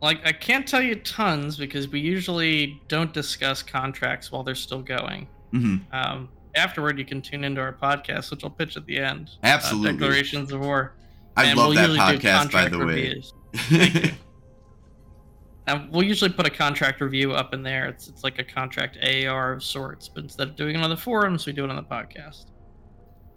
Like 0.00 0.24
I 0.24 0.30
can't 0.30 0.68
tell 0.68 0.82
you 0.82 0.94
tons 0.94 1.56
because 1.56 1.88
we 1.88 1.98
usually 1.98 2.80
don't 2.86 3.12
discuss 3.12 3.60
contracts 3.60 4.30
while 4.30 4.44
they're 4.44 4.54
still 4.54 4.82
going. 4.82 5.26
Mm-hmm. 5.52 5.94
Um, 5.94 6.28
afterward, 6.56 6.98
you 6.98 7.04
can 7.04 7.22
tune 7.22 7.44
into 7.44 7.60
our 7.60 7.72
podcast, 7.72 8.30
which 8.30 8.44
I'll 8.44 8.50
pitch 8.50 8.76
at 8.76 8.86
the 8.86 8.98
end. 8.98 9.30
Uh, 9.42 9.46
Absolutely. 9.46 9.90
Uh, 9.90 9.92
Declarations 9.92 10.52
of 10.52 10.60
War. 10.60 10.94
I 11.36 11.46
and 11.46 11.58
love 11.58 11.68
we'll 11.68 11.94
that 11.94 12.20
podcast, 12.20 12.52
by 12.52 12.68
the 12.68 12.78
reviews. 12.78 13.32
way. 13.70 14.14
and 15.66 15.90
we'll 15.92 16.02
usually 16.02 16.30
put 16.30 16.46
a 16.46 16.50
contract 16.50 17.00
review 17.00 17.32
up 17.32 17.52
in 17.52 17.62
there. 17.62 17.86
It's 17.88 18.08
it's 18.08 18.24
like 18.24 18.38
a 18.38 18.44
contract 18.44 18.98
AR 19.04 19.52
of 19.52 19.62
sorts, 19.62 20.08
but 20.08 20.24
instead 20.24 20.48
of 20.48 20.56
doing 20.56 20.76
it 20.76 20.82
on 20.82 20.90
the 20.90 20.96
forums, 20.96 21.46
we 21.46 21.52
do 21.52 21.64
it 21.64 21.70
on 21.70 21.76
the 21.76 21.82
podcast. 21.82 22.46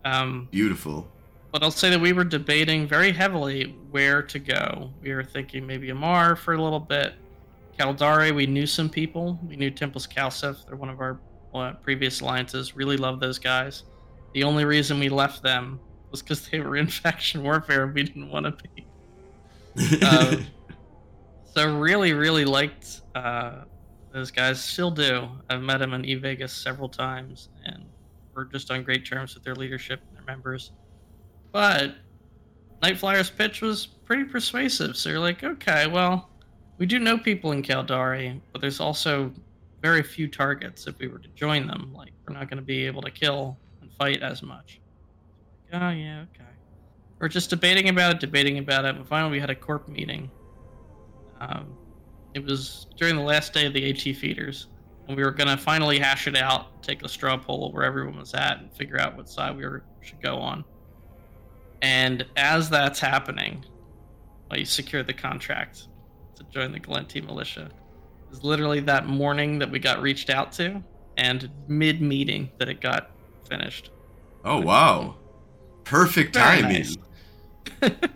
Um, 0.05 0.47
Beautiful. 0.51 1.07
But 1.51 1.63
I'll 1.63 1.71
say 1.71 1.89
that 1.89 1.99
we 1.99 2.13
were 2.13 2.23
debating 2.23 2.87
very 2.87 3.11
heavily 3.11 3.75
where 3.89 4.21
to 4.21 4.39
go. 4.39 4.91
We 5.01 5.13
were 5.13 5.23
thinking 5.23 5.65
maybe 5.65 5.89
Amarr 5.89 6.37
for 6.37 6.53
a 6.53 6.61
little 6.61 6.79
bit. 6.79 7.15
Caldari, 7.77 8.33
we 8.35 8.45
knew 8.45 8.67
some 8.67 8.89
people. 8.89 9.39
We 9.47 9.55
knew 9.55 9.71
Templis 9.71 10.07
CALSF. 10.07 10.67
They're 10.67 10.75
one 10.75 10.89
of 10.89 10.99
our 10.99 11.19
previous 11.83 12.21
alliances. 12.21 12.75
Really 12.75 12.97
love 12.97 13.19
those 13.19 13.39
guys. 13.39 13.83
The 14.33 14.43
only 14.43 14.65
reason 14.65 14.99
we 14.99 15.09
left 15.09 15.41
them 15.41 15.79
was 16.11 16.21
because 16.21 16.47
they 16.49 16.59
were 16.59 16.77
in 16.77 16.87
faction 17.03 17.43
warfare 17.43 17.83
and 17.83 17.93
we 17.93 18.03
didn't 18.03 18.29
want 18.29 18.45
to 18.45 18.69
be. 18.75 18.87
uh, 20.01 20.37
so 21.53 21.77
really, 21.77 22.13
really 22.13 22.45
liked 22.45 23.01
uh, 23.15 23.63
those 24.13 24.31
guys. 24.31 24.61
Still 24.63 24.91
do. 24.91 25.27
I've 25.49 25.61
met 25.61 25.77
them 25.77 25.93
in 25.93 26.05
E 26.05 26.15
Vegas 26.15 26.53
several 26.53 26.89
times, 26.89 27.49
and 27.65 27.85
we're 28.35 28.45
just 28.45 28.71
on 28.71 28.83
great 28.83 29.05
terms 29.05 29.35
with 29.35 29.43
their 29.43 29.55
leadership 29.55 30.01
and 30.07 30.17
their 30.17 30.25
members. 30.25 30.71
But 31.51 31.95
Night 32.81 32.95
Nightflyer's 32.95 33.29
pitch 33.29 33.61
was 33.61 33.85
pretty 33.85 34.23
persuasive. 34.25 34.95
So 34.95 35.09
you're 35.09 35.19
like, 35.19 35.43
okay, 35.43 35.87
well, 35.87 36.29
we 36.77 36.85
do 36.85 36.99
know 36.99 37.17
people 37.17 37.51
in 37.51 37.61
Caldari, 37.61 38.39
but 38.51 38.61
there's 38.61 38.79
also 38.79 39.33
very 39.81 40.03
few 40.03 40.27
targets 40.27 40.87
if 40.87 40.97
we 40.99 41.07
were 41.07 41.19
to 41.19 41.29
join 41.29 41.67
them. 41.67 41.91
Like 41.93 42.13
we're 42.27 42.33
not 42.33 42.49
going 42.49 42.57
to 42.57 42.65
be 42.65 42.85
able 42.85 43.01
to 43.01 43.11
kill 43.11 43.57
and 43.81 43.91
fight 43.93 44.21
as 44.21 44.41
much. 44.41 44.79
Oh 45.73 45.89
yeah, 45.89 46.25
okay. 46.33 46.49
We're 47.19 47.27
just 47.27 47.49
debating 47.49 47.89
about 47.89 48.15
it, 48.15 48.19
debating 48.19 48.57
about 48.57 48.85
it, 48.85 48.95
and 48.95 49.07
finally 49.07 49.31
we 49.31 49.39
had 49.39 49.49
a 49.49 49.55
corp 49.55 49.87
meeting. 49.87 50.31
Um, 51.39 51.77
it 52.33 52.43
was 52.43 52.87
during 52.97 53.15
the 53.15 53.21
last 53.21 53.53
day 53.53 53.65
of 53.65 53.73
the 53.73 53.89
AT 53.89 54.15
feeders, 54.15 54.67
and 55.07 55.17
we 55.17 55.23
were 55.23 55.31
going 55.31 55.49
to 55.49 55.57
finally 55.57 55.99
hash 55.99 56.27
it 56.27 56.37
out, 56.37 56.81
take 56.81 57.03
a 57.03 57.09
straw 57.09 57.37
poll 57.37 57.67
of 57.67 57.73
where 57.73 57.83
everyone 57.83 58.17
was 58.17 58.33
at, 58.33 58.59
and 58.59 58.71
figure 58.71 58.99
out 58.99 59.17
what 59.17 59.29
side 59.29 59.55
we 59.55 59.63
were, 59.63 59.83
should 60.01 60.21
go 60.21 60.37
on. 60.37 60.63
And 61.81 62.25
as 62.35 62.69
that's 62.69 62.99
happening, 62.99 63.65
well, 64.49 64.59
you 64.59 64.65
secure 64.65 65.03
the 65.03 65.13
contract 65.13 65.87
to 66.35 66.43
join 66.45 66.71
the 66.71 66.79
Gallente 66.79 67.23
militia 67.25 67.69
was 68.29 68.43
literally 68.43 68.79
that 68.81 69.07
morning 69.07 69.59
that 69.59 69.69
we 69.69 69.79
got 69.79 70.01
reached 70.01 70.29
out 70.29 70.51
to, 70.53 70.83
and 71.17 71.49
mid 71.67 72.01
meeting 72.01 72.51
that 72.57 72.69
it 72.69 72.81
got 72.81 73.11
finished. 73.47 73.91
Oh 74.45 74.61
wow! 74.61 75.15
Perfect 75.83 76.33
very 76.35 76.61
timing. 76.61 76.73
Nice. 76.73 76.97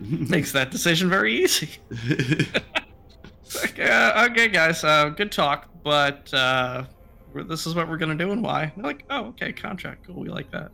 Makes 0.00 0.52
that 0.52 0.70
decision 0.70 1.08
very 1.08 1.42
easy. 1.44 1.70
okay, 3.64 3.90
uh, 3.90 4.26
okay, 4.26 4.48
guys, 4.48 4.84
uh, 4.84 5.10
good 5.10 5.32
talk, 5.32 5.68
but 5.82 6.32
uh, 6.34 6.84
this 7.48 7.66
is 7.66 7.74
what 7.74 7.88
we're 7.88 7.96
gonna 7.98 8.14
do 8.14 8.32
and 8.32 8.42
why. 8.42 8.72
They're 8.74 8.84
like, 8.84 9.04
oh, 9.10 9.26
okay, 9.26 9.52
contract, 9.52 10.06
cool, 10.06 10.20
we 10.20 10.28
like 10.28 10.50
that. 10.50 10.70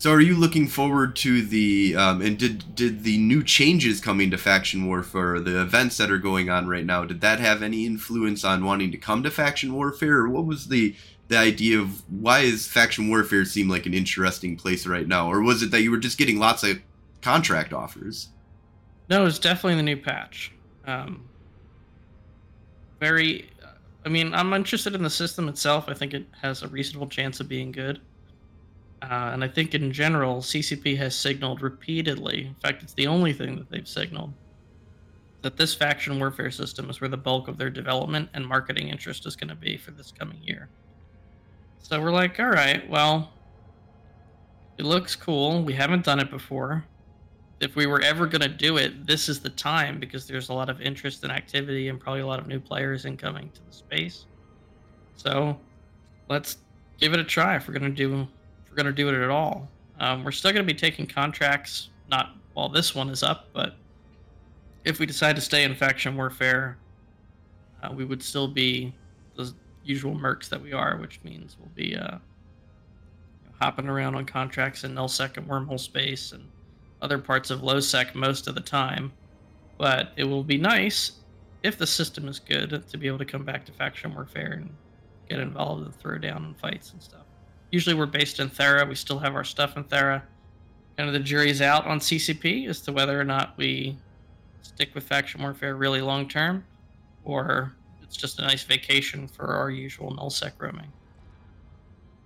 So, 0.00 0.12
are 0.12 0.20
you 0.20 0.36
looking 0.36 0.68
forward 0.68 1.16
to 1.16 1.42
the 1.42 1.96
um, 1.96 2.22
and 2.22 2.38
did 2.38 2.76
did 2.76 3.02
the 3.02 3.18
new 3.18 3.42
changes 3.42 4.00
coming 4.00 4.30
to 4.30 4.38
faction 4.38 4.86
warfare, 4.86 5.40
the 5.40 5.60
events 5.60 5.96
that 5.96 6.10
are 6.10 6.18
going 6.18 6.48
on 6.48 6.68
right 6.68 6.86
now, 6.86 7.04
did 7.04 7.20
that 7.22 7.40
have 7.40 7.64
any 7.64 7.84
influence 7.84 8.44
on 8.44 8.64
wanting 8.64 8.92
to 8.92 8.96
come 8.96 9.24
to 9.24 9.30
faction 9.30 9.74
warfare, 9.74 10.18
or 10.18 10.28
what 10.28 10.46
was 10.46 10.68
the 10.68 10.94
the 11.26 11.36
idea 11.36 11.80
of 11.80 12.08
why 12.08 12.40
is 12.40 12.68
faction 12.68 13.08
warfare 13.08 13.44
seem 13.44 13.68
like 13.68 13.86
an 13.86 13.94
interesting 13.94 14.56
place 14.56 14.86
right 14.86 15.08
now, 15.08 15.30
or 15.30 15.42
was 15.42 15.64
it 15.64 15.72
that 15.72 15.82
you 15.82 15.90
were 15.90 15.98
just 15.98 16.16
getting 16.16 16.38
lots 16.38 16.62
of 16.62 16.78
contract 17.20 17.72
offers? 17.72 18.28
No, 19.10 19.26
it's 19.26 19.40
definitely 19.40 19.76
the 19.76 19.82
new 19.82 19.96
patch. 19.96 20.52
Um, 20.86 21.28
very, 23.00 23.50
I 24.04 24.08
mean, 24.08 24.32
I'm 24.32 24.52
interested 24.52 24.94
in 24.94 25.02
the 25.02 25.10
system 25.10 25.48
itself. 25.48 25.86
I 25.88 25.94
think 25.94 26.14
it 26.14 26.26
has 26.40 26.62
a 26.62 26.68
reasonable 26.68 27.08
chance 27.08 27.40
of 27.40 27.48
being 27.48 27.72
good. 27.72 28.00
Uh, 29.00 29.30
and 29.32 29.44
I 29.44 29.48
think 29.48 29.74
in 29.74 29.92
general, 29.92 30.38
CCP 30.38 30.96
has 30.96 31.14
signaled 31.14 31.62
repeatedly, 31.62 32.46
in 32.46 32.54
fact, 32.54 32.82
it's 32.82 32.94
the 32.94 33.06
only 33.06 33.32
thing 33.32 33.56
that 33.56 33.70
they've 33.70 33.86
signaled, 33.86 34.32
that 35.42 35.56
this 35.56 35.72
faction 35.74 36.18
warfare 36.18 36.50
system 36.50 36.90
is 36.90 37.00
where 37.00 37.08
the 37.08 37.16
bulk 37.16 37.46
of 37.46 37.58
their 37.58 37.70
development 37.70 38.28
and 38.34 38.44
marketing 38.44 38.88
interest 38.88 39.24
is 39.24 39.36
going 39.36 39.48
to 39.48 39.54
be 39.54 39.76
for 39.76 39.92
this 39.92 40.12
coming 40.12 40.42
year. 40.42 40.68
So 41.78 42.00
we're 42.02 42.10
like, 42.10 42.40
all 42.40 42.50
right, 42.50 42.88
well, 42.90 43.32
it 44.78 44.84
looks 44.84 45.14
cool. 45.14 45.62
We 45.62 45.74
haven't 45.74 46.04
done 46.04 46.18
it 46.18 46.30
before. 46.30 46.84
If 47.60 47.76
we 47.76 47.86
were 47.86 48.00
ever 48.02 48.26
going 48.26 48.42
to 48.42 48.48
do 48.48 48.78
it, 48.78 49.06
this 49.06 49.28
is 49.28 49.40
the 49.40 49.50
time 49.50 49.98
because 50.00 50.26
there's 50.26 50.48
a 50.48 50.52
lot 50.52 50.68
of 50.68 50.80
interest 50.80 51.22
and 51.22 51.32
activity 51.32 51.88
and 51.88 52.00
probably 52.00 52.20
a 52.20 52.26
lot 52.26 52.40
of 52.40 52.46
new 52.46 52.60
players 52.60 53.04
incoming 53.04 53.50
to 53.50 53.60
the 53.64 53.72
space. 53.72 54.26
So 55.16 55.58
let's 56.28 56.58
give 56.98 57.12
it 57.12 57.20
a 57.20 57.24
try 57.24 57.56
if 57.56 57.66
we're 57.66 57.74
going 57.74 57.90
to 57.90 57.96
do 57.96 58.28
going 58.78 58.86
to 58.86 58.92
do 58.92 59.08
it 59.08 59.14
at 59.20 59.28
all. 59.28 59.68
Um, 59.98 60.22
we're 60.22 60.30
still 60.30 60.52
going 60.52 60.64
to 60.64 60.72
be 60.72 60.78
taking 60.78 61.04
contracts, 61.04 61.90
not 62.08 62.36
while 62.54 62.68
this 62.68 62.94
one 62.94 63.08
is 63.10 63.24
up, 63.24 63.48
but 63.52 63.74
if 64.84 65.00
we 65.00 65.04
decide 65.04 65.34
to 65.34 65.42
stay 65.42 65.64
in 65.64 65.74
faction 65.74 66.16
warfare, 66.16 66.78
uh, 67.82 67.92
we 67.92 68.04
would 68.04 68.22
still 68.22 68.46
be 68.46 68.94
the 69.34 69.52
usual 69.82 70.14
mercs 70.14 70.48
that 70.48 70.62
we 70.62 70.72
are, 70.72 70.96
which 70.98 71.18
means 71.24 71.56
we'll 71.58 71.72
be 71.74 71.96
uh, 71.96 72.18
hopping 73.60 73.88
around 73.88 74.14
on 74.14 74.24
contracts 74.24 74.84
in 74.84 74.94
nullsec 74.94 75.36
and 75.36 75.48
wormhole 75.48 75.80
space 75.80 76.30
and 76.30 76.48
other 77.02 77.18
parts 77.18 77.50
of 77.50 77.60
lowsec 77.60 78.14
most 78.14 78.46
of 78.46 78.54
the 78.54 78.60
time. 78.60 79.10
But 79.76 80.12
it 80.16 80.24
will 80.24 80.44
be 80.44 80.58
nice 80.58 81.12
if 81.64 81.76
the 81.76 81.86
system 81.86 82.28
is 82.28 82.38
good 82.38 82.84
to 82.88 82.96
be 82.96 83.08
able 83.08 83.18
to 83.18 83.24
come 83.24 83.44
back 83.44 83.64
to 83.66 83.72
faction 83.72 84.14
warfare 84.14 84.52
and 84.52 84.70
get 85.28 85.40
involved 85.40 85.84
in 85.84 85.92
throwdown 85.92 86.36
and 86.36 86.56
fights 86.56 86.92
and 86.92 87.02
stuff. 87.02 87.27
Usually 87.70 87.94
we're 87.94 88.06
based 88.06 88.40
in 88.40 88.48
Thera. 88.48 88.88
We 88.88 88.94
still 88.94 89.18
have 89.18 89.34
our 89.34 89.44
stuff 89.44 89.76
in 89.76 89.84
Thera. 89.84 90.22
Kind 90.96 91.08
of 91.08 91.12
the 91.12 91.20
jury's 91.20 91.60
out 91.60 91.86
on 91.86 92.00
CCP 92.00 92.68
as 92.68 92.80
to 92.82 92.92
whether 92.92 93.20
or 93.20 93.24
not 93.24 93.56
we 93.56 93.96
stick 94.62 94.94
with 94.94 95.04
faction 95.04 95.42
warfare 95.42 95.76
really 95.76 96.00
long 96.00 96.28
term, 96.28 96.64
or 97.24 97.74
it's 98.02 98.16
just 98.16 98.38
a 98.38 98.42
nice 98.42 98.64
vacation 98.64 99.28
for 99.28 99.54
our 99.54 99.70
usual 99.70 100.14
nullsec 100.16 100.52
roaming. 100.58 100.92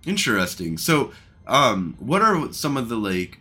Interesting. 0.05 0.77
So, 0.77 1.11
um, 1.47 1.95
what 1.99 2.21
are 2.21 2.51
some 2.53 2.77
of 2.77 2.89
the 2.89 2.95
like 2.95 3.39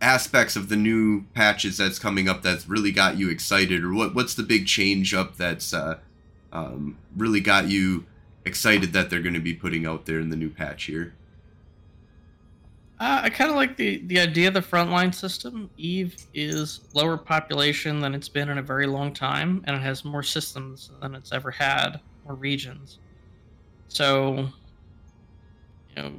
aspects 0.00 0.56
of 0.56 0.68
the 0.68 0.76
new 0.76 1.24
patches 1.34 1.78
that's 1.78 1.98
coming 1.98 2.28
up 2.28 2.42
that's 2.42 2.68
really 2.68 2.92
got 2.92 3.16
you 3.16 3.30
excited, 3.30 3.84
or 3.84 3.92
what 3.92 4.14
what's 4.14 4.34
the 4.34 4.42
big 4.42 4.66
change 4.66 5.14
up 5.14 5.36
that's 5.36 5.72
uh, 5.72 5.98
um, 6.52 6.96
really 7.16 7.40
got 7.40 7.68
you 7.68 8.04
excited 8.44 8.92
that 8.92 9.10
they're 9.10 9.22
going 9.22 9.34
to 9.34 9.40
be 9.40 9.54
putting 9.54 9.86
out 9.86 10.06
there 10.06 10.20
in 10.20 10.30
the 10.30 10.36
new 10.36 10.50
patch 10.50 10.84
here? 10.84 11.14
Uh, 13.00 13.22
I 13.24 13.30
kind 13.30 13.50
of 13.50 13.56
like 13.56 13.76
the 13.76 13.98
the 14.06 14.20
idea 14.20 14.48
of 14.48 14.54
the 14.54 14.60
frontline 14.60 15.12
system. 15.12 15.68
Eve 15.76 16.16
is 16.32 16.80
lower 16.94 17.16
population 17.16 18.00
than 18.00 18.14
it's 18.14 18.28
been 18.28 18.48
in 18.48 18.58
a 18.58 18.62
very 18.62 18.86
long 18.86 19.12
time, 19.12 19.64
and 19.66 19.76
it 19.76 19.82
has 19.82 20.04
more 20.04 20.22
systems 20.22 20.90
than 21.02 21.14
it's 21.14 21.32
ever 21.32 21.50
had, 21.50 22.00
more 22.24 22.36
regions. 22.36 22.98
So, 23.88 24.48
you 25.96 26.02
know, 26.02 26.12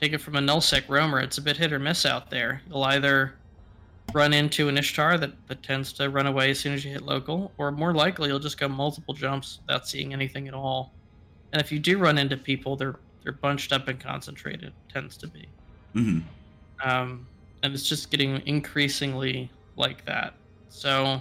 take 0.00 0.12
it 0.12 0.18
from 0.18 0.36
a 0.36 0.40
nullsec 0.40 0.88
roamer, 0.88 1.20
it's 1.20 1.38
a 1.38 1.42
bit 1.42 1.56
hit 1.56 1.72
or 1.72 1.78
miss 1.78 2.06
out 2.06 2.30
there. 2.30 2.62
You'll 2.68 2.84
either 2.84 3.34
run 4.12 4.32
into 4.32 4.68
an 4.68 4.78
Ishtar 4.78 5.18
that, 5.18 5.32
that 5.48 5.62
tends 5.62 5.92
to 5.94 6.08
run 6.10 6.26
away 6.26 6.50
as 6.50 6.60
soon 6.60 6.72
as 6.72 6.84
you 6.84 6.92
hit 6.92 7.02
local, 7.02 7.52
or 7.58 7.70
more 7.72 7.92
likely 7.92 8.28
you'll 8.28 8.38
just 8.38 8.58
go 8.58 8.68
multiple 8.68 9.14
jumps 9.14 9.58
without 9.66 9.88
seeing 9.88 10.12
anything 10.12 10.48
at 10.48 10.54
all. 10.54 10.92
And 11.52 11.60
if 11.60 11.72
you 11.72 11.78
do 11.78 11.98
run 11.98 12.18
into 12.18 12.36
people, 12.36 12.76
they're 12.76 12.96
they're 13.22 13.32
bunched 13.32 13.72
up 13.72 13.88
and 13.88 13.98
concentrated. 13.98 14.72
Tends 14.92 15.16
to 15.18 15.28
be. 15.28 15.46
Mm-hmm. 15.94 16.88
Um, 16.88 17.26
and 17.62 17.74
it's 17.74 17.88
just 17.88 18.10
getting 18.10 18.40
increasingly 18.46 19.50
like 19.76 20.04
that. 20.04 20.34
So 20.68 21.20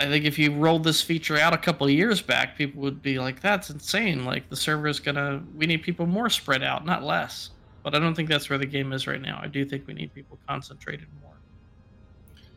I 0.00 0.06
think 0.06 0.24
if 0.24 0.38
you 0.38 0.52
rolled 0.54 0.84
this 0.84 1.02
feature 1.02 1.36
out 1.36 1.52
a 1.52 1.58
couple 1.58 1.88
years 1.88 2.22
back, 2.22 2.56
people 2.56 2.80
would 2.82 3.02
be 3.02 3.18
like, 3.18 3.40
"That's 3.40 3.70
insane! 3.70 4.24
Like 4.24 4.48
the 4.48 4.56
server 4.56 4.88
is 4.88 4.98
gonna, 4.98 5.42
we 5.56 5.66
need 5.66 5.82
people 5.82 6.06
more 6.06 6.30
spread 6.30 6.62
out, 6.62 6.84
not 6.86 7.02
less." 7.02 7.50
But 7.82 7.94
I 7.94 7.98
don't 7.98 8.14
think 8.14 8.28
that's 8.28 8.50
where 8.50 8.58
the 8.58 8.66
game 8.66 8.92
is 8.92 9.06
right 9.06 9.20
now. 9.20 9.40
I 9.42 9.46
do 9.46 9.64
think 9.64 9.86
we 9.86 9.94
need 9.94 10.12
people 10.14 10.38
concentrated 10.46 11.06
more. 11.22 11.32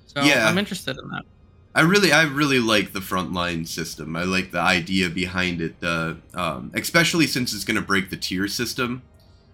So 0.05 0.21
Yeah. 0.21 0.47
I'm 0.47 0.57
interested 0.57 0.97
in 0.97 1.09
that. 1.09 1.23
I 1.75 1.81
really, 1.81 2.11
I 2.11 2.23
really 2.23 2.59
like 2.59 2.93
the 2.93 2.99
frontline 2.99 3.67
system. 3.67 4.15
I 4.15 4.23
like 4.23 4.51
the 4.51 4.59
idea 4.59 5.09
behind 5.09 5.59
it, 5.59 5.75
uh, 5.81 6.15
um, 6.33 6.71
especially 6.75 7.25
since 7.25 7.53
it's 7.53 7.63
going 7.63 7.75
to 7.75 7.81
break 7.81 8.09
the 8.09 8.17
tier 8.17 8.47
system. 8.47 9.01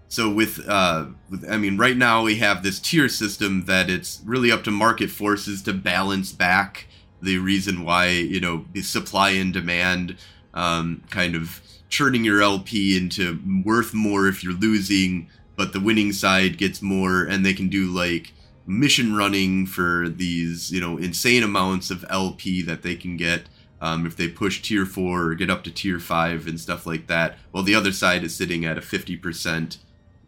So 0.09 0.29
with, 0.29 0.59
uh, 0.67 1.05
with, 1.29 1.49
I 1.49 1.57
mean, 1.57 1.77
right 1.77 1.95
now 1.95 2.23
we 2.23 2.37
have 2.37 2.61
this 2.61 2.79
tier 2.79 3.07
system 3.07 3.65
that 3.65 3.89
it's 3.89 4.21
really 4.25 4.51
up 4.51 4.63
to 4.65 4.71
market 4.71 5.11
forces 5.11 5.61
to 5.63 5.73
balance 5.73 6.31
back 6.31 6.87
the 7.21 7.37
reason 7.37 7.83
why 7.83 8.09
you 8.09 8.39
know 8.39 8.65
supply 8.81 9.31
and 9.31 9.53
demand, 9.53 10.17
um, 10.53 11.03
kind 11.09 11.35
of 11.35 11.61
churning 11.89 12.23
your 12.23 12.41
LP 12.41 12.97
into 12.97 13.39
worth 13.65 13.93
more 13.93 14.27
if 14.27 14.43
you're 14.43 14.53
losing, 14.53 15.29
but 15.55 15.73
the 15.73 15.79
winning 15.79 16.11
side 16.11 16.57
gets 16.57 16.81
more, 16.81 17.23
and 17.23 17.45
they 17.45 17.53
can 17.53 17.69
do 17.69 17.87
like 17.87 18.33
mission 18.69 19.15
running 19.15 19.65
for 19.65 20.07
these 20.07 20.71
you 20.71 20.79
know 20.79 20.97
insane 20.97 21.41
amounts 21.41 21.89
of 21.89 22.05
LP 22.09 22.61
that 22.61 22.83
they 22.83 22.95
can 22.95 23.17
get 23.17 23.49
um, 23.81 24.05
if 24.05 24.15
they 24.15 24.27
push 24.27 24.61
tier 24.61 24.85
four 24.85 25.23
or 25.23 25.35
get 25.35 25.49
up 25.49 25.63
to 25.63 25.71
tier 25.71 25.99
five 25.99 26.47
and 26.47 26.59
stuff 26.59 26.85
like 26.85 27.07
that. 27.07 27.37
While 27.51 27.63
the 27.63 27.75
other 27.75 27.91
side 27.91 28.23
is 28.23 28.35
sitting 28.35 28.65
at 28.65 28.77
a 28.77 28.81
fifty 28.81 29.17
percent 29.17 29.79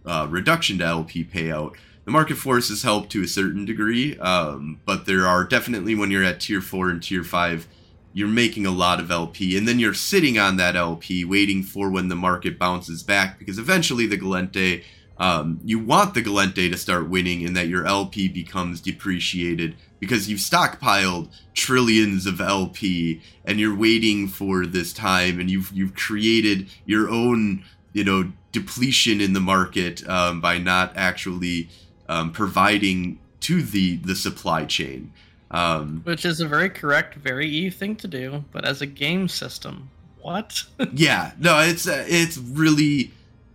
uh, 0.05 0.27
reduction 0.29 0.79
to 0.79 0.85
LP 0.85 1.23
payout. 1.23 1.75
The 2.05 2.11
market 2.11 2.37
forces 2.37 2.81
help 2.81 3.09
to 3.09 3.21
a 3.21 3.27
certain 3.27 3.63
degree, 3.65 4.17
um, 4.17 4.79
but 4.85 5.05
there 5.05 5.27
are 5.27 5.43
definitely 5.43 5.93
when 5.93 6.09
you're 6.09 6.23
at 6.23 6.39
tier 6.39 6.61
four 6.61 6.89
and 6.89 7.01
tier 7.01 7.23
five, 7.23 7.67
you're 8.11 8.27
making 8.27 8.65
a 8.65 8.71
lot 8.71 8.99
of 8.99 9.11
LP, 9.11 9.55
and 9.55 9.67
then 9.67 9.77
you're 9.77 9.93
sitting 9.93 10.39
on 10.39 10.57
that 10.57 10.75
LP 10.75 11.23
waiting 11.23 11.61
for 11.61 11.91
when 11.91 12.07
the 12.07 12.15
market 12.15 12.57
bounces 12.57 13.03
back 13.03 13.37
because 13.37 13.59
eventually 13.59 14.07
the 14.07 14.17
Gallente 14.17 14.83
um, 15.21 15.59
you 15.63 15.77
want 15.77 16.15
the 16.15 16.23
Gallente 16.23 16.71
to 16.71 16.77
start 16.77 17.07
winning 17.07 17.45
and 17.45 17.55
that 17.55 17.67
your 17.67 17.85
LP 17.85 18.27
becomes 18.27 18.81
depreciated 18.81 19.75
because 19.99 20.27
you've 20.27 20.39
stockpiled 20.39 21.29
trillions 21.53 22.25
of 22.25 22.41
LP 22.41 23.21
and 23.45 23.59
you're 23.59 23.75
waiting 23.75 24.27
for 24.27 24.65
this 24.65 24.91
time 24.91 25.39
and 25.39 25.51
you've 25.51 25.71
you've 25.71 25.93
created 25.93 26.67
your 26.87 27.07
own 27.07 27.63
you 27.93 28.03
know 28.03 28.31
depletion 28.51 29.21
in 29.21 29.33
the 29.33 29.39
market 29.39 30.07
um, 30.09 30.41
by 30.41 30.57
not 30.57 30.91
actually 30.95 31.69
um, 32.09 32.31
providing 32.31 33.19
to 33.41 33.61
the 33.61 33.97
the 33.97 34.15
supply 34.15 34.65
chain. 34.65 35.13
Um, 35.51 36.01
Which 36.03 36.25
is 36.25 36.39
a 36.39 36.47
very 36.47 36.69
correct, 36.71 37.13
very 37.13 37.47
Eve 37.47 37.75
thing 37.75 37.95
to 37.97 38.07
do, 38.07 38.43
but 38.51 38.65
as 38.65 38.81
a 38.81 38.87
game 38.87 39.27
system, 39.27 39.91
what? 40.19 40.63
yeah, 40.93 41.33
no, 41.37 41.59
it's 41.59 41.87
uh, 41.87 42.05
it's 42.07 42.39
really 42.39 43.11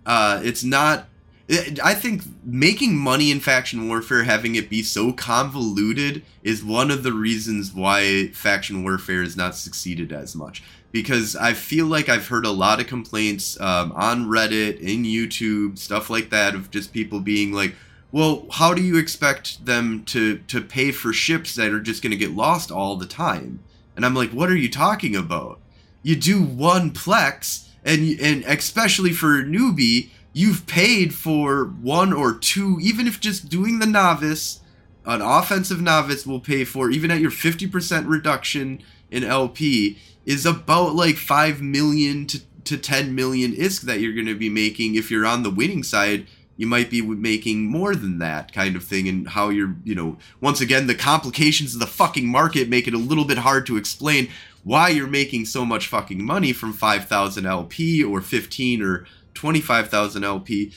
uh, 0.06 0.40
it's 0.44 0.62
not. 0.62 1.08
I 1.48 1.94
think 1.94 2.22
making 2.44 2.96
money 2.96 3.30
in 3.30 3.38
faction 3.38 3.88
warfare, 3.88 4.24
having 4.24 4.56
it 4.56 4.68
be 4.68 4.82
so 4.82 5.12
convoluted, 5.12 6.22
is 6.42 6.64
one 6.64 6.90
of 6.90 7.02
the 7.04 7.12
reasons 7.12 7.72
why 7.72 8.28
faction 8.28 8.82
warfare 8.82 9.22
has 9.22 9.36
not 9.36 9.54
succeeded 9.54 10.12
as 10.12 10.34
much. 10.34 10.62
Because 10.90 11.36
I 11.36 11.52
feel 11.52 11.86
like 11.86 12.08
I've 12.08 12.26
heard 12.26 12.46
a 12.46 12.50
lot 12.50 12.80
of 12.80 12.86
complaints 12.86 13.60
um, 13.60 13.92
on 13.92 14.26
Reddit, 14.26 14.80
in 14.80 15.04
YouTube, 15.04 15.78
stuff 15.78 16.10
like 16.10 16.30
that, 16.30 16.54
of 16.54 16.70
just 16.70 16.92
people 16.92 17.20
being 17.20 17.52
like, 17.52 17.74
"Well, 18.10 18.46
how 18.50 18.74
do 18.74 18.82
you 18.82 18.96
expect 18.96 19.64
them 19.66 20.04
to 20.06 20.38
to 20.38 20.60
pay 20.60 20.90
for 20.90 21.12
ships 21.12 21.54
that 21.54 21.72
are 21.72 21.80
just 21.80 22.02
going 22.02 22.12
to 22.12 22.16
get 22.16 22.32
lost 22.32 22.72
all 22.72 22.96
the 22.96 23.06
time?" 23.06 23.60
And 23.94 24.04
I'm 24.04 24.14
like, 24.14 24.30
"What 24.30 24.50
are 24.50 24.56
you 24.56 24.70
talking 24.70 25.14
about?" 25.14 25.60
you 26.06 26.14
do 26.14 26.40
one 26.40 26.92
plex 26.92 27.66
and 27.84 28.18
and 28.20 28.44
especially 28.44 29.12
for 29.12 29.40
a 29.40 29.42
newbie 29.42 30.10
you've 30.36 30.66
paid 30.66 31.14
for 31.14 31.64
one 31.64 32.12
or 32.12 32.34
two 32.34 32.78
even 32.82 33.06
if 33.06 33.18
just 33.18 33.48
doing 33.48 33.78
the 33.78 33.86
novice 33.86 34.60
an 35.06 35.22
offensive 35.22 35.80
novice 35.80 36.26
will 36.26 36.40
pay 36.40 36.62
for 36.62 36.90
even 36.90 37.10
at 37.10 37.20
your 37.20 37.30
50% 37.30 38.06
reduction 38.06 38.82
in 39.10 39.24
lp 39.24 39.98
is 40.26 40.44
about 40.44 40.94
like 40.94 41.16
5 41.16 41.62
million 41.62 42.26
to, 42.26 42.40
to 42.64 42.76
10 42.76 43.14
million 43.14 43.52
isk 43.52 43.82
that 43.82 44.00
you're 44.00 44.12
going 44.12 44.26
to 44.26 44.34
be 44.34 44.50
making. 44.50 44.96
If 44.96 45.08
you're 45.10 45.24
on 45.24 45.42
the 45.44 45.50
winning 45.50 45.82
side 45.82 46.26
you 46.58 46.66
might 46.66 46.90
be 46.90 47.00
making 47.02 47.64
more 47.64 47.94
than 47.94 48.18
that 48.18 48.52
kind 48.52 48.76
of 48.76 48.84
thing 48.84 49.08
and 49.08 49.28
how 49.28 49.48
you're 49.48 49.74
you 49.84 49.94
know 49.94 50.18
once 50.40 50.60
again 50.60 50.86
the 50.86 50.94
complications 50.94 51.74
of 51.74 51.80
the 51.80 51.86
fucking 51.86 52.26
market 52.26 52.68
make 52.68 52.86
it 52.86 52.94
a 52.94 52.98
little 52.98 53.24
bit 53.24 53.38
hard 53.38 53.66
to 53.66 53.76
explain 53.76 54.28
why 54.64 54.88
you're 54.88 55.06
making 55.06 55.44
so 55.44 55.64
much 55.64 55.86
fucking 55.86 56.22
money 56.22 56.52
from 56.52 56.72
5000 56.72 57.46
lp 57.46 58.02
or 58.02 58.20
15 58.20 58.82
or 58.82 59.06
25000 59.36 60.24
lp 60.24 60.72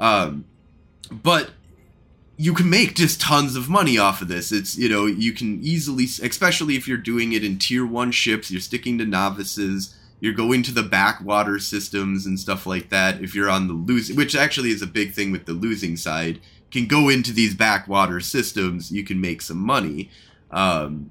um, 0.00 0.44
but 1.10 1.50
you 2.36 2.54
can 2.54 2.68
make 2.68 2.96
just 2.96 3.20
tons 3.20 3.54
of 3.54 3.68
money 3.68 3.98
off 3.98 4.20
of 4.20 4.28
this. 4.28 4.50
It's 4.50 4.76
you 4.76 4.88
know 4.88 5.06
you 5.06 5.32
can 5.32 5.62
easily 5.62 6.04
especially 6.04 6.76
if 6.76 6.88
you're 6.88 6.96
doing 6.98 7.32
it 7.32 7.44
in 7.44 7.58
tier 7.58 7.86
1 7.86 8.10
ships 8.10 8.50
you're 8.50 8.60
sticking 8.60 8.98
to 8.98 9.04
novices 9.04 9.96
you're 10.20 10.32
going 10.32 10.62
to 10.64 10.72
the 10.72 10.82
backwater 10.82 11.58
systems 11.58 12.26
and 12.26 12.38
stuff 12.38 12.66
like 12.66 12.90
that 12.90 13.20
if 13.20 13.34
you're 13.34 13.50
on 13.50 13.68
the 13.68 13.74
losing 13.74 14.16
which 14.16 14.34
actually 14.34 14.70
is 14.70 14.82
a 14.82 14.86
big 14.86 15.12
thing 15.12 15.30
with 15.30 15.46
the 15.46 15.52
losing 15.52 15.96
side 15.96 16.40
can 16.70 16.86
go 16.86 17.08
into 17.08 17.32
these 17.32 17.54
backwater 17.54 18.18
systems 18.18 18.90
you 18.90 19.04
can 19.04 19.20
make 19.20 19.40
some 19.40 19.58
money. 19.58 20.10
Um, 20.50 21.10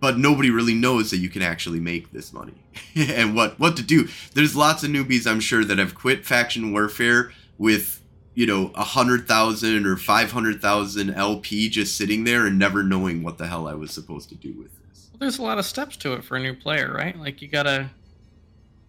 but 0.00 0.18
nobody 0.18 0.50
really 0.50 0.74
knows 0.74 1.10
that 1.10 1.18
you 1.18 1.28
can 1.28 1.42
actually 1.42 1.80
make 1.80 2.12
this 2.12 2.32
money 2.32 2.54
and 2.96 3.34
what 3.34 3.58
what 3.58 3.76
to 3.76 3.82
do 3.82 4.08
there's 4.34 4.54
lots 4.56 4.82
of 4.82 4.90
newbies 4.90 5.26
i'm 5.30 5.40
sure 5.40 5.64
that 5.64 5.78
have 5.78 5.94
quit 5.94 6.24
faction 6.24 6.72
warfare 6.72 7.32
with 7.58 8.00
you 8.34 8.46
know 8.46 8.70
a 8.74 8.84
hundred 8.84 9.26
thousand 9.26 9.86
or 9.86 9.96
five 9.96 10.32
hundred 10.32 10.60
thousand 10.60 11.10
lp 11.14 11.68
just 11.68 11.96
sitting 11.96 12.24
there 12.24 12.46
and 12.46 12.58
never 12.58 12.82
knowing 12.82 13.22
what 13.22 13.38
the 13.38 13.46
hell 13.46 13.66
i 13.66 13.74
was 13.74 13.90
supposed 13.90 14.28
to 14.28 14.34
do 14.34 14.52
with 14.54 14.70
this 14.88 15.08
Well, 15.12 15.20
there's 15.20 15.38
a 15.38 15.42
lot 15.42 15.58
of 15.58 15.64
steps 15.64 15.96
to 15.98 16.12
it 16.12 16.24
for 16.24 16.36
a 16.36 16.40
new 16.40 16.54
player, 16.54 16.92
right? 16.92 17.18
Like 17.18 17.40
you 17.40 17.48
gotta 17.48 17.88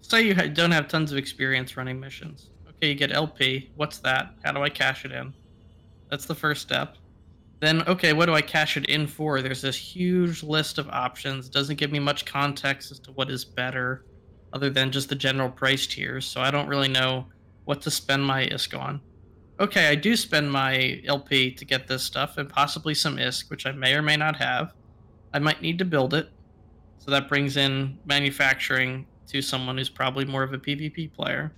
say 0.02 0.24
you 0.24 0.34
don't 0.34 0.72
have 0.72 0.88
tons 0.88 1.12
of 1.12 1.18
experience 1.18 1.78
running 1.78 2.00
missions. 2.00 2.50
Okay, 2.70 2.90
you 2.90 2.96
get 2.96 3.12
LP. 3.14 3.70
What's 3.76 4.00
that? 4.00 4.34
How 4.44 4.52
do 4.52 4.62
I 4.62 4.70
cash 4.70 5.06
it 5.06 5.12
in? 5.12 5.34
That's 6.10 6.26
the 6.26 6.36
first 6.36 6.62
step. 6.62 6.96
Then, 7.60 7.82
okay, 7.88 8.14
what 8.14 8.28
do 8.28 8.34
I 8.34 8.42
cash 8.42 8.78
it 8.78 8.86
in 8.86 9.08
for? 9.08 9.42
There's 9.42 9.62
this 9.62 9.76
huge 9.76 10.44
list 10.44 10.78
of 10.78 10.88
options. 10.90 11.50
Doesn't 11.50 11.78
give 11.78 11.92
me 11.92 12.00
much 12.00 12.26
context 12.26 12.92
as 12.92 13.00
to 13.00 13.12
what 13.14 13.32
is 13.32 13.44
better, 13.44 14.06
other 14.54 14.70
than 14.70 14.92
just 14.92 15.10
the 15.10 15.16
general 15.16 15.50
price 15.50 15.88
tiers. 15.88 16.26
So 16.26 16.42
I 16.42 16.52
don't 16.52 16.68
really 16.68 16.88
know 16.88 17.26
what 17.66 17.82
to 17.82 17.92
spend 17.92 18.26
my 18.26 18.46
ISK 18.46 18.80
on. 18.80 19.02
Okay, 19.60 19.88
I 19.88 19.96
do 19.96 20.16
spend 20.16 20.52
my 20.52 21.02
LP 21.06 21.52
to 21.52 21.66
get 21.66 21.88
this 21.88 22.04
stuff 22.04 22.38
and 22.38 22.48
possibly 22.48 22.94
some 22.94 23.18
ISK, 23.18 23.50
which 23.50 23.66
I 23.66 23.72
may 23.72 23.96
or 23.96 24.04
may 24.04 24.18
not 24.18 24.36
have. 24.36 24.74
I 25.34 25.40
might 25.40 25.62
need 25.62 25.80
to 25.80 25.86
build 25.86 26.14
it. 26.14 26.30
So 27.00 27.10
that 27.12 27.28
brings 27.28 27.58
in 27.58 27.98
manufacturing, 28.06 29.08
to 29.28 29.42
someone 29.42 29.78
who's 29.78 29.90
probably 29.90 30.26
more 30.26 30.44
of 30.44 30.54
a 30.54 30.58
PvP 30.58 31.14
player. 31.14 31.52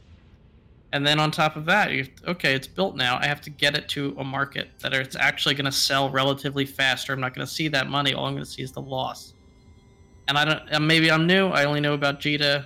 And 0.92 1.06
then 1.06 1.20
on 1.20 1.30
top 1.30 1.56
of 1.56 1.66
that, 1.66 1.92
okay, 2.28 2.56
it's 2.56 2.68
built 2.68 2.96
now. 2.96 3.20
I 3.22 3.28
have 3.28 3.42
to 3.42 3.52
get 3.52 3.78
it 3.78 3.88
to 3.90 4.16
a 4.18 4.24
market 4.24 4.70
that 4.80 4.92
it's 4.94 5.16
actually 5.16 5.54
going 5.54 5.66
to 5.66 5.72
sell 5.72 6.10
relatively 6.10 6.66
fast, 6.66 7.10
or 7.10 7.14
I'm 7.14 7.20
not 7.20 7.36
going 7.36 7.46
to 7.46 7.52
see 7.52 7.68
that 7.68 7.88
money. 7.88 8.14
All 8.14 8.26
I'm 8.26 8.34
going 8.34 8.44
to 8.44 8.50
see 8.50 8.64
is 8.64 8.72
the 8.72 8.82
loss. 8.82 9.34
And 10.28 10.38
I 10.38 10.46
don't. 10.46 10.88
Maybe 10.88 11.12
I'm 11.12 11.28
new. 11.28 11.48
I 11.48 11.66
only 11.66 11.80
know 11.80 11.94
about 11.94 12.20
JITA. 12.20 12.66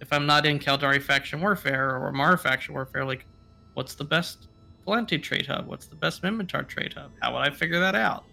If 0.00 0.12
I'm 0.12 0.26
not 0.26 0.46
in 0.46 0.58
Caldari 0.58 1.02
Faction 1.02 1.40
Warfare 1.40 1.96
or 1.96 2.12
Amarr 2.12 2.38
Faction 2.38 2.74
Warfare, 2.74 3.04
like, 3.04 3.26
what's 3.74 3.94
the 3.94 4.04
best 4.04 4.48
Gallente 4.86 5.22
trade 5.22 5.46
hub? 5.46 5.66
What's 5.66 5.86
the 5.86 5.96
best 5.96 6.22
Minmatar 6.22 6.66
trade 6.66 6.94
hub? 6.94 7.10
How 7.20 7.32
would 7.32 7.40
I 7.40 7.50
figure 7.50 7.80
that 7.80 7.94
out? 7.94 8.24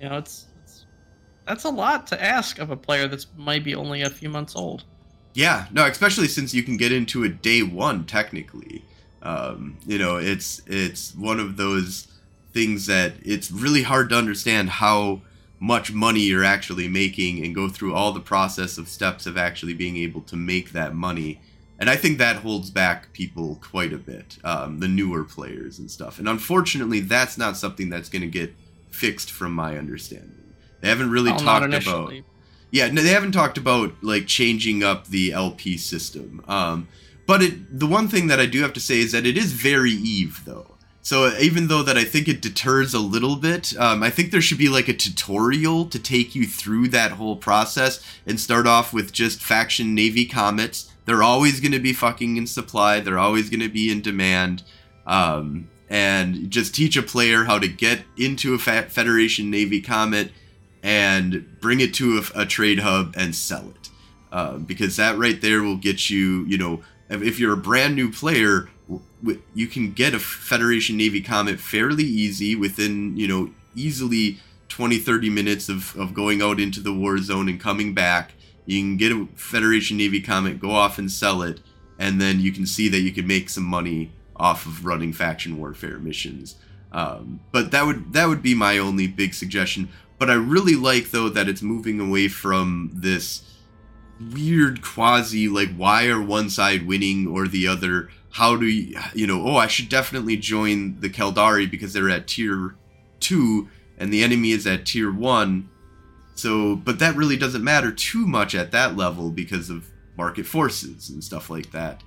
You 0.00 0.08
know, 0.08 0.18
it's, 0.18 0.46
it's 0.62 0.86
that's 1.46 1.64
a 1.64 1.70
lot 1.70 2.06
to 2.08 2.22
ask 2.22 2.58
of 2.58 2.70
a 2.70 2.76
player 2.76 3.08
that's 3.08 3.26
maybe 3.36 3.74
only 3.74 4.02
a 4.02 4.10
few 4.10 4.28
months 4.28 4.56
old. 4.56 4.84
Yeah, 5.36 5.66
no, 5.70 5.84
especially 5.84 6.28
since 6.28 6.54
you 6.54 6.62
can 6.62 6.78
get 6.78 6.92
into 6.92 7.22
it 7.22 7.42
day 7.42 7.62
one 7.62 8.06
technically. 8.06 8.82
Um, 9.22 9.76
you 9.86 9.98
know, 9.98 10.16
it's 10.16 10.62
it's 10.66 11.14
one 11.14 11.38
of 11.38 11.58
those 11.58 12.08
things 12.54 12.86
that 12.86 13.12
it's 13.22 13.50
really 13.50 13.82
hard 13.82 14.08
to 14.08 14.16
understand 14.16 14.70
how 14.70 15.20
much 15.60 15.92
money 15.92 16.20
you're 16.20 16.42
actually 16.44 16.88
making 16.88 17.44
and 17.44 17.54
go 17.54 17.68
through 17.68 17.94
all 17.94 18.12
the 18.12 18.20
process 18.20 18.78
of 18.78 18.88
steps 18.88 19.26
of 19.26 19.36
actually 19.36 19.74
being 19.74 19.98
able 19.98 20.22
to 20.22 20.36
make 20.36 20.72
that 20.72 20.94
money. 20.94 21.38
And 21.78 21.90
I 21.90 21.96
think 21.96 22.16
that 22.16 22.36
holds 22.36 22.70
back 22.70 23.12
people 23.12 23.58
quite 23.62 23.92
a 23.92 23.98
bit, 23.98 24.38
um, 24.42 24.80
the 24.80 24.88
newer 24.88 25.22
players 25.22 25.78
and 25.78 25.90
stuff. 25.90 26.18
And 26.18 26.26
unfortunately, 26.30 27.00
that's 27.00 27.36
not 27.36 27.58
something 27.58 27.90
that's 27.90 28.08
going 28.08 28.22
to 28.22 28.28
get 28.28 28.54
fixed 28.90 29.30
from 29.30 29.52
my 29.52 29.76
understanding. 29.76 30.54
They 30.80 30.88
haven't 30.88 31.10
really 31.10 31.32
Oh, 31.32 31.36
talked 31.36 31.74
about. 31.74 32.14
Yeah, 32.70 32.90
no, 32.90 33.02
they 33.02 33.10
haven't 33.10 33.32
talked 33.32 33.58
about 33.58 33.92
like 34.02 34.26
changing 34.26 34.82
up 34.82 35.06
the 35.08 35.32
LP 35.32 35.76
system. 35.76 36.44
Um, 36.48 36.88
but 37.26 37.42
it, 37.42 37.78
the 37.78 37.86
one 37.86 38.08
thing 38.08 38.28
that 38.28 38.40
I 38.40 38.46
do 38.46 38.62
have 38.62 38.72
to 38.74 38.80
say 38.80 39.00
is 39.00 39.12
that 39.12 39.26
it 39.26 39.36
is 39.36 39.52
very 39.52 39.92
Eve 39.92 40.42
though. 40.44 40.72
So 41.02 41.32
even 41.38 41.68
though 41.68 41.84
that 41.84 41.96
I 41.96 42.02
think 42.02 42.26
it 42.26 42.42
deters 42.42 42.92
a 42.92 42.98
little 42.98 43.36
bit, 43.36 43.76
um, 43.78 44.02
I 44.02 44.10
think 44.10 44.32
there 44.32 44.40
should 44.40 44.58
be 44.58 44.68
like 44.68 44.88
a 44.88 44.92
tutorial 44.92 45.84
to 45.86 46.00
take 46.00 46.34
you 46.34 46.46
through 46.46 46.88
that 46.88 47.12
whole 47.12 47.36
process 47.36 48.04
and 48.26 48.40
start 48.40 48.66
off 48.66 48.92
with 48.92 49.12
just 49.12 49.40
faction 49.40 49.94
Navy 49.94 50.26
comets. 50.26 50.90
They're 51.04 51.22
always 51.22 51.60
going 51.60 51.70
to 51.70 51.78
be 51.78 51.92
fucking 51.92 52.36
in 52.36 52.48
supply. 52.48 52.98
They're 52.98 53.20
always 53.20 53.50
going 53.50 53.60
to 53.60 53.68
be 53.68 53.88
in 53.88 54.02
demand. 54.02 54.64
Um, 55.06 55.68
and 55.88 56.50
just 56.50 56.74
teach 56.74 56.96
a 56.96 57.02
player 57.02 57.44
how 57.44 57.60
to 57.60 57.68
get 57.68 58.02
into 58.16 58.54
a 58.54 58.58
Federation 58.58 59.48
Navy 59.48 59.80
comet 59.80 60.32
and 60.86 61.44
bring 61.60 61.80
it 61.80 61.92
to 61.92 62.16
a, 62.16 62.42
a 62.42 62.46
trade 62.46 62.78
hub 62.78 63.12
and 63.18 63.34
sell 63.34 63.70
it. 63.70 63.90
Uh, 64.30 64.56
because 64.56 64.96
that 64.96 65.18
right 65.18 65.40
there 65.40 65.60
will 65.60 65.76
get 65.76 66.08
you, 66.08 66.44
you 66.44 66.56
know, 66.56 66.80
if, 67.10 67.40
you're 67.40 67.54
a 67.54 67.56
brand 67.56 67.96
new 67.96 68.10
player, 68.10 68.70
you 69.52 69.66
can 69.66 69.90
get 69.90 70.14
a 70.14 70.20
Federation 70.20 70.96
Navy 70.96 71.20
Comet 71.20 71.58
fairly 71.58 72.04
easy 72.04 72.54
within, 72.54 73.16
you 73.16 73.26
know, 73.26 73.50
easily 73.74 74.38
20, 74.68 74.98
30 74.98 75.28
minutes 75.28 75.68
of, 75.68 75.96
of 75.96 76.14
going 76.14 76.40
out 76.40 76.60
into 76.60 76.80
the 76.80 76.92
war 76.92 77.18
zone 77.18 77.48
and 77.48 77.60
coming 77.60 77.92
back. 77.92 78.34
You 78.64 78.80
can 78.80 78.96
get 78.96 79.10
a 79.10 79.26
Federation 79.34 79.96
Navy 79.96 80.20
Comet, 80.20 80.60
go 80.60 80.70
off 80.70 80.98
and 80.98 81.10
sell 81.10 81.42
it, 81.42 81.60
and 81.98 82.20
then 82.20 82.38
you 82.38 82.52
can 82.52 82.64
see 82.64 82.88
that 82.90 83.00
you 83.00 83.10
can 83.10 83.26
make 83.26 83.50
some 83.50 83.64
money 83.64 84.12
off 84.36 84.66
of 84.66 84.84
running 84.84 85.12
faction 85.12 85.58
warfare 85.58 85.98
missions. 85.98 86.56
Um, 86.92 87.40
but 87.52 87.72
that 87.72 87.84
would 87.84 88.12
that 88.12 88.26
would 88.28 88.42
be 88.42 88.54
my 88.54 88.78
only 88.78 89.06
big 89.06 89.34
suggestion. 89.34 89.88
But 90.18 90.30
I 90.30 90.34
really 90.34 90.74
like 90.74 91.10
though 91.10 91.28
that 91.28 91.48
it's 91.48 91.62
moving 91.62 92.00
away 92.00 92.28
from 92.28 92.90
this 92.94 93.42
weird 94.32 94.80
quasi 94.80 95.46
like 95.46 95.74
why 95.76 96.06
are 96.06 96.22
one 96.22 96.48
side 96.48 96.86
winning 96.86 97.26
or 97.26 97.46
the 97.48 97.68
other? 97.68 98.10
How 98.30 98.56
do 98.56 98.66
you 98.66 98.98
you 99.14 99.26
know? 99.26 99.42
Oh, 99.46 99.56
I 99.56 99.66
should 99.66 99.88
definitely 99.88 100.36
join 100.36 101.00
the 101.00 101.10
Caldari 101.10 101.70
because 101.70 101.92
they're 101.92 102.10
at 102.10 102.26
tier 102.26 102.74
two 103.20 103.68
and 103.98 104.12
the 104.12 104.22
enemy 104.22 104.52
is 104.52 104.66
at 104.66 104.86
tier 104.86 105.12
one. 105.12 105.68
So, 106.34 106.76
but 106.76 106.98
that 106.98 107.16
really 107.16 107.36
doesn't 107.36 107.64
matter 107.64 107.90
too 107.90 108.26
much 108.26 108.54
at 108.54 108.70
that 108.72 108.96
level 108.96 109.30
because 109.30 109.70
of 109.70 109.88
market 110.16 110.46
forces 110.46 111.08
and 111.08 111.24
stuff 111.24 111.48
like 111.48 111.72
that. 111.72 112.02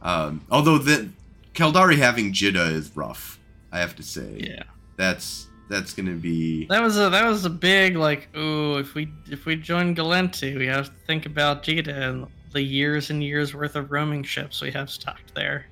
Um, 0.00 0.44
although 0.50 0.78
the 0.78 1.10
Caldari 1.54 1.96
having 1.96 2.32
JITA 2.32 2.72
is 2.72 2.94
rough, 2.96 3.38
I 3.72 3.80
have 3.80 3.94
to 3.96 4.02
say. 4.02 4.38
Yeah. 4.38 4.62
That's 4.96 5.48
that's 5.68 5.92
gonna 5.94 6.12
be 6.12 6.66
That 6.66 6.82
was 6.82 6.98
a 6.98 7.08
that 7.10 7.26
was 7.26 7.44
a 7.44 7.50
big 7.50 7.96
like 7.96 8.28
ooh 8.36 8.76
if 8.78 8.94
we 8.94 9.08
if 9.30 9.46
we 9.46 9.56
join 9.56 9.94
Gallente 9.94 10.56
we 10.58 10.66
have 10.66 10.86
to 10.86 10.94
think 11.06 11.26
about 11.26 11.62
JITA 11.62 11.88
and 11.88 12.26
the 12.52 12.62
years 12.62 13.10
and 13.10 13.22
years 13.22 13.54
worth 13.54 13.74
of 13.74 13.90
roaming 13.90 14.22
ships 14.22 14.60
we 14.62 14.70
have 14.70 14.88
stocked 14.90 15.34
there. 15.34 15.66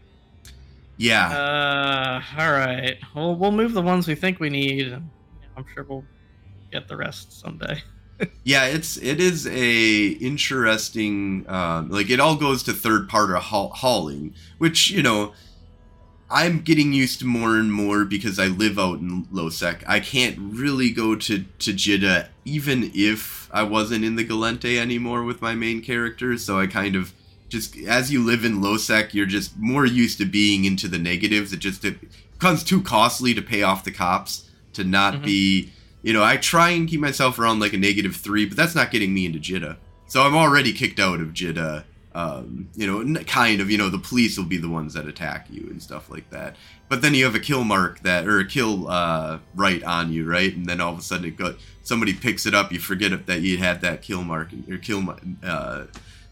yeah. 0.97 1.29
Uh, 1.31 2.23
all 2.41 2.51
right. 2.53 2.97
Well, 3.15 3.37
we'll 3.37 3.53
move 3.53 3.73
the 3.73 3.83
ones 3.83 4.09
we 4.09 4.15
think 4.17 4.41
we 4.41 4.51
need. 4.51 4.89
And 4.89 5.09
I'm 5.57 5.65
sure 5.75 5.85
we'll 5.85 6.05
get 6.73 6.89
the 6.89 6.97
rest 6.97 7.41
someday. 7.41 7.83
yeah 8.45 8.67
it's 8.67 8.97
it 8.99 9.21
is 9.21 9.47
a 9.49 10.09
interesting 10.09 11.45
um, 11.49 11.89
like 11.91 12.09
it 12.11 12.21
all 12.21 12.37
goes 12.37 12.63
to 12.65 12.73
third 12.73 13.09
party 13.09 13.33
haul- 13.35 13.71
hauling 13.75 14.35
which 14.59 14.91
you 14.91 15.03
know 15.03 15.33
i'm 16.33 16.61
getting 16.61 16.93
used 16.93 17.19
to 17.21 17.27
more 17.27 17.57
and 17.57 17.73
more 17.73 18.05
because 18.05 18.39
i 18.39 18.47
live 18.47 18.79
out 18.79 18.99
in 19.01 19.25
lowsec 19.27 19.83
i 19.87 20.01
can't 20.01 20.37
really 20.39 20.91
go 20.91 21.15
to 21.15 21.45
to 21.59 22.27
even 22.45 22.91
if 22.95 23.49
i 23.53 23.63
wasn't 23.63 24.05
in 24.05 24.17
the 24.17 24.25
gallente 24.25 24.79
anymore 24.79 25.23
with 25.23 25.41
my 25.43 25.55
main 25.55 25.81
character 25.83 26.37
so 26.39 26.59
i 26.59 26.67
kind 26.67 26.97
of 26.97 27.13
just 27.49 27.77
as 27.87 28.11
you 28.11 28.25
live 28.25 28.45
in 28.45 28.61
lowsec 28.63 29.13
you're 29.13 29.27
just 29.27 29.57
more 29.59 29.85
used 29.87 30.19
to 30.19 30.25
being 30.25 30.65
into 30.65 30.89
the 30.89 30.99
negatives 30.99 31.53
it 31.53 31.59
just 31.59 31.85
it 31.85 31.97
becomes 32.33 32.65
too 32.65 32.83
costly 32.83 33.35
to 33.35 33.43
pay 33.43 33.63
off 33.63 33.85
the 33.85 33.91
cops 33.93 34.49
to 34.73 34.83
not 34.85 35.15
Mhm. 35.15 35.25
be 35.25 35.73
you 36.05 36.13
know, 36.13 36.25
I 36.25 36.37
try 36.37 36.71
and 36.71 36.89
keep 36.89 36.99
myself 36.99 37.39
around 37.39 37.61
like 37.61 37.75
a 37.75 37.79
negative 37.79 38.17
three, 38.17 38.45
but 38.45 38.57
that's 38.57 38.75
not 38.75 38.91
getting 38.91 39.15
me 39.15 39.25
into 39.25 39.39
JITA. 39.39 39.77
So 40.09 40.23
I'm 40.25 40.35
already 40.35 40.73
kicked 40.73 40.99
out 40.99 41.21
of 41.21 41.29
JITA. 41.29 41.85
Um, 42.15 42.69
you 42.75 42.87
know, 42.87 43.23
kind 43.25 43.61
of, 43.61 43.71
you 43.71 43.79
know, 43.79 43.89
the 43.89 43.99
police 43.99 44.37
will 44.37 44.45
be 44.45 44.59
the 44.59 44.69
ones 44.69 44.95
that 44.95 45.07
attack 45.07 45.47
you 45.51 45.67
and 45.71 45.83
stuff 45.83 46.11
like 46.11 46.29
that. 46.31 46.57
But 46.89 47.01
then 47.01 47.15
you 47.15 47.25
have 47.25 47.35
a 47.35 47.41
kill 47.41 47.65
mark 47.65 48.01
that, 48.01 48.27
or 48.27 48.39
a 48.39 48.47
kill 48.47 48.89
uh, 48.89 49.39
right 49.55 49.83
on 49.83 50.13
you, 50.13 50.29
right? 50.29 50.55
And 50.55 50.67
then 50.67 50.81
all 50.81 50.93
of 50.93 50.99
a 50.99 51.03
sudden 51.03 51.27
it 51.27 51.37
got 51.37 51.57
somebody 51.83 52.13
picks 52.13 52.45
it 52.45 52.55
up. 52.55 52.71
You 52.71 52.79
forget 52.79 53.27
that 53.27 53.41
you 53.41 53.59
had 53.59 53.81
that 53.81 54.03
kill 54.03 54.23
mark 54.23 54.51
or 54.71 54.77
kill 54.77 55.17
uh, 55.43 55.85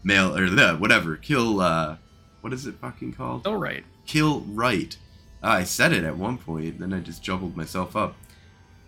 mail 0.03 0.37
or 0.37 0.49
the 0.49 0.75
whatever 0.75 1.15
kill. 1.15 1.61
Uh, 1.61 1.97
what 2.41 2.53
is 2.53 2.65
it 2.65 2.75
fucking 2.75 3.13
called? 3.13 3.43
Kill 3.43 3.55
right. 3.55 3.83
kill 4.05 4.41
right. 4.41 4.95
Ah, 5.43 5.53
I 5.53 5.63
said 5.63 5.93
it 5.93 6.03
at 6.03 6.17
one 6.17 6.37
point, 6.37 6.79
then 6.79 6.93
I 6.93 6.99
just 6.99 7.23
jumbled 7.23 7.57
myself 7.57 7.95
up. 7.95 8.15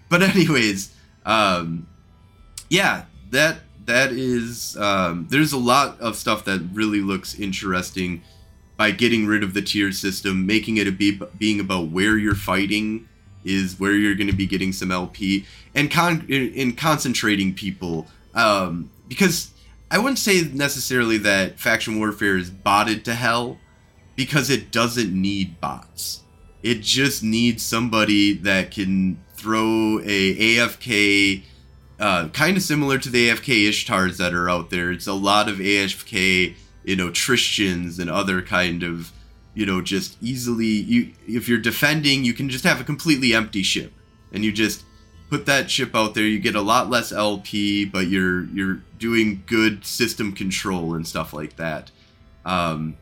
But 0.10 0.21
anyways, 0.36 0.95
um, 1.25 1.88
yeah, 2.69 3.06
that 3.32 3.60
that 3.86 4.12
is 4.12 4.78
um, 4.78 5.28
there's 5.30 5.54
a 5.54 5.58
lot 5.58 6.00
of 6.00 6.15
stuff 6.15 6.46
that 6.46 6.62
really 6.74 7.02
looks 7.02 7.38
interesting 7.39 8.22
by 8.78 8.91
getting 8.91 9.26
rid 9.28 9.43
of 9.43 9.54
the 9.54 9.62
tier 9.62 9.91
system, 9.91 10.46
making 10.46 10.78
it 10.78 10.88
a 10.88 10.91
be 10.91 11.19
being 11.38 11.60
about 11.60 11.89
where 11.89 12.17
you're 12.17 12.36
fighting 12.36 13.08
is 13.46 13.80
where 13.80 13.91
you're 13.91 14.15
going 14.15 14.28
to 14.28 14.36
be 14.36 14.48
getting 14.48 14.72
some 14.72 14.91
LP 14.91 15.46
and 15.76 15.91
con 15.91 16.26
in, 16.30 16.54
in 16.54 16.74
concentrating 16.74 17.54
people 17.54 18.08
um, 18.34 18.89
because 19.08 19.52
I 19.91 19.98
wouldn't 19.98 20.19
say 20.19 20.41
necessarily 20.54 21.17
that 21.19 21.60
faction 21.60 22.00
warfare 22.00 22.38
is 22.38 22.50
botted 22.50 23.06
to 23.06 23.13
hell 23.13 23.60
because 24.15 24.50
it 24.50 24.72
doesn't 24.72 25.13
need 25.13 25.60
bots. 25.60 26.22
It 26.62 26.82
just 26.82 27.24
needs 27.24 27.63
somebody 27.63 28.34
that 28.34 28.72
can 28.72 29.22
throw 29.36 30.00
a 30.00 30.56
AFK, 30.58 31.43
uh, 32.04 32.28
kind 32.30 32.58
of 32.58 32.63
similar 32.63 32.98
to 33.00 33.10
the 33.10 33.30
AFK 33.30 33.70
Ishtars 33.70 34.18
that 34.18 34.34
are 34.34 34.50
out 34.50 34.70
there. 34.70 34.92
It's 34.92 35.08
a 35.08 35.13
lot 35.13 35.48
of 35.48 35.58
AFK, 35.58 36.54
you 36.84 36.96
know, 36.98 37.08
Trishtians 37.10 37.98
and 37.98 38.10
other 38.10 38.42
kind 38.42 38.84
of, 38.84 39.13
you 39.54 39.66
know, 39.66 39.82
just 39.82 40.18
easily. 40.22 40.66
You 40.68 41.13
if 41.28 41.48
you're 41.48 41.60
defending, 41.60 42.26
you 42.26 42.34
can 42.34 42.50
just 42.50 42.66
have 42.66 42.82
a 42.82 42.84
completely 42.84 43.34
empty 43.34 43.63
ship, 43.63 43.94
and 44.34 44.44
you 44.44 44.52
just 44.52 44.84
put 45.30 45.46
that 45.46 45.72
ship 45.72 45.96
out 45.96 46.13
there. 46.13 46.26
You 46.26 46.39
get 46.39 46.56
a 46.56 46.62
lot 46.62 46.89
less 46.89 47.12
LP, 47.13 47.86
but 47.86 48.08
you're 48.08 48.46
you're 48.48 48.82
doing 49.00 49.44
good 49.46 49.86
system 49.86 50.34
control 50.34 50.96
and 50.96 51.08
stuff 51.08 51.32
like 51.34 51.56
that. 51.56 51.89
Um, 52.46 52.98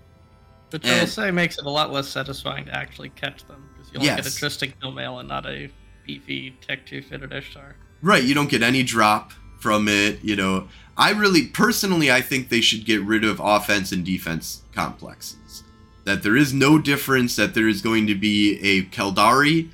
Which 0.70 0.86
I 0.86 0.90
will 0.94 1.00
And- 1.00 1.10
say 1.10 1.32
makes 1.32 1.58
it 1.58 1.66
a 1.66 1.70
lot 1.70 1.92
less 1.92 2.08
satisfying 2.08 2.66
to 2.66 2.76
actually 2.78 3.10
catch 3.10 3.46
them 3.48 3.64
because 3.74 3.92
you 3.94 3.98
only 4.00 4.10
get 4.10 4.20
a 4.20 4.24
Yes. 4.30 4.36
Tristan 4.36 4.74
kill 4.80 4.92
mail 4.92 5.18
and 5.18 5.28
not 5.28 5.48
a 5.48 5.70
beefy 6.06 6.52
Tech 6.62 6.86
2 6.86 7.02
fitted 7.02 7.34
Ishtar. 7.34 7.76
Right, 8.02 8.24
you 8.24 8.34
don't 8.34 8.50
get 8.50 8.64
any 8.64 8.84
drop 8.84 9.32
from 9.60 9.88
it, 9.88 10.24
you 10.24 10.36
know. 10.36 10.68
I 10.98 11.12
really 11.12 11.48
personally 11.48 12.12
I 12.12 12.22
think 12.22 12.50
they 12.50 12.62
should 12.62 12.86
get 12.86 13.02
rid 13.04 13.24
of 13.24 13.40
offense 13.40 13.92
and 13.92 14.06
defense 14.06 14.64
complexes. 14.74 15.64
That 16.04 16.24
there 16.24 16.36
is 16.36 16.54
no 16.54 16.80
difference 16.80 17.36
that 17.36 17.54
there 17.54 17.68
is 17.68 17.82
going 17.82 18.08
to 18.08 18.16
be 18.16 18.60
a 18.62 18.84
Caldari 18.86 19.70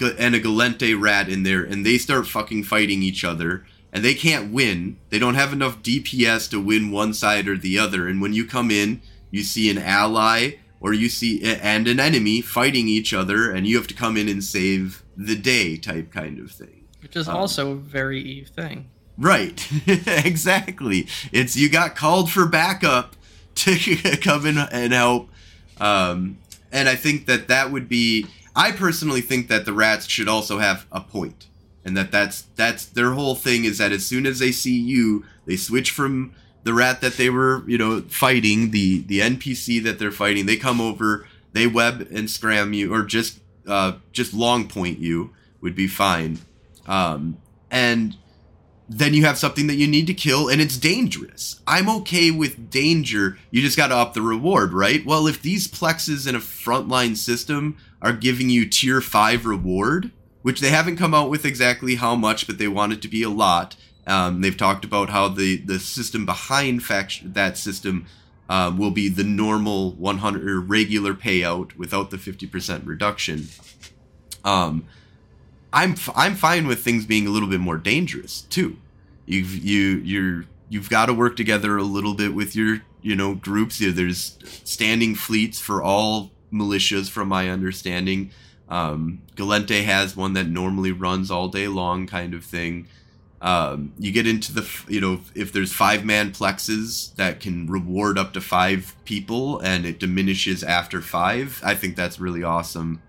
and 0.00 0.34
a 0.34 0.40
Gallente 0.40 1.00
rat 1.00 1.28
in 1.28 1.42
there 1.42 1.62
and 1.62 1.84
they 1.84 1.98
start 1.98 2.26
fucking 2.26 2.64
fighting 2.64 3.02
each 3.02 3.24
other 3.24 3.64
and 3.92 4.04
they 4.04 4.14
can't 4.14 4.52
win. 4.52 4.98
They 5.10 5.18
don't 5.18 5.34
have 5.34 5.52
enough 5.52 5.82
DPS 5.82 6.50
to 6.50 6.60
win 6.60 6.90
one 6.90 7.14
side 7.14 7.48
or 7.48 7.56
the 7.56 7.78
other. 7.78 8.08
And 8.08 8.20
when 8.20 8.32
you 8.32 8.46
come 8.46 8.70
in, 8.70 9.02
you 9.30 9.42
see 9.42 9.70
an 9.70 9.78
ally 9.78 10.52
or 10.80 10.92
you 10.92 11.08
see 11.08 11.42
and 11.42 11.86
an 11.86 12.00
enemy 12.00 12.40
fighting 12.40 12.88
each 12.88 13.12
other, 13.12 13.50
and 13.50 13.66
you 13.66 13.76
have 13.76 13.86
to 13.86 13.94
come 13.94 14.16
in 14.16 14.28
and 14.28 14.42
save 14.42 15.02
the 15.14 15.36
day 15.36 15.76
type 15.76 16.10
kind 16.10 16.38
of 16.38 16.50
thing. 16.50 16.79
Which 17.02 17.16
is 17.16 17.28
um, 17.28 17.36
also 17.36 17.72
a 17.72 17.76
very 17.76 18.20
Eve 18.20 18.48
thing. 18.48 18.90
Right, 19.16 19.66
exactly. 19.86 21.06
It's 21.32 21.56
you 21.56 21.68
got 21.68 21.94
called 21.94 22.30
for 22.30 22.46
backup 22.46 23.16
to 23.56 23.96
come 24.22 24.46
in 24.46 24.58
and 24.58 24.92
help, 24.92 25.28
um, 25.78 26.38
and 26.72 26.88
I 26.88 26.96
think 26.96 27.26
that 27.26 27.48
that 27.48 27.70
would 27.70 27.88
be. 27.88 28.26
I 28.56 28.72
personally 28.72 29.20
think 29.20 29.48
that 29.48 29.64
the 29.64 29.72
rats 29.72 30.06
should 30.06 30.26
also 30.26 30.58
have 30.58 30.86
a 30.90 31.00
point, 31.00 31.46
and 31.84 31.96
that 31.96 32.10
that's 32.10 32.42
that's 32.56 32.86
their 32.86 33.12
whole 33.12 33.34
thing 33.34 33.64
is 33.64 33.78
that 33.78 33.92
as 33.92 34.06
soon 34.06 34.26
as 34.26 34.38
they 34.38 34.52
see 34.52 34.78
you, 34.78 35.24
they 35.46 35.56
switch 35.56 35.90
from 35.90 36.34
the 36.62 36.74
rat 36.74 37.00
that 37.00 37.14
they 37.14 37.30
were, 37.30 37.64
you 37.66 37.78
know, 37.78 38.00
fighting, 38.02 38.70
the 38.70 39.02
the 39.02 39.20
NPC 39.20 39.82
that 39.84 39.98
they're 39.98 40.10
fighting, 40.10 40.46
they 40.46 40.56
come 40.56 40.80
over, 40.80 41.26
they 41.52 41.66
web 41.66 42.08
and 42.10 42.30
scram 42.30 42.72
you, 42.72 42.92
or 42.92 43.02
just 43.02 43.40
uh, 43.66 43.94
just 44.12 44.34
long 44.34 44.68
point 44.68 44.98
you 44.98 45.30
would 45.60 45.74
be 45.74 45.86
fine. 45.86 46.38
Um, 46.90 47.38
and 47.70 48.16
then 48.88 49.14
you 49.14 49.24
have 49.24 49.38
something 49.38 49.68
that 49.68 49.76
you 49.76 49.86
need 49.86 50.08
to 50.08 50.14
kill 50.14 50.48
and 50.48 50.60
it's 50.60 50.76
dangerous. 50.76 51.60
I'm 51.66 51.88
okay 52.00 52.32
with 52.32 52.70
danger. 52.70 53.38
You 53.52 53.62
just 53.62 53.76
got 53.76 53.86
to 53.86 53.96
up 53.96 54.12
the 54.12 54.22
reward, 54.22 54.72
right? 54.72 55.06
Well, 55.06 55.28
if 55.28 55.40
these 55.40 55.68
plexes 55.68 56.28
in 56.28 56.34
a 56.34 56.40
frontline 56.40 57.16
system 57.16 57.78
are 58.02 58.12
giving 58.12 58.50
you 58.50 58.66
tier 58.68 59.00
5 59.00 59.46
reward, 59.46 60.10
which 60.42 60.60
they 60.60 60.70
haven't 60.70 60.96
come 60.96 61.14
out 61.14 61.30
with 61.30 61.44
exactly 61.44 61.94
how 61.94 62.16
much, 62.16 62.48
but 62.48 62.58
they 62.58 62.66
want 62.66 62.92
it 62.92 63.00
to 63.02 63.08
be 63.08 63.22
a 63.22 63.30
lot, 63.30 63.76
um, 64.08 64.40
they've 64.40 64.56
talked 64.56 64.84
about 64.84 65.10
how 65.10 65.28
the, 65.28 65.58
the 65.58 65.78
system 65.78 66.26
behind 66.26 66.82
faction, 66.82 67.32
that 67.34 67.56
system 67.56 68.06
uh, 68.48 68.74
will 68.76 68.90
be 68.90 69.08
the 69.08 69.22
normal 69.22 69.92
100 69.92 70.50
or 70.50 70.60
regular 70.60 71.14
payout 71.14 71.76
without 71.76 72.10
the 72.10 72.16
50% 72.16 72.84
reduction. 72.84 73.46
Um, 74.44 74.88
I'm 75.72 75.94
I'm 76.14 76.34
fine 76.34 76.66
with 76.66 76.82
things 76.82 77.06
being 77.06 77.26
a 77.26 77.30
little 77.30 77.48
bit 77.48 77.60
more 77.60 77.76
dangerous 77.76 78.42
too. 78.42 78.76
You've 79.26 79.54
you 79.54 80.00
you're 80.04 80.44
you've 80.68 80.90
got 80.90 81.06
to 81.06 81.14
work 81.14 81.36
together 81.36 81.76
a 81.76 81.82
little 81.82 82.14
bit 82.14 82.34
with 82.34 82.56
your 82.56 82.82
you 83.02 83.14
know 83.14 83.34
groups. 83.34 83.78
There's 83.78 84.38
standing 84.64 85.14
fleets 85.14 85.60
for 85.60 85.82
all 85.82 86.30
militias, 86.52 87.08
from 87.08 87.28
my 87.28 87.48
understanding. 87.48 88.30
Um, 88.68 89.22
Gallente 89.34 89.84
has 89.84 90.16
one 90.16 90.32
that 90.34 90.46
normally 90.46 90.92
runs 90.92 91.30
all 91.30 91.48
day 91.48 91.66
long, 91.68 92.06
kind 92.06 92.34
of 92.34 92.44
thing. 92.44 92.86
Um, 93.42 93.92
you 93.98 94.12
get 94.12 94.26
into 94.26 94.52
the 94.52 94.68
you 94.86 95.00
know 95.00 95.20
if 95.34 95.52
there's 95.52 95.72
five 95.72 96.04
man 96.04 96.32
plexes 96.32 97.14
that 97.16 97.40
can 97.40 97.66
reward 97.66 98.18
up 98.18 98.34
to 98.34 98.40
five 98.40 98.94
people 99.04 99.58
and 99.60 99.86
it 99.86 99.98
diminishes 99.98 100.62
after 100.62 101.00
five 101.00 101.58
i 101.64 101.74
think 101.74 101.96
that's 101.96 102.20
really 102.20 102.42
awesome 102.42 103.00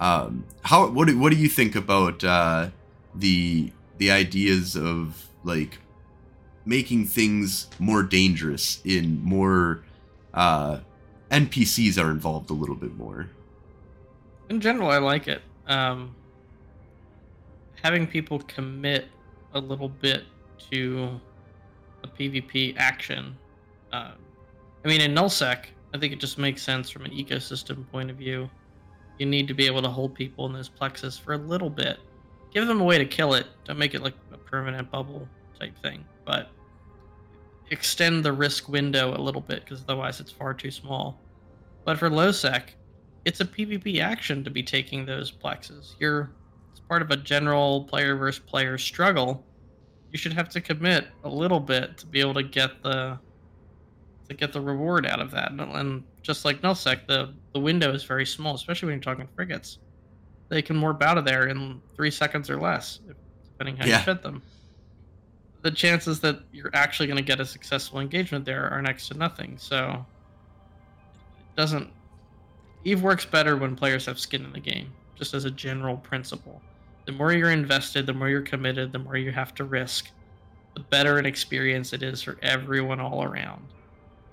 um, 0.00 0.44
how 0.62 0.88
what 0.88 1.08
do, 1.08 1.18
what 1.18 1.30
do 1.30 1.38
you 1.38 1.48
think 1.48 1.76
about 1.76 2.24
uh, 2.24 2.70
the 3.14 3.70
the 3.98 4.10
ideas 4.10 4.76
of 4.76 5.28
like 5.44 5.78
making 6.64 7.06
things 7.06 7.68
more 7.78 8.02
dangerous 8.02 8.80
in 8.84 9.22
more 9.22 9.84
uh, 10.34 10.78
npcs 11.30 12.02
are 12.02 12.10
involved 12.10 12.50
a 12.50 12.54
little 12.54 12.74
bit 12.74 12.94
more 12.96 13.28
in 14.48 14.60
general 14.60 14.90
i 14.90 14.98
like 14.98 15.28
it 15.28 15.42
um, 15.68 16.14
having 17.82 18.06
people 18.06 18.40
commit 18.40 19.06
a 19.54 19.60
little 19.60 19.88
bit 19.88 20.24
to 20.70 21.20
a 22.02 22.08
PvP 22.08 22.74
action. 22.76 23.36
Uh, 23.92 24.12
I 24.84 24.88
mean, 24.88 25.00
in 25.00 25.14
nullsec, 25.14 25.66
I 25.94 25.98
think 25.98 26.12
it 26.12 26.20
just 26.20 26.38
makes 26.38 26.62
sense 26.62 26.90
from 26.90 27.04
an 27.04 27.10
ecosystem 27.10 27.88
point 27.90 28.10
of 28.10 28.16
view. 28.16 28.48
You 29.20 29.26
need 29.26 29.46
to 29.48 29.54
be 29.54 29.66
able 29.66 29.82
to 29.82 29.88
hold 29.90 30.14
people 30.14 30.46
in 30.46 30.54
those 30.54 30.70
plexes 30.70 31.20
for 31.20 31.34
a 31.34 31.36
little 31.36 31.68
bit. 31.68 31.98
Give 32.54 32.66
them 32.66 32.80
a 32.80 32.84
way 32.84 32.96
to 32.96 33.04
kill 33.04 33.34
it. 33.34 33.46
Don't 33.64 33.78
make 33.78 33.94
it 33.94 34.02
like 34.02 34.14
a 34.32 34.38
permanent 34.38 34.90
bubble 34.90 35.28
type 35.58 35.76
thing, 35.82 36.06
but 36.24 36.48
extend 37.70 38.24
the 38.24 38.32
risk 38.32 38.66
window 38.70 39.14
a 39.14 39.20
little 39.20 39.42
bit 39.42 39.62
because 39.62 39.82
otherwise 39.82 40.20
it's 40.20 40.32
far 40.32 40.54
too 40.54 40.70
small. 40.70 41.20
But 41.84 41.98
for 41.98 42.08
low 42.08 42.32
sec, 42.32 42.74
it's 43.26 43.40
a 43.40 43.44
PvP 43.44 44.00
action 44.00 44.42
to 44.42 44.50
be 44.50 44.62
taking 44.62 45.04
those 45.04 45.30
plexes. 45.30 45.96
You're 46.00 46.30
it's 46.70 46.80
part 46.80 47.02
of 47.02 47.10
a 47.10 47.16
general 47.18 47.84
player 47.84 48.16
versus 48.16 48.40
player 48.40 48.78
struggle, 48.78 49.44
you 50.12 50.18
should 50.18 50.32
have 50.32 50.48
to 50.48 50.62
commit 50.62 51.08
a 51.24 51.28
little 51.28 51.60
bit 51.60 51.98
to 51.98 52.06
be 52.06 52.20
able 52.20 52.34
to 52.34 52.42
get 52.42 52.82
the 52.82 53.18
to 54.30 54.36
get 54.36 54.52
the 54.52 54.60
reward 54.60 55.06
out 55.06 55.20
of 55.20 55.30
that. 55.32 55.52
And 55.52 56.02
just 56.22 56.44
like 56.44 56.62
Nullsec, 56.62 57.06
the 57.06 57.34
the 57.52 57.60
window 57.60 57.92
is 57.92 58.04
very 58.04 58.24
small, 58.24 58.54
especially 58.54 58.86
when 58.86 58.94
you're 58.96 59.02
talking 59.02 59.28
frigates. 59.34 59.78
They 60.48 60.62
can 60.62 60.80
warp 60.80 61.02
out 61.02 61.18
of 61.18 61.24
there 61.24 61.48
in 61.48 61.80
three 61.94 62.10
seconds 62.10 62.48
or 62.50 62.60
less, 62.60 63.00
depending 63.52 63.76
how 63.76 63.86
yeah. 63.86 63.98
you 63.98 64.04
fit 64.04 64.22
them. 64.22 64.42
The 65.62 65.70
chances 65.70 66.20
that 66.20 66.40
you're 66.52 66.70
actually 66.72 67.06
going 67.06 67.18
to 67.18 67.22
get 67.22 67.38
a 67.38 67.44
successful 67.44 68.00
engagement 68.00 68.44
there 68.46 68.68
are 68.70 68.80
next 68.80 69.08
to 69.08 69.14
nothing. 69.14 69.58
So 69.58 70.04
it 71.38 71.56
doesn't. 71.56 71.90
Eve 72.84 73.02
works 73.02 73.26
better 73.26 73.56
when 73.56 73.76
players 73.76 74.06
have 74.06 74.18
skin 74.18 74.44
in 74.44 74.52
the 74.52 74.60
game, 74.60 74.90
just 75.16 75.34
as 75.34 75.44
a 75.44 75.50
general 75.50 75.98
principle 75.98 76.62
the 77.10 77.12
more 77.12 77.32
you're 77.32 77.50
invested, 77.50 78.06
the 78.06 78.12
more 78.12 78.28
you're 78.28 78.40
committed, 78.40 78.92
the 78.92 78.98
more 78.98 79.16
you 79.16 79.32
have 79.32 79.54
to 79.56 79.64
risk, 79.64 80.10
the 80.74 80.80
better 80.80 81.18
an 81.18 81.26
experience 81.26 81.92
it 81.92 82.02
is 82.02 82.22
for 82.22 82.38
everyone 82.42 83.00
all 83.00 83.24
around. 83.24 83.66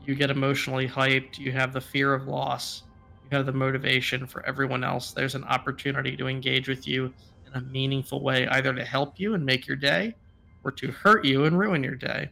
You 0.08 0.15
get 0.15 0.32
emotionally 0.32 0.88
hyped, 0.88 1.38
you 1.38 1.52
have 1.52 1.74
the 1.74 1.82
fear 1.82 2.13
of 2.13 2.28
loss, 2.28 2.84
you 3.30 3.36
have 3.36 3.46
the 3.46 3.52
motivation 3.52 4.26
for 4.26 4.43
everyone 4.46 4.84
else. 4.84 5.12
There's 5.12 5.36
an 5.36 5.43
opportunity 5.43 6.15
to 6.15 6.28
engage 6.28 6.70
with 6.70 6.88
you 6.88 7.13
in 7.46 7.54
a 7.56 7.62
meaningful 7.62 8.24
way, 8.24 8.48
either 8.48 8.74
to 8.74 8.86
help 8.86 9.20
you 9.20 9.34
and 9.34 9.46
make 9.46 9.67
your 9.67 9.76
day 9.76 10.15
or 10.63 10.72
to 10.72 10.91
hurt 10.91 11.26
you 11.26 11.43
and 11.43 11.60
ruin 11.60 11.84
your 11.84 11.96
day. 11.96 12.30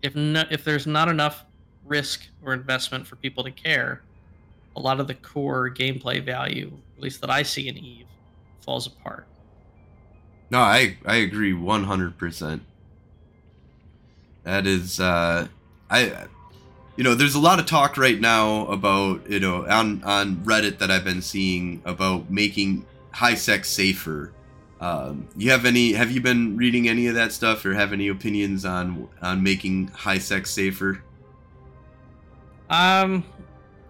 If 0.00 0.16
no, 0.16 0.44
if 0.50 0.64
there's 0.64 0.86
not 0.86 1.10
enough 1.10 1.44
risk 1.84 2.26
or 2.42 2.54
investment 2.54 3.06
for 3.06 3.16
people 3.16 3.44
to 3.44 3.50
care, 3.50 4.02
a 4.74 4.80
lot 4.80 5.00
of 5.00 5.06
the 5.06 5.14
core 5.14 5.68
gameplay 5.70 6.24
value, 6.24 6.72
at 6.96 7.02
least 7.02 7.20
that 7.20 7.28
I 7.28 7.42
see 7.42 7.68
in 7.68 7.76
Eve, 7.76 8.06
falls 8.64 8.86
apart. 8.86 9.26
No, 10.50 10.60
I 10.60 10.96
I 11.04 11.16
agree 11.16 11.52
one 11.52 11.84
hundred 11.84 12.16
percent. 12.16 12.62
That 14.44 14.66
is, 14.66 14.98
uh, 14.98 15.48
I, 15.90 16.26
you 17.00 17.04
know, 17.04 17.14
there's 17.14 17.34
a 17.34 17.40
lot 17.40 17.58
of 17.58 17.64
talk 17.64 17.96
right 17.96 18.20
now 18.20 18.66
about 18.66 19.26
you 19.26 19.40
know 19.40 19.66
on 19.66 20.04
on 20.04 20.36
Reddit 20.44 20.76
that 20.80 20.90
I've 20.90 21.02
been 21.02 21.22
seeing 21.22 21.80
about 21.86 22.30
making 22.30 22.84
high 23.10 23.36
sec 23.36 23.64
safer. 23.64 24.34
Um, 24.82 25.26
you 25.34 25.50
have 25.50 25.64
any? 25.64 25.94
Have 25.94 26.10
you 26.10 26.20
been 26.20 26.58
reading 26.58 26.90
any 26.90 27.06
of 27.06 27.14
that 27.14 27.32
stuff, 27.32 27.64
or 27.64 27.72
have 27.72 27.94
any 27.94 28.08
opinions 28.08 28.66
on 28.66 29.08
on 29.22 29.42
making 29.42 29.88
high 29.88 30.18
sec 30.18 30.46
safer? 30.46 31.02
Um, 32.68 33.24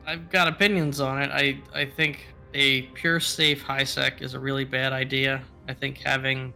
I've 0.07 0.31
got 0.31 0.46
opinions 0.46 1.01
on 1.01 1.20
it. 1.20 1.33
I 1.33 1.59
I 1.75 1.87
think 1.87 2.29
a 2.55 2.83
pure 2.83 3.18
safe 3.18 3.61
high 3.61 3.83
sec 3.83 4.23
is 4.23 4.35
a 4.35 4.38
really 4.38 4.64
bad 4.64 4.92
idea. 4.92 5.42
I 5.66 5.75
think 5.75 5.99
having 5.99 6.55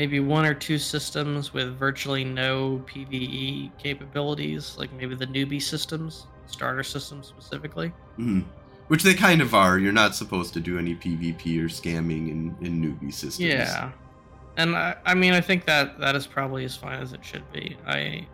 maybe 0.00 0.18
one 0.18 0.46
or 0.46 0.54
two 0.54 0.78
systems 0.78 1.52
with 1.52 1.76
virtually 1.78 2.24
no 2.24 2.82
PVE 2.86 3.70
capabilities, 3.76 4.74
like 4.78 4.90
maybe 4.94 5.14
the 5.14 5.26
newbie 5.26 5.60
systems, 5.60 6.26
starter 6.46 6.82
systems 6.82 7.26
specifically. 7.26 7.88
Mm-hmm. 8.18 8.40
Which 8.88 9.02
they 9.02 9.12
kind 9.12 9.42
of 9.42 9.54
are. 9.54 9.78
You're 9.78 9.92
not 9.92 10.14
supposed 10.14 10.54
to 10.54 10.60
do 10.60 10.78
any 10.78 10.94
PvP 10.94 11.62
or 11.62 11.68
scamming 11.68 12.30
in, 12.30 12.56
in 12.62 12.82
newbie 12.82 13.12
systems. 13.12 13.40
Yeah. 13.50 13.92
And 14.56 14.74
I, 14.74 14.96
I 15.04 15.12
mean, 15.12 15.34
I 15.34 15.42
think 15.42 15.66
that 15.66 16.00
that 16.00 16.16
is 16.16 16.26
probably 16.26 16.64
as 16.64 16.74
fine 16.74 17.02
as 17.02 17.12
it 17.12 17.22
should 17.22 17.44
be. 17.52 17.76
I, 17.86 18.26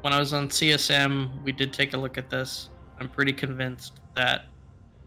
when 0.00 0.14
I 0.14 0.18
was 0.18 0.32
on 0.32 0.48
CSM, 0.48 1.42
we 1.42 1.52
did 1.52 1.74
take 1.74 1.92
a 1.92 1.98
look 1.98 2.16
at 2.16 2.30
this. 2.30 2.70
I'm 2.98 3.10
pretty 3.10 3.34
convinced 3.34 4.00
that 4.14 4.46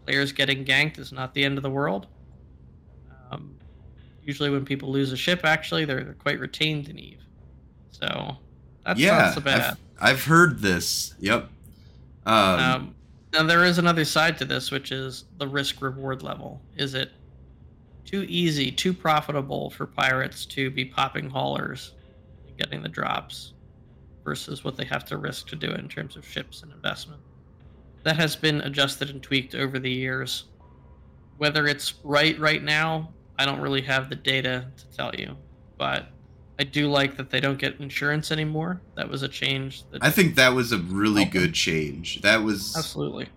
players 0.06 0.30
getting 0.30 0.64
ganked 0.64 1.00
is 1.00 1.10
not 1.10 1.34
the 1.34 1.44
end 1.44 1.56
of 1.56 1.64
the 1.64 1.70
world. 1.70 2.06
Usually, 4.30 4.50
when 4.50 4.64
people 4.64 4.92
lose 4.92 5.10
a 5.10 5.16
ship, 5.16 5.40
actually, 5.42 5.84
they're, 5.84 6.04
they're 6.04 6.14
quite 6.14 6.38
retained 6.38 6.88
in 6.88 6.96
Eve. 7.00 7.18
So 7.90 8.36
that's 8.86 9.00
yeah, 9.00 9.18
not 9.18 9.34
so 9.34 9.40
bad. 9.40 9.60
I've, 9.98 10.10
I've 10.10 10.24
heard 10.24 10.60
this. 10.60 11.14
Yep. 11.18 11.48
Um, 12.26 12.60
um, 12.60 12.94
now 13.32 13.42
there 13.42 13.64
is 13.64 13.78
another 13.78 14.04
side 14.04 14.38
to 14.38 14.44
this, 14.44 14.70
which 14.70 14.92
is 14.92 15.24
the 15.38 15.48
risk 15.48 15.82
reward 15.82 16.22
level. 16.22 16.60
Is 16.76 16.94
it 16.94 17.10
too 18.04 18.24
easy, 18.28 18.70
too 18.70 18.92
profitable 18.92 19.70
for 19.70 19.84
pirates 19.84 20.46
to 20.46 20.70
be 20.70 20.84
popping 20.84 21.28
haulers 21.28 21.94
and 22.46 22.56
getting 22.56 22.84
the 22.84 22.88
drops 22.88 23.54
versus 24.22 24.62
what 24.62 24.76
they 24.76 24.84
have 24.84 25.04
to 25.06 25.16
risk 25.16 25.48
to 25.48 25.56
do 25.56 25.70
it 25.70 25.80
in 25.80 25.88
terms 25.88 26.14
of 26.14 26.24
ships 26.24 26.62
and 26.62 26.70
investment? 26.70 27.20
That 28.04 28.14
has 28.14 28.36
been 28.36 28.60
adjusted 28.60 29.10
and 29.10 29.20
tweaked 29.20 29.56
over 29.56 29.80
the 29.80 29.90
years. 29.90 30.44
Whether 31.38 31.66
it's 31.66 31.94
right 32.04 32.38
right 32.38 32.62
now, 32.62 33.12
I 33.40 33.46
don't 33.46 33.60
really 33.60 33.82
have 33.82 34.08
the 34.10 34.16
data 34.16 34.66
to 34.76 34.96
tell 34.96 35.14
you. 35.14 35.36
but 35.78 36.08
I 36.58 36.64
do 36.64 36.90
like 36.90 37.16
that 37.16 37.30
they 37.30 37.40
don't 37.40 37.58
get 37.58 37.80
insurance 37.80 38.30
anymore. 38.30 38.82
That 38.94 39.08
was 39.08 39.22
a 39.22 39.28
change. 39.28 39.82
That 39.90 40.04
I 40.04 40.10
think 40.10 40.34
that 40.34 40.50
was 40.50 40.72
a 40.72 40.78
really 40.78 41.22
Okay. 41.22 41.30
good 41.30 41.54
change. 41.54 42.20
That 42.20 42.42
was 42.42 42.76
absolutely. 42.76 43.28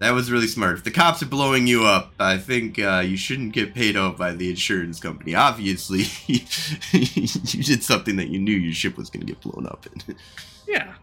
that 0.00 0.10
was 0.10 0.28
really 0.32 0.48
smart. 0.48 0.78
If 0.78 0.82
the 0.82 0.90
cops 0.90 1.22
are 1.22 1.26
blowing 1.26 1.68
you 1.68 1.84
up, 1.84 2.12
I 2.18 2.36
think 2.36 2.80
uh, 2.80 3.04
you 3.06 3.16
shouldn't 3.16 3.52
get 3.52 3.74
paid 3.74 3.96
out 3.96 4.18
by 4.18 4.32
the 4.32 4.50
insurance 4.50 4.98
company. 4.98 5.36
Obviously, 5.36 6.02
you 6.26 6.40
did 7.62 7.84
something 7.84 8.16
that 8.16 8.28
you 8.28 8.40
knew 8.40 8.56
your 8.56 8.72
ship 8.72 8.96
was 8.96 9.08
going 9.08 9.24
to 9.24 9.32
get 9.32 9.40
blown 9.40 9.66
up 9.68 9.86
in. 9.86 10.16
Yeah, 10.66 10.94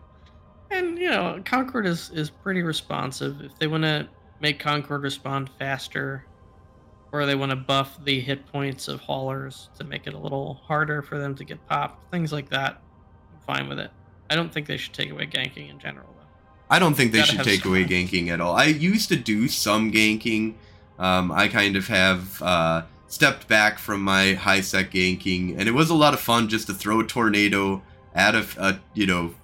and 0.72 0.98
you 1.00 1.10
know, 1.10 1.42
Concord 1.46 1.86
is 1.86 2.10
is 2.14 2.30
pretty 2.30 2.64
responsive. 2.64 3.40
If 3.42 3.58
they 3.60 3.68
want 3.68 3.84
to 3.84 4.10
make 4.42 4.60
Concord 4.60 5.04
respond 5.04 5.50
faster, 5.58 6.26
or 7.12 7.26
they 7.26 7.36
want 7.36 7.50
to 7.50 7.56
buff 7.56 8.00
the 8.04 8.20
hit 8.20 8.46
points 8.52 8.88
of 8.88 9.02
haulers 9.02 9.70
to 9.78 9.84
make 9.84 10.08
it 10.08 10.14
a 10.14 10.18
little 10.18 10.56
harder 10.66 11.02
for 11.02 11.18
them 11.18 11.36
to 11.36 11.44
get 11.44 11.66
popped, 11.68 12.10
things 12.12 12.32
like 12.32 12.50
that, 12.50 12.82
I'm 13.34 13.56
fine 13.56 13.70
with 13.70 13.80
it. 13.80 13.92
I 14.30 14.36
don't 14.36 14.52
think 14.52 14.68
they 14.68 14.78
should 14.78 14.94
take 14.94 15.12
away 15.12 15.28
ganking 15.28 15.70
in 15.70 15.78
general, 15.78 16.08
though. 16.16 16.26
I 16.70 16.80
don't 16.80 16.94
think 16.94 17.12
they 17.12 17.24
should 17.24 17.44
take 17.44 17.66
away 17.66 17.84
ganking 17.84 18.30
at 18.30 18.40
all. 18.40 18.56
I 18.56 18.66
used 18.66 19.10
to 19.10 19.18
do 19.18 19.50
some 19.50 19.92
ganking. 19.92 20.54
Um, 20.98 21.32
I 21.32 21.50
kind 21.50 21.76
of 21.76 21.88
have 21.88 22.42
uh, 22.42 22.84
stepped 23.08 23.50
back 23.50 23.78
from 23.78 24.02
my 24.02 24.34
high 24.34 24.62
sec 24.62 24.92
ganking, 24.92 25.58
and 25.58 25.68
it 25.68 25.74
was 25.74 25.90
a 25.90 25.94
lot 25.94 26.14
of 26.14 26.22
fun 26.22 26.48
just 26.48 26.68
to 26.68 26.74
throw 26.74 27.02
a 27.02 27.06
tornado 27.06 27.82
at 28.16 28.36
a, 28.36 28.46
a 28.58 28.80
you 28.94 29.06
know, 29.06 29.36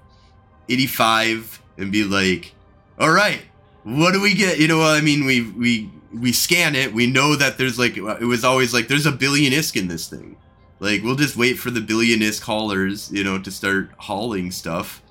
85 0.70 1.62
and 1.78 1.92
be 1.92 2.06
like, 2.06 2.54
all 2.98 3.12
right, 3.12 3.42
what 3.84 4.14
do 4.14 4.22
we 4.22 4.34
get? 4.34 4.58
You 4.58 4.70
know, 4.70 4.78
what 4.78 4.96
I 4.96 5.02
mean, 5.02 5.26
we 5.26 5.42
we 5.52 5.92
we 6.14 6.32
scan 6.32 6.76
it. 6.76 6.94
We 6.94 7.08
know 7.08 7.36
that 7.36 7.58
there's 7.58 7.78
like 7.78 7.98
it 7.98 8.26
was 8.26 8.44
always 8.44 8.74
like 8.74 8.88
there's 8.88 9.06
a 9.06 9.12
billion 9.12 9.54
isk 9.54 9.76
in 9.76 9.88
this 9.88 10.08
thing. 10.08 10.38
Like 10.80 11.04
we'll 11.04 11.16
just 11.16 11.38
wait 11.38 11.54
for 11.60 11.72
the 11.72 11.82
billion 11.82 12.20
isk 12.20 12.44
haulers, 12.44 13.12
you 13.12 13.24
know, 13.24 13.40
to 13.40 13.52
start 13.52 13.92
hauling 13.98 14.52
stuff. 14.52 15.02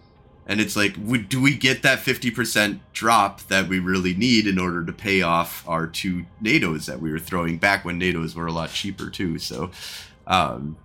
And 0.49 0.61
it's 0.61 0.77
like, 0.77 0.95
do 1.29 1.43
we 1.43 1.57
get 1.57 1.83
that 1.83 1.99
50% 1.99 2.79
drop 2.93 3.41
that 3.49 3.67
we 3.67 3.81
really 3.81 4.15
need 4.15 4.47
in 4.47 4.61
order 4.61 4.85
to 4.85 4.93
pay 4.93 5.21
off 5.21 5.69
our 5.69 5.89
two 5.89 6.25
Nados 6.41 6.87
that 6.87 7.01
we 7.01 7.11
were 7.11 7.19
throwing 7.19 7.59
back 7.59 7.85
when 7.85 7.99
Nados 7.99 8.37
were 8.37 8.47
a 8.47 8.53
lot 8.53 8.71
cheaper 8.71 9.11
too? 9.11 9.41
So, 9.41 9.73
um, 10.29 10.77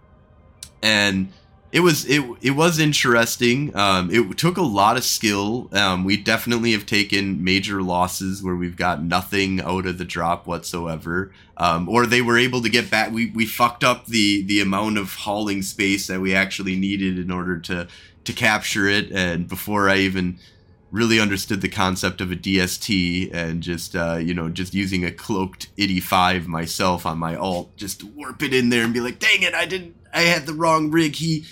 and 0.82 1.32
it 1.72 1.80
was 1.80 2.06
it 2.06 2.22
it 2.42 2.52
was 2.52 2.80
interesting. 2.80 3.76
Um, 3.76 4.12
it 4.12 4.38
took 4.38 4.58
a 4.58 4.62
lot 4.62 4.98
of 4.98 5.06
skill. 5.06 5.70
Um, 5.72 6.04
we 6.04 6.18
definitely 6.18 6.74
have 6.74 6.86
taken 6.86 7.44
major 7.44 7.82
losses 7.82 8.44
where 8.44 8.56
we've 8.56 8.76
got 8.76 9.04
nothing 9.04 9.62
out 9.62 9.86
of 9.86 9.98
the 9.98 10.06
drop 10.06 10.46
whatsoever, 10.46 11.32
um, 11.56 11.88
or 11.88 12.06
they 12.06 12.22
were 12.22 12.38
able 12.38 12.62
to 12.62 12.70
get 12.70 12.92
back. 12.92 13.12
We 13.12 13.32
we 13.32 13.46
fucked 13.46 13.86
up 13.86 14.08
the 14.08 14.44
the 14.44 14.60
amount 14.60 14.98
of 14.98 15.14
hauling 15.14 15.62
space 15.62 16.08
that 16.08 16.20
we 16.20 16.36
actually 16.36 16.76
needed 16.76 17.18
in 17.18 17.32
order 17.32 17.58
to 17.60 17.88
to 18.26 18.34
capture 18.34 18.88
it. 18.88 19.10
And 19.12 19.48
before 19.48 19.90
I 19.90 19.98
even 19.98 20.40
really 20.92 21.22
understood 21.22 21.62
the 21.62 21.70
concept 21.70 22.20
of 22.20 22.34
a 22.34 22.36
DST 22.36 23.34
and 23.34 23.64
just 23.64 23.96
uh, 23.96 24.18
you 24.18 24.34
know 24.34 24.50
just 24.50 24.74
using 24.74 25.06
a 25.06 25.12
cloaked 25.12 25.70
85 25.78 26.48
myself 26.48 27.06
on 27.06 27.18
my 27.18 27.36
alt 27.38 27.76
just 27.78 28.04
warp 28.04 28.44
it 28.44 28.54
in 28.54 28.68
there 28.68 28.84
and 28.84 28.94
be 28.94 29.00
like 29.00 29.18
dang 29.18 29.42
it 29.42 29.54
I 29.54 29.66
didn't 29.66 29.96
I 30.14 30.24
had 30.24 30.46
the 30.46 30.54
wrong 30.54 30.92
rig 30.92 31.16
he 31.16 31.46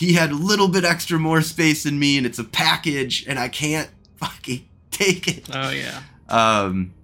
he 0.00 0.14
had 0.14 0.30
a 0.30 0.34
little 0.34 0.66
bit 0.68 0.82
extra 0.82 1.18
more 1.18 1.42
space 1.42 1.82
than 1.84 1.98
me 1.98 2.16
and 2.16 2.24
it's 2.26 2.38
a 2.38 2.44
package 2.44 3.26
and 3.28 3.38
I 3.38 3.48
can't 3.48 3.90
fucking 4.16 4.66
take 4.90 5.28
it. 5.28 5.44
Oh 5.54 5.68
yeah. 5.70 6.00
um 6.28 6.94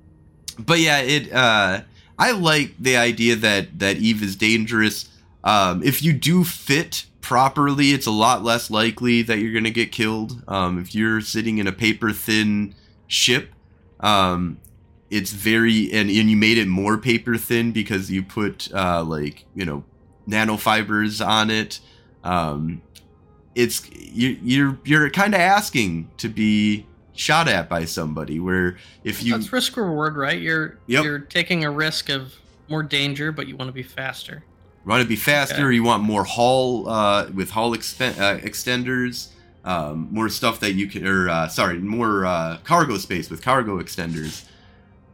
but 0.58 0.78
yeah 0.78 1.00
it 1.00 1.30
uh 1.30 1.82
i 2.18 2.30
like 2.30 2.72
the 2.80 2.96
idea 2.96 3.36
that 3.36 3.78
that 3.78 3.98
eve 3.98 4.22
is 4.22 4.34
dangerous. 4.34 5.10
Um 5.44 5.82
if 5.82 6.02
you 6.02 6.14
do 6.14 6.42
fit 6.42 7.04
properly 7.20 7.90
it's 7.90 8.06
a 8.06 8.10
lot 8.10 8.42
less 8.42 8.70
likely 8.70 9.20
that 9.22 9.38
you're 9.40 9.52
gonna 9.52 9.70
get 9.70 9.92
killed. 9.92 10.42
Um 10.48 10.78
if 10.78 10.94
you're 10.94 11.20
sitting 11.20 11.58
in 11.58 11.66
a 11.66 11.72
paper 11.72 12.12
thin 12.12 12.74
ship 13.06 13.50
um 14.00 14.58
it's 15.10 15.32
very 15.32 15.92
and, 15.92 16.08
and 16.08 16.30
you 16.30 16.36
made 16.36 16.56
it 16.56 16.66
more 16.66 16.96
paper 16.96 17.36
thin 17.36 17.72
because 17.72 18.10
you 18.10 18.22
put 18.22 18.72
uh 18.72 19.02
like 19.04 19.44
you 19.54 19.66
know 19.66 19.84
nanofibers 20.26 21.24
on 21.24 21.50
it 21.50 21.78
um 22.26 22.82
it's 23.54 23.88
you, 23.90 24.38
you're 24.42 24.78
you're 24.84 25.08
kind 25.10 25.34
of 25.34 25.40
asking 25.40 26.10
to 26.18 26.28
be 26.28 26.84
shot 27.14 27.48
at 27.48 27.68
by 27.70 27.84
somebody 27.86 28.38
where 28.38 28.76
if 29.04 29.22
you 29.22 29.32
That's 29.32 29.50
risk 29.52 29.76
reward, 29.78 30.16
right? 30.16 30.38
You're 30.38 30.76
Yep. 30.88 31.04
you're 31.04 31.18
taking 31.20 31.64
a 31.64 31.70
risk 31.70 32.10
of 32.10 32.34
more 32.68 32.82
danger, 32.82 33.32
but 33.32 33.46
you 33.46 33.56
want 33.56 33.68
to 33.68 33.72
be 33.72 33.82
faster. 33.82 34.44
want 34.84 35.02
to 35.02 35.08
be 35.08 35.16
faster, 35.16 35.66
Okay. 35.68 35.74
you 35.76 35.82
want 35.82 36.02
more 36.02 36.24
haul 36.24 36.88
uh, 36.88 37.28
with 37.34 37.50
haul 37.50 37.74
expen- 37.74 38.18
uh, 38.18 38.38
extenders, 38.40 39.28
um, 39.64 40.08
more 40.10 40.28
stuff 40.28 40.60
that 40.60 40.72
you 40.74 40.86
can, 40.88 41.06
or 41.06 41.28
uh, 41.28 41.48
sorry, 41.48 41.78
more 41.78 42.26
uh, 42.26 42.58
cargo 42.64 42.98
space 42.98 43.30
with 43.30 43.40
cargo 43.42 43.80
extenders. 43.80 44.44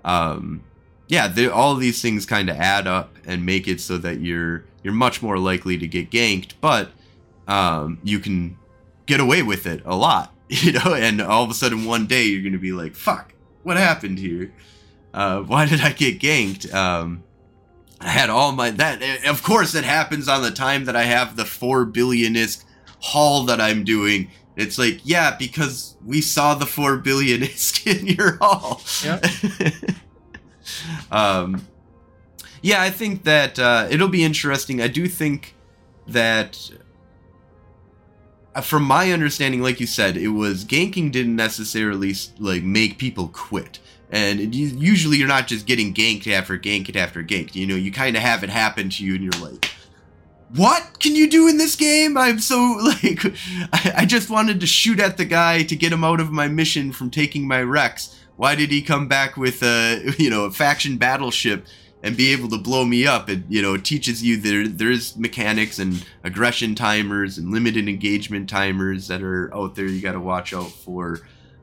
Um, 0.04 0.62
yeah, 1.08 1.32
all 1.52 1.72
of 1.72 1.80
these 1.80 2.02
things 2.02 2.26
kind 2.26 2.48
of 2.50 2.56
add 2.56 2.86
up 2.86 3.14
and 3.26 3.46
make 3.46 3.68
it 3.68 3.80
so 3.80 3.98
that 3.98 4.20
you're 4.20 4.64
you're 4.82 4.92
much 4.94 5.22
more 5.22 5.38
likely 5.38 5.78
to 5.78 5.86
get 5.86 6.10
ganked, 6.10 6.52
but 6.60 6.90
um, 7.52 7.98
you 8.02 8.18
can 8.18 8.56
get 9.06 9.20
away 9.20 9.42
with 9.42 9.66
it 9.66 9.82
a 9.84 9.94
lot, 9.94 10.32
you 10.48 10.72
know. 10.72 10.94
And 10.94 11.20
all 11.20 11.44
of 11.44 11.50
a 11.50 11.54
sudden, 11.54 11.84
one 11.84 12.06
day, 12.06 12.24
you're 12.24 12.42
gonna 12.42 12.58
be 12.58 12.72
like, 12.72 12.94
"Fuck, 12.94 13.34
what 13.62 13.76
happened 13.76 14.18
here? 14.18 14.52
Uh, 15.12 15.40
why 15.42 15.66
did 15.66 15.80
I 15.80 15.92
get 15.92 16.18
ganked?" 16.18 16.72
Um, 16.72 17.24
I 18.00 18.08
had 18.08 18.30
all 18.30 18.52
my 18.52 18.70
that. 18.70 19.02
Of 19.26 19.42
course, 19.42 19.74
it 19.74 19.84
happens 19.84 20.28
on 20.28 20.42
the 20.42 20.50
time 20.50 20.86
that 20.86 20.96
I 20.96 21.04
have 21.04 21.36
the 21.36 21.44
four 21.44 21.84
billion 21.84 22.34
isk 22.34 22.64
haul 23.00 23.44
that 23.44 23.60
I'm 23.60 23.84
doing. 23.84 24.30
It's 24.56 24.78
like, 24.78 25.00
yeah, 25.04 25.34
because 25.36 25.96
we 26.04 26.20
saw 26.20 26.54
the 26.54 26.66
four 26.66 26.98
billion 26.98 27.42
isk 27.42 27.86
in 28.00 28.06
your 28.06 28.38
haul. 28.40 28.82
Yep. 29.02 29.24
um, 31.10 31.66
yeah, 32.60 32.82
I 32.82 32.90
think 32.90 33.24
that 33.24 33.58
uh, 33.58 33.88
it'll 33.90 34.08
be 34.08 34.24
interesting. 34.24 34.80
I 34.80 34.88
do 34.88 35.06
think 35.08 35.54
that, 36.06 36.70
Uh, 38.54 38.60
from 38.60 38.82
my 38.82 39.12
understanding, 39.12 39.62
like 39.62 39.80
you 39.80 39.86
said, 39.86 40.16
it 40.16 40.28
was 40.28 40.64
ganking 40.64 41.10
didn't 41.10 41.36
necessarily 41.36 42.14
like 42.38 42.62
make 42.62 42.98
people 42.98 43.28
quit. 43.28 43.78
And 44.10 44.54
usually, 44.54 45.16
you're 45.16 45.26
not 45.26 45.46
just 45.46 45.66
getting 45.66 45.94
ganked 45.94 46.26
after 46.26 46.58
ganked 46.58 46.96
after 46.96 47.22
ganked. 47.22 47.54
You 47.54 47.66
know, 47.66 47.76
you 47.76 47.90
kind 47.90 48.14
of 48.14 48.22
have 48.22 48.44
it 48.44 48.50
happen 48.50 48.90
to 48.90 49.04
you, 49.04 49.14
and 49.14 49.24
you're 49.24 49.42
like, 49.42 49.70
"What 50.54 51.00
can 51.00 51.16
you 51.16 51.30
do 51.30 51.48
in 51.48 51.56
this 51.56 51.76
game?" 51.76 52.18
I'm 52.18 52.38
so 52.38 52.78
like, 52.82 53.24
I, 53.72 53.92
I 53.98 54.04
just 54.04 54.28
wanted 54.28 54.60
to 54.60 54.66
shoot 54.66 55.00
at 55.00 55.16
the 55.16 55.24
guy 55.24 55.62
to 55.62 55.74
get 55.74 55.94
him 55.94 56.04
out 56.04 56.20
of 56.20 56.30
my 56.30 56.46
mission 56.46 56.92
from 56.92 57.10
taking 57.10 57.48
my 57.48 57.62
wrecks. 57.62 58.14
Why 58.36 58.54
did 58.54 58.70
he 58.70 58.82
come 58.82 59.08
back 59.08 59.38
with 59.38 59.62
a 59.62 60.14
you 60.18 60.28
know 60.28 60.44
a 60.44 60.50
faction 60.50 60.98
battleship 60.98 61.66
and 62.02 62.16
be 62.16 62.32
able 62.32 62.48
to 62.50 62.58
blow 62.58 62.84
me 62.84 63.06
up? 63.06 63.30
It 63.30 63.40
you 63.48 63.62
know 63.62 63.76
teaches 63.76 64.22
you 64.22 64.36
there 64.36 64.66
there's 64.66 65.16
mechanics 65.16 65.78
and 65.78 66.04
aggression 66.24 66.74
timers 66.74 67.38
and 67.38 67.50
limited 67.50 67.88
engagement 67.88 68.48
timers 68.48 69.08
that 69.08 69.22
are 69.22 69.54
out 69.54 69.74
there. 69.74 69.86
You 69.86 70.00
got 70.00 70.12
to 70.12 70.20
watch 70.20 70.52
out 70.52 70.70
for. 70.70 71.20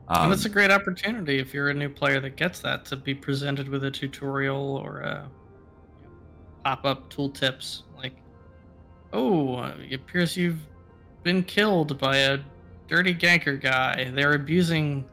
Um, 0.08 0.24
and 0.24 0.32
it's 0.32 0.44
a 0.44 0.48
great 0.48 0.72
opportunity 0.72 1.38
if 1.38 1.54
you're 1.54 1.68
a 1.68 1.74
new 1.74 1.88
player 1.88 2.18
that 2.20 2.34
gets 2.36 2.60
that 2.60 2.84
to 2.86 2.96
be 2.96 3.14
presented 3.14 3.68
with 3.68 3.84
a 3.84 3.90
tutorial 3.90 4.76
or 4.76 5.00
a 5.00 5.30
pop-up 6.64 7.12
tooltips 7.12 7.82
like, 7.96 8.14
oh, 9.12 9.62
it 9.88 9.94
appears 9.94 10.36
you've 10.36 10.58
been 11.22 11.42
killed 11.42 11.98
by 11.98 12.16
a 12.16 12.38
dirty 12.88 13.14
ganker 13.14 13.60
guy. 13.60 14.10
They're 14.12 14.34
abusing 14.34 15.04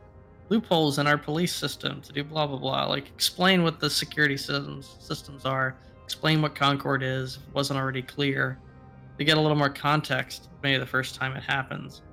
loopholes 0.50 1.00
in 1.00 1.08
our 1.08 1.18
police 1.18 1.54
system 1.54 2.02
to 2.02 2.14
do 2.14 2.24
blah 2.24 2.48
blah 2.48 2.58
blah. 2.58 2.86
Like, 2.86 3.08
explain 3.08 3.64
what 3.64 3.80
the 3.80 3.90
security 3.90 4.38
systems 4.38 4.96
systems 5.00 5.46
are. 5.46 5.78
Explain 6.04 6.42
what 6.42 6.56
Concord 6.56 7.04
is. 7.04 7.36
If 7.38 7.48
it 7.48 7.54
wasn't 7.54 7.80
already 7.80 8.02
clear. 8.02 8.60
To 9.18 9.24
get 9.24 9.38
a 9.38 9.42
little 9.42 9.58
more 9.58 9.70
context, 9.70 10.50
maybe 10.62 10.78
the 10.78 10.86
first 10.86 11.16
time 11.16 11.36
it 11.36 11.44
happens 11.44 12.04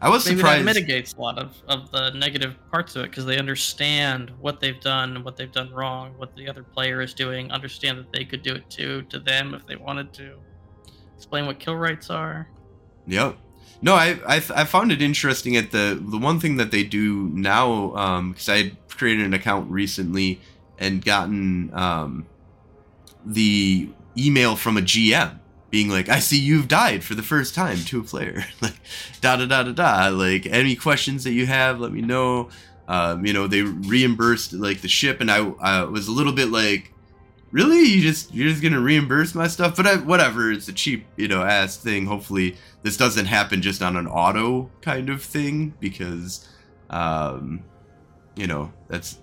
I 0.00 0.10
was 0.10 0.26
maybe 0.26 0.38
surprised. 0.38 0.60
that 0.60 0.64
mitigates 0.64 1.14
a 1.14 1.20
lot 1.20 1.38
of, 1.38 1.56
of 1.68 1.90
the 1.90 2.10
negative 2.10 2.56
parts 2.70 2.96
of 2.96 3.04
it 3.04 3.10
because 3.10 3.24
they 3.24 3.38
understand 3.38 4.30
what 4.40 4.60
they've 4.60 4.80
done 4.80 5.22
what 5.24 5.36
they've 5.36 5.52
done 5.52 5.72
wrong, 5.72 6.12
what 6.18 6.36
the 6.36 6.48
other 6.48 6.62
player 6.62 7.00
is 7.00 7.14
doing, 7.14 7.50
understand 7.50 7.98
that 7.98 8.12
they 8.12 8.24
could 8.24 8.42
do 8.42 8.54
it 8.54 8.68
too 8.68 9.02
to 9.02 9.18
them 9.18 9.54
if 9.54 9.66
they 9.66 9.76
wanted 9.76 10.12
to. 10.14 10.36
Explain 11.16 11.46
what 11.46 11.58
kill 11.58 11.76
rights 11.76 12.10
are. 12.10 12.50
Yep. 13.06 13.38
No, 13.82 13.94
I, 13.94 14.18
I 14.26 14.36
I 14.36 14.64
found 14.64 14.90
it 14.90 15.02
interesting 15.02 15.56
at 15.56 15.70
the 15.70 15.98
the 16.00 16.18
one 16.18 16.40
thing 16.40 16.56
that 16.56 16.70
they 16.70 16.82
do 16.82 17.28
now 17.32 18.22
because 18.28 18.48
I 18.48 18.56
had 18.58 18.76
created 18.88 19.26
an 19.26 19.34
account 19.34 19.70
recently 19.70 20.40
and 20.78 21.04
gotten 21.04 21.70
um, 21.74 22.26
the 23.24 23.88
email 24.16 24.56
from 24.56 24.76
a 24.76 24.80
GM 24.80 25.38
being 25.70 25.88
like, 25.88 26.08
"I 26.08 26.20
see 26.20 26.38
you've 26.38 26.68
died 26.68 27.04
for 27.04 27.14
the 27.14 27.22
first 27.22 27.54
time 27.54 27.78
to 27.78 28.00
a 28.00 28.02
player." 28.02 28.44
like, 28.60 28.76
da 29.20 29.36
da 29.36 29.46
da 29.46 29.62
da 29.64 29.72
da. 29.72 30.08
Like, 30.08 30.46
any 30.46 30.76
questions 30.76 31.24
that 31.24 31.32
you 31.32 31.46
have, 31.46 31.80
let 31.80 31.92
me 31.92 32.00
know. 32.00 32.48
Um, 32.88 33.26
you 33.26 33.32
know, 33.32 33.46
they 33.46 33.62
reimbursed 33.62 34.52
like 34.52 34.80
the 34.80 34.88
ship, 34.88 35.20
and 35.20 35.30
I 35.30 35.48
I 35.60 35.84
was 35.84 36.08
a 36.08 36.12
little 36.12 36.32
bit 36.32 36.48
like, 36.50 36.92
really? 37.50 37.82
You 37.82 38.02
just 38.02 38.34
you're 38.34 38.48
just 38.48 38.62
gonna 38.62 38.80
reimburse 38.80 39.34
my 39.34 39.46
stuff? 39.46 39.76
But 39.76 39.86
I, 39.86 39.96
whatever 39.96 40.50
it's 40.50 40.68
a 40.68 40.72
cheap 40.72 41.06
you 41.16 41.28
know 41.28 41.42
ass 41.42 41.76
thing. 41.76 42.06
Hopefully 42.06 42.56
this 42.82 42.96
doesn't 42.96 43.26
happen 43.26 43.62
just 43.62 43.82
on 43.82 43.96
an 43.96 44.06
auto 44.06 44.70
kind 44.80 45.10
of 45.10 45.22
thing 45.22 45.74
because 45.80 46.48
um 46.90 47.62
you 48.36 48.46
know 48.46 48.72
that's 48.88 49.18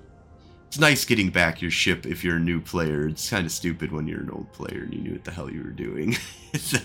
it's 0.68 0.80
nice 0.80 1.06
getting 1.06 1.30
back 1.30 1.62
your 1.62 1.72
ship 1.72 2.06
if 2.06 2.24
you're 2.24 2.38
a 2.38 2.40
new 2.40 2.60
player. 2.60 3.08
It's 3.08 3.30
kind 3.30 3.46
of 3.46 3.52
stupid 3.52 3.92
when 3.92 4.08
you're 4.08 4.22
an 4.22 4.32
old 4.32 4.52
player 4.54 4.84
and 4.84 4.94
you 4.94 5.02
knew 5.02 5.12
what 5.14 5.24
the 5.24 5.32
hell 5.32 5.50
you 5.50 5.64
were 5.64 5.70
doing. 5.70 6.16
So 6.56 6.78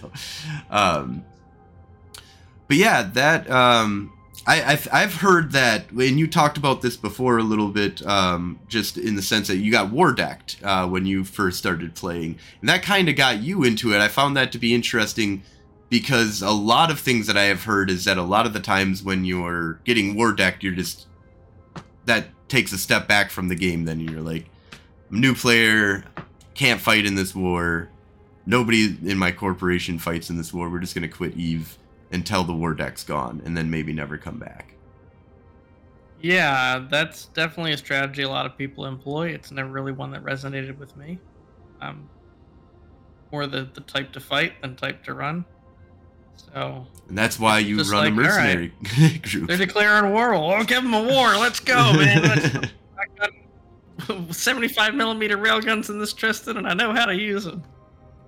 um 0.70 1.26
but 2.68 2.78
yeah 2.78 3.02
that 3.02 3.50
um 3.50 4.10
I, 4.46 4.56
have 4.56 4.88
I've 4.92 5.14
heard 5.14 5.52
that, 5.52 5.90
and 5.90 6.18
you 6.18 6.26
talked 6.26 6.56
about 6.56 6.80
this 6.80 6.96
before 6.96 7.38
a 7.38 7.42
little 7.42 7.68
bit, 7.68 8.04
um, 8.06 8.58
just 8.68 8.96
in 8.96 9.14
the 9.16 9.22
sense 9.22 9.48
that 9.48 9.56
you 9.56 9.70
got 9.70 9.90
war 9.90 10.12
decked 10.12 10.58
uh, 10.62 10.86
when 10.86 11.06
you 11.06 11.24
first 11.24 11.58
started 11.58 11.94
playing, 11.94 12.38
and 12.60 12.68
that 12.68 12.82
kind 12.82 13.08
of 13.08 13.16
got 13.16 13.40
you 13.40 13.64
into 13.64 13.92
it. 13.92 13.98
I 13.98 14.08
found 14.08 14.36
that 14.36 14.52
to 14.52 14.58
be 14.58 14.74
interesting 14.74 15.42
because 15.90 16.42
a 16.42 16.50
lot 16.50 16.90
of 16.90 17.00
things 17.00 17.26
that 17.26 17.36
I 17.36 17.44
have 17.44 17.64
heard 17.64 17.90
is 17.90 18.04
that 18.04 18.18
a 18.18 18.22
lot 18.22 18.46
of 18.46 18.52
the 18.52 18.60
times 18.60 19.02
when 19.02 19.24
you're 19.24 19.74
getting 19.84 20.14
war 20.14 20.32
decked, 20.32 20.62
you're 20.62 20.74
just 20.74 21.06
that 22.04 22.28
takes 22.48 22.72
a 22.72 22.78
step 22.78 23.06
back 23.06 23.30
from 23.30 23.48
the 23.48 23.54
game. 23.54 23.84
Then 23.84 24.00
you're 24.00 24.22
like, 24.22 24.46
new 25.10 25.34
player, 25.34 26.04
can't 26.54 26.80
fight 26.80 27.06
in 27.06 27.14
this 27.14 27.34
war. 27.34 27.90
Nobody 28.46 28.96
in 29.04 29.18
my 29.18 29.30
corporation 29.30 29.98
fights 29.98 30.30
in 30.30 30.38
this 30.38 30.54
war. 30.54 30.70
We're 30.70 30.78
just 30.78 30.94
gonna 30.94 31.08
quit 31.08 31.36
Eve 31.36 31.76
until 32.12 32.44
the 32.44 32.52
war 32.52 32.74
deck's 32.74 33.04
gone 33.04 33.42
and 33.44 33.56
then 33.56 33.70
maybe 33.70 33.92
never 33.92 34.16
come 34.18 34.38
back. 34.38 34.74
Yeah, 36.20 36.84
that's 36.90 37.26
definitely 37.26 37.72
a 37.72 37.76
strategy 37.76 38.22
a 38.22 38.28
lot 38.28 38.44
of 38.44 38.58
people 38.58 38.86
employ. 38.86 39.28
It's 39.28 39.52
never 39.52 39.68
really 39.68 39.92
one 39.92 40.10
that 40.12 40.24
resonated 40.24 40.76
with 40.78 40.96
me. 40.96 41.18
Um, 41.80 42.08
more 43.30 43.46
the, 43.46 43.68
the 43.72 43.82
type 43.82 44.12
to 44.12 44.20
fight 44.20 44.60
than 44.60 44.74
type 44.74 45.04
to 45.04 45.14
run. 45.14 45.44
So, 46.36 46.86
and 47.08 47.18
that's 47.18 47.38
why 47.38 47.58
you 47.58 47.76
run 47.82 47.90
like, 47.90 48.12
a 48.12 48.14
mercenary 48.14 48.72
right, 49.00 49.22
group. 49.30 49.48
They're 49.48 49.56
declaring 49.56 50.12
war. 50.12 50.32
Well, 50.32 50.64
give 50.64 50.82
them 50.82 50.94
a 50.94 51.02
war. 51.02 51.36
Let's 51.36 51.60
go, 51.60 51.92
man. 51.92 52.22
Let's, 52.22 52.56
I 52.98 53.28
got 54.06 54.34
75 54.34 54.94
millimeter 54.94 55.36
railguns 55.36 55.88
in 55.88 55.98
this 55.98 56.12
Tristan, 56.12 56.56
and 56.56 56.66
I 56.66 56.74
know 56.74 56.92
how 56.92 57.06
to 57.06 57.14
use 57.14 57.44
them. 57.44 57.62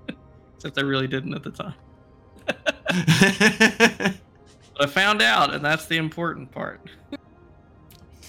Except 0.56 0.78
I 0.78 0.82
really 0.82 1.06
didn't 1.06 1.34
at 1.34 1.42
the 1.42 1.50
time. 1.50 1.74
I 4.80 4.86
found 4.86 5.22
out, 5.22 5.54
and 5.54 5.64
that's 5.64 5.86
the 5.86 5.96
important 5.96 6.50
part. 6.50 6.80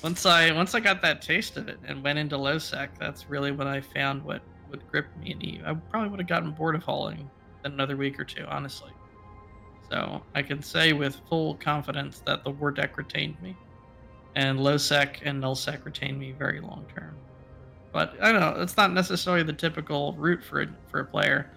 once 0.03 0.25
I 0.25 0.51
once 0.51 0.75
I 0.75 0.79
got 0.79 1.01
that 1.01 1.21
taste 1.21 1.57
of 1.57 1.67
it 1.69 1.79
and 1.85 2.03
went 2.03 2.19
into 2.19 2.37
Lowsec, 2.37 2.89
that's 2.99 3.29
really 3.29 3.51
when 3.51 3.67
I 3.67 3.81
found 3.81 4.23
what 4.23 4.41
would 4.69 4.87
grip 4.89 5.07
me 5.17 5.31
and 5.31 5.43
Eve. 5.43 5.63
I 5.65 5.73
probably 5.73 6.09
would 6.09 6.19
have 6.19 6.27
gotten 6.27 6.51
bored 6.51 6.75
of 6.75 6.83
hauling 6.83 7.29
in 7.65 7.71
another 7.71 7.97
week 7.97 8.19
or 8.19 8.23
two, 8.23 8.45
honestly. 8.47 8.91
So 9.89 10.21
I 10.35 10.41
can 10.41 10.61
say 10.61 10.93
with 10.93 11.19
full 11.27 11.55
confidence 11.55 12.21
that 12.25 12.43
the 12.43 12.51
War 12.51 12.71
deck 12.71 12.97
retained 12.97 13.41
me, 13.41 13.55
and 14.35 14.59
Lowsec 14.59 15.17
and 15.23 15.41
Nullsec 15.41 15.83
retained 15.85 16.19
me 16.19 16.31
very 16.31 16.61
long 16.61 16.85
term. 16.95 17.15
But 17.91 18.15
I 18.21 18.31
don't 18.31 18.39
know, 18.39 18.61
it's 18.61 18.77
not 18.77 18.93
necessarily 18.93 19.43
the 19.43 19.53
typical 19.53 20.13
route 20.13 20.43
for 20.43 20.61
a, 20.61 20.67
for 20.87 21.01
a 21.01 21.05
player. 21.05 21.49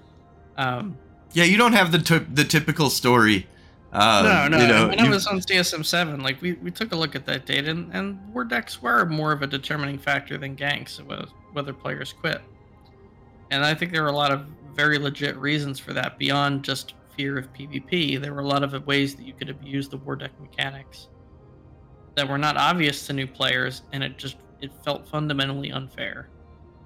Um, 0.56 0.96
yeah, 1.34 1.44
you 1.44 1.56
don't 1.58 1.72
have 1.72 1.92
the 1.92 1.98
t- 1.98 2.26
the 2.32 2.44
typical 2.44 2.88
story. 2.88 3.46
Um, 3.92 4.24
no, 4.24 4.48
no. 4.48 4.58
You 4.58 4.66
know, 4.66 4.88
when. 4.88 5.00
I 5.00 5.08
was 5.08 5.26
on 5.26 5.40
CSM 5.40 5.84
seven, 5.84 6.20
like 6.20 6.40
we, 6.40 6.54
we 6.54 6.70
took 6.70 6.92
a 6.92 6.96
look 6.96 7.14
at 7.14 7.26
that 7.26 7.44
data, 7.46 7.70
and, 7.70 7.92
and 7.92 8.18
war 8.32 8.44
decks 8.44 8.80
were 8.80 9.04
more 9.04 9.32
of 9.32 9.42
a 9.42 9.46
determining 9.46 9.98
factor 9.98 10.38
than 10.38 10.56
ganks 10.56 11.00
whether 11.52 11.72
players 11.72 12.12
quit. 12.12 12.40
And 13.50 13.64
I 13.64 13.74
think 13.74 13.92
there 13.92 14.02
were 14.02 14.08
a 14.08 14.16
lot 14.16 14.32
of 14.32 14.46
very 14.74 14.98
legit 14.98 15.36
reasons 15.36 15.78
for 15.78 15.92
that 15.92 16.18
beyond 16.18 16.64
just 16.64 16.94
fear 17.16 17.38
of 17.38 17.52
PvP. 17.52 18.20
There 18.20 18.34
were 18.34 18.40
a 18.40 18.46
lot 18.46 18.64
of 18.64 18.86
ways 18.86 19.14
that 19.14 19.24
you 19.24 19.32
could 19.32 19.50
abuse 19.50 19.88
the 19.88 19.98
war 19.98 20.16
deck 20.16 20.32
mechanics 20.40 21.08
that 22.16 22.28
were 22.28 22.38
not 22.38 22.56
obvious 22.56 23.06
to 23.06 23.12
new 23.12 23.26
players, 23.26 23.82
and 23.92 24.02
it 24.02 24.18
just 24.18 24.36
it 24.60 24.72
felt 24.84 25.06
fundamentally 25.08 25.70
unfair. 25.70 26.28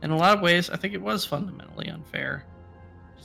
In 0.03 0.11
a 0.11 0.17
lot 0.17 0.37
of 0.37 0.43
ways, 0.43 0.69
I 0.71 0.77
think 0.77 0.95
it 0.95 1.03
was 1.03 1.25
fundamentally 1.25 1.89
unfair 1.89 2.45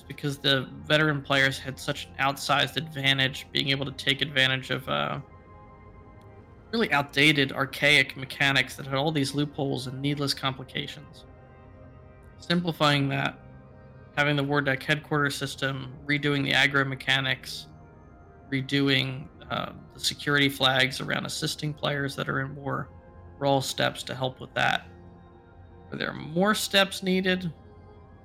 because 0.02 0.38
the 0.38 0.68
veteran 0.86 1.22
players 1.22 1.60
had 1.60 1.78
such 1.78 2.08
an 2.08 2.12
outsized 2.20 2.78
advantage 2.78 3.48
being 3.52 3.70
able 3.70 3.86
to 3.86 3.92
take 3.92 4.22
advantage 4.22 4.72
of 4.72 4.88
uh, 4.90 5.20
really 6.72 6.92
outdated, 6.92 7.52
archaic 7.52 8.18
mechanics 8.18 8.76
that 8.76 8.88
had 8.88 8.96
all 8.96 9.12
these 9.12 9.36
loopholes 9.36 9.88
and 9.88 10.02
needless 10.02 10.34
complications. 10.34 11.26
Simplifying 12.40 13.08
that, 13.10 13.38
having 14.18 14.36
the 14.36 14.44
war 14.44 14.60
deck 14.60 14.82
headquarters 14.82 15.36
system, 15.36 15.94
redoing 16.06 16.44
the 16.44 16.52
aggro 16.52 16.86
mechanics, 16.86 17.68
redoing 18.52 19.28
uh, 19.52 19.72
the 19.94 20.00
security 20.00 20.50
flags 20.50 21.00
around 21.00 21.26
assisting 21.26 21.74
players 21.74 22.16
that 22.16 22.28
are 22.28 22.42
in 22.42 22.56
war 22.56 22.90
were 23.38 23.46
all 23.46 23.62
steps 23.62 24.04
to 24.04 24.16
help 24.16 24.40
with 24.40 24.54
that. 24.54 24.88
Are 25.92 25.98
there 25.98 26.14
more 26.14 26.56
steps 26.56 27.04
needed? 27.04 27.52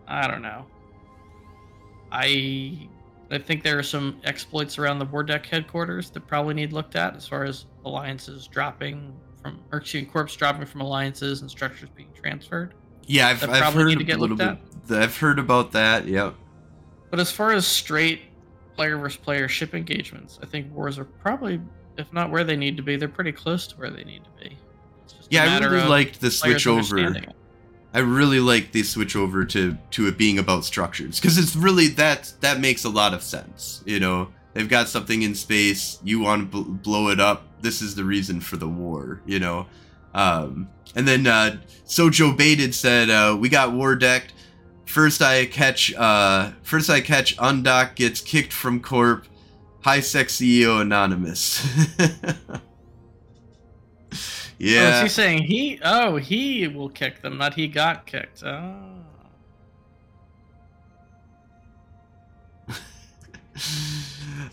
I 0.06 0.26
don't 0.26 0.42
know. 0.42 0.64
I 2.12 2.88
I 3.30 3.38
think 3.38 3.62
there 3.62 3.78
are 3.78 3.82
some 3.82 4.20
exploits 4.24 4.78
around 4.78 4.98
the 4.98 5.04
war 5.04 5.22
deck 5.22 5.46
headquarters 5.46 6.10
that 6.10 6.26
probably 6.26 6.54
need 6.54 6.72
looked 6.72 6.96
at 6.96 7.14
as 7.14 7.26
far 7.26 7.44
as 7.44 7.66
alliances 7.84 8.46
dropping 8.46 9.14
from 9.42 9.60
or 9.72 9.78
excuse 9.78 10.04
me, 10.04 10.10
corps 10.10 10.24
dropping 10.24 10.66
from 10.66 10.80
alliances 10.80 11.42
and 11.42 11.50
structures 11.50 11.88
being 11.94 12.08
transferred. 12.14 12.74
Yeah, 13.06 13.28
I've, 13.28 13.48
I've 13.48 13.74
heard 13.74 13.92
a 13.92 14.16
little 14.16 14.36
bit. 14.36 14.46
At. 14.46 14.58
I've 14.90 15.16
heard 15.16 15.38
about 15.38 15.72
that. 15.72 16.06
Yep. 16.06 16.34
But 17.10 17.20
as 17.20 17.32
far 17.32 17.52
as 17.52 17.66
straight 17.66 18.20
player 18.76 18.98
versus 18.98 19.18
player 19.18 19.48
ship 19.48 19.74
engagements, 19.74 20.38
I 20.42 20.46
think 20.46 20.72
wars 20.74 20.98
are 20.98 21.04
probably, 21.04 21.60
if 21.96 22.12
not 22.12 22.30
where 22.30 22.44
they 22.44 22.56
need 22.56 22.76
to 22.76 22.82
be, 22.82 22.96
they're 22.96 23.08
pretty 23.08 23.32
close 23.32 23.66
to 23.68 23.76
where 23.76 23.90
they 23.90 24.04
need 24.04 24.22
to 24.24 24.44
be. 24.44 24.56
yeah, 25.30 25.56
I 25.56 25.58
really 25.66 25.88
liked 25.88 26.20
the 26.20 26.30
switch 26.30 26.66
over 26.66 27.14
I 27.94 28.00
really 28.00 28.40
like 28.40 28.72
the 28.72 28.82
switch 28.82 29.16
over 29.16 29.44
to 29.46 29.76
to 29.92 30.06
it 30.06 30.18
being 30.18 30.38
about 30.38 30.64
structures 30.64 31.18
because 31.18 31.38
it's 31.38 31.56
really 31.56 31.88
that 31.88 32.32
that 32.40 32.60
makes 32.60 32.84
a 32.84 32.90
lot 32.90 33.14
of 33.14 33.22
sense. 33.22 33.82
You 33.86 33.98
know, 33.98 34.28
they've 34.52 34.68
got 34.68 34.88
something 34.88 35.22
in 35.22 35.34
space, 35.34 35.98
you 36.04 36.20
want 36.20 36.52
to 36.52 36.62
bl- 36.62 36.70
blow 36.72 37.08
it 37.08 37.20
up. 37.20 37.44
This 37.60 37.80
is 37.80 37.94
the 37.94 38.04
reason 38.04 38.40
for 38.40 38.56
the 38.56 38.68
war. 38.68 39.22
You 39.24 39.40
know, 39.40 39.66
um, 40.14 40.68
and 40.94 41.08
then 41.08 41.26
uh, 41.26 41.58
so 41.84 42.10
Joe 42.10 42.32
Baited 42.32 42.74
said, 42.74 43.08
uh, 43.08 43.36
"We 43.38 43.48
got 43.48 43.72
war 43.72 43.96
decked. 43.96 44.34
First 44.84 45.22
I 45.22 45.46
catch, 45.46 45.92
uh, 45.94 46.52
first 46.62 46.90
I 46.90 47.00
catch 47.00 47.36
Undock 47.36 47.94
gets 47.94 48.20
kicked 48.20 48.52
from 48.52 48.80
Corp. 48.80 49.26
High 49.80 50.00
Sec 50.00 50.28
CEO 50.28 50.80
anonymous." 50.80 51.66
Yeah. 54.58 54.80
Oh, 54.80 54.96
is 54.96 55.02
he 55.02 55.08
saying 55.08 55.42
he? 55.44 55.78
Oh, 55.82 56.16
he 56.16 56.66
will 56.68 56.88
kick 56.88 57.22
them, 57.22 57.38
not 57.38 57.54
he 57.54 57.68
got 57.68 58.06
kicked. 58.06 58.42
Oh. 58.42 58.74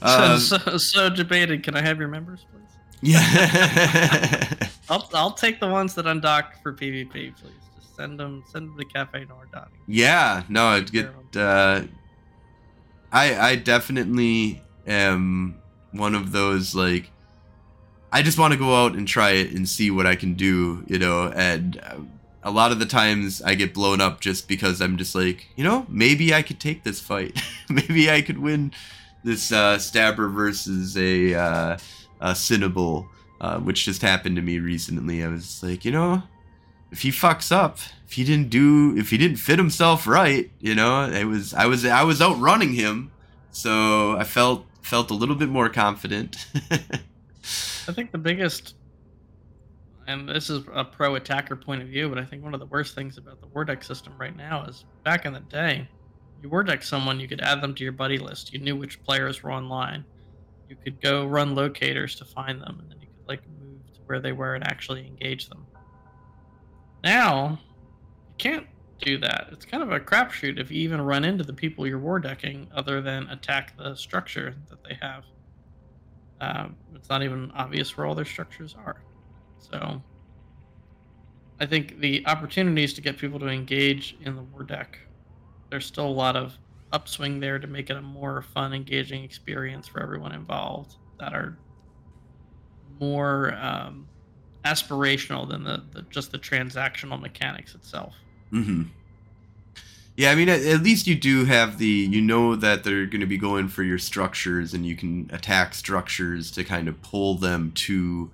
um, 0.02 0.40
so, 0.40 0.58
so, 0.58 0.78
so 0.78 1.10
debated. 1.10 1.64
Can 1.64 1.76
I 1.76 1.82
have 1.82 2.00
your 2.00 2.08
members, 2.08 2.46
please? 2.52 2.62
Yeah. 3.02 4.68
I'll 4.90 5.10
I'll 5.14 5.32
take 5.32 5.60
the 5.60 5.68
ones 5.68 5.96
that 5.96 6.06
undock 6.06 6.62
for 6.62 6.74
PvP, 6.74 7.12
please. 7.12 7.34
Just 7.76 7.96
send 7.96 8.20
them 8.20 8.44
send 8.52 8.70
them 8.70 8.78
to 8.78 8.86
Cafe 8.86 9.26
Nordani. 9.26 9.68
Yeah. 9.88 10.44
No, 10.50 10.76
it 10.76 10.92
get. 10.92 11.08
Uh, 11.36 11.84
I 13.12 13.36
I 13.38 13.56
definitely 13.56 14.62
am 14.86 15.58
one 15.92 16.14
of 16.14 16.32
those 16.32 16.76
like 16.76 17.12
I 18.16 18.22
just 18.22 18.40
want 18.40 18.54
to 18.54 18.58
go 18.58 18.74
out 18.74 18.94
and 18.94 19.06
try 19.06 19.32
it 19.32 19.52
and 19.52 19.68
see 19.68 19.92
what 19.92 20.06
I 20.06 20.16
can 20.16 20.36
do, 20.36 20.86
you 20.88 20.98
know, 20.98 21.34
and 21.36 21.78
uh, 21.84 21.98
a 22.44 22.50
lot 22.50 22.72
of 22.72 22.80
the 22.80 22.86
times 22.86 23.42
I 23.42 23.56
get 23.56 23.74
blown 23.74 24.00
up 24.00 24.22
just 24.22 24.48
because 24.48 24.82
I'm 24.82 24.96
just 24.96 25.16
like, 25.16 25.50
you 25.58 25.66
know, 25.66 25.86
maybe 25.90 26.34
I 26.34 26.42
could 26.42 26.58
take 26.58 26.86
this 26.86 27.02
fight. 27.02 27.38
maybe 27.70 28.10
I 28.10 28.22
could 28.22 28.38
win 28.38 28.72
this 29.26 29.52
uh, 29.52 29.80
stabber 29.80 30.30
versus 30.30 30.96
a, 30.96 31.34
uh, 31.34 31.78
a 32.22 32.32
Cynabal, 32.32 33.10
uh, 33.42 33.60
which 33.60 33.84
just 33.84 34.02
happened 34.02 34.38
to 34.38 34.42
me 34.42 34.60
recently. 34.60 35.22
I 35.22 35.28
was 35.28 35.62
like, 35.62 35.84
you 35.84 35.92
know, 35.92 36.24
if 36.94 37.02
he 37.02 37.10
fucks 37.10 37.52
up, 37.52 37.80
if 38.08 38.14
he 38.14 38.24
didn't 38.24 38.50
do, 38.50 38.96
if 38.96 39.10
he 39.10 39.18
didn't 39.18 39.40
fit 39.40 39.60
himself 39.60 40.08
right, 40.08 40.50
you 40.62 40.74
know, 40.74 41.04
it 41.04 41.26
was, 41.26 41.54
I 41.54 41.66
was, 41.66 41.84
I 41.84 42.04
was 42.04 42.22
outrunning 42.22 42.76
him. 42.76 43.12
So 43.52 44.16
I 44.16 44.24
felt, 44.24 44.66
felt 44.82 45.12
a 45.12 45.16
little 45.16 45.36
bit 45.36 45.50
more 45.50 45.68
confident. 45.68 46.46
I 47.88 47.92
think 47.94 48.12
the 48.12 48.18
biggest, 48.18 48.76
and 50.08 50.28
this 50.28 50.50
is 50.50 50.64
a 50.74 50.84
pro 50.84 51.16
attacker 51.16 51.56
point 51.56 51.82
of 51.82 51.88
view, 51.88 52.10
but 52.10 52.18
I 52.18 52.26
think 52.26 52.44
one 52.44 52.54
of 52.54 52.60
the 52.60 52.66
worst 52.66 52.96
things 52.96 53.18
about 53.18 53.42
the 53.42 53.48
war 53.48 53.64
deck 53.64 53.84
system 53.84 54.14
right 54.20 54.36
now 54.36 54.64
is 54.66 54.86
back 55.04 55.26
in 55.26 55.34
the 55.34 55.40
day, 55.42 55.88
you 56.42 56.50
war 56.50 56.64
deck 56.64 56.84
someone, 56.84 57.20
you 57.20 57.28
could 57.28 57.42
add 57.42 57.62
them 57.62 57.76
to 57.76 57.84
your 57.84 57.94
buddy 57.94 58.18
list. 58.18 58.54
You 58.54 58.60
knew 58.60 58.76
which 58.76 59.04
players 59.04 59.44
were 59.44 59.52
online. 59.52 60.04
You 60.70 60.76
could 60.76 61.00
go 61.02 61.26
run 61.26 61.54
locators 61.56 62.16
to 62.16 62.26
find 62.26 62.62
them, 62.62 62.80
and 62.82 62.90
then 62.90 63.00
you 63.02 63.08
could 63.08 63.28
like 63.28 63.42
move 63.62 63.86
to 63.94 64.02
where 64.06 64.20
they 64.20 64.32
were 64.32 64.56
and 64.56 64.68
actually 64.68 65.06
engage 65.06 65.48
them. 65.48 65.66
Now, 67.04 67.60
you 68.28 68.36
can't 68.38 68.68
do 69.00 69.18
that. 69.20 69.50
It's 69.52 69.66
kind 69.66 69.84
of 69.84 69.92
a 69.92 70.00
crapshoot 70.00 70.60
if 70.60 70.72
you 70.72 70.82
even 70.82 71.02
run 71.02 71.24
into 71.24 71.44
the 71.44 71.54
people 71.54 71.86
you're 71.86 72.00
war 72.00 72.20
decking, 72.20 72.68
other 72.74 73.02
than 73.02 73.30
attack 73.30 73.78
the 73.78 73.96
structure 73.96 74.56
that 74.70 74.84
they 74.84 74.98
have. 75.02 75.24
Um, 76.46 76.76
it's 76.94 77.10
not 77.10 77.24
even 77.24 77.52
obvious 77.52 77.98
where 77.98 78.06
all 78.06 78.14
their 78.14 78.26
structures 78.26 78.76
are. 78.86 79.02
So 79.58 80.02
I 81.60 81.66
think 81.66 82.00
the 82.00 82.26
opportunities 82.28 82.94
to 82.94 83.02
get 83.02 83.18
people 83.18 83.40
to 83.40 83.48
engage 83.48 84.16
in 84.22 84.36
the 84.36 84.44
war 84.44 84.64
deck, 84.64 85.00
there's 85.72 85.86
still 85.86 86.06
a 86.06 86.18
lot 86.26 86.36
of 86.36 86.54
upswing 86.92 87.40
there 87.40 87.58
to 87.58 87.68
make 87.68 87.90
it 87.90 87.98
a 87.98 88.02
more 88.02 88.42
fun, 88.42 88.74
engaging 88.74 89.24
experience 89.24 89.88
for 89.88 90.04
everyone 90.04 90.34
involved 90.34 90.96
that 91.20 91.34
are 91.34 91.58
more 93.00 93.56
um, 93.60 94.08
aspirational 94.66 95.50
than 95.50 95.64
the, 95.64 95.84
the, 95.94 96.04
just 96.04 96.32
the 96.32 96.38
transactional 96.38 97.20
mechanics 97.20 97.74
itself. 97.74 98.14
Mm-hmm. 98.52 98.84
Yeah, 100.18 100.32
I 100.32 100.36
mean, 100.36 100.48
at, 100.48 100.62
at, 100.62 100.82
least 100.82 101.08
you 101.08 101.16
do 101.16 101.44
have 101.46 101.78
the 101.78 101.86
you 101.88 102.22
know 102.22 102.56
that 102.56 102.84
they're 102.84 103.06
going 103.06 103.22
to 103.22 103.28
be 103.28 103.38
going 103.38 103.68
for 103.68 103.84
your 103.84 103.98
structures, 103.98 104.74
and 104.74 104.86
you 104.86 104.96
can 104.96 105.30
attack 105.34 105.74
structures 105.74 106.52
to 106.52 106.64
kind 106.64 106.88
of 106.88 107.02
pull 107.02 107.36
them 107.36 107.74
to 107.76 108.32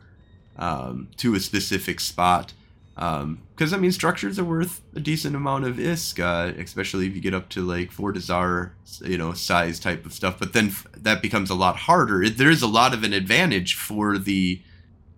um, 0.57 1.09
to 1.17 1.34
a 1.34 1.39
specific 1.39 1.99
spot. 1.99 2.53
Because 2.93 3.73
um, 3.73 3.73
I 3.73 3.77
mean, 3.77 3.91
structures 3.91 4.38
are 4.38 4.43
worth 4.43 4.82
a 4.95 4.99
decent 4.99 5.36
amount 5.36 5.65
of 5.65 5.77
ISK, 5.77 6.19
uh, 6.19 6.59
especially 6.59 7.07
if 7.07 7.15
you 7.15 7.21
get 7.21 7.34
up 7.34 7.49
to 7.49 7.61
like 7.61 7.91
Fortizar, 7.91 8.71
you 9.03 9.17
know, 9.17 9.34
size 9.34 9.79
type 9.79 10.05
of 10.05 10.13
stuff. 10.13 10.38
But 10.38 10.53
then 10.53 10.67
f- 10.67 10.86
that 10.95 11.21
becomes 11.21 11.49
a 11.49 11.55
lot 11.55 11.77
harder. 11.77 12.21
It, 12.21 12.38
there 12.38 12.51
is 12.51 12.61
a 12.61 12.67
lot 12.67 12.93
of 12.93 13.03
an 13.03 13.13
advantage 13.13 13.73
for 13.73 14.19
the 14.19 14.61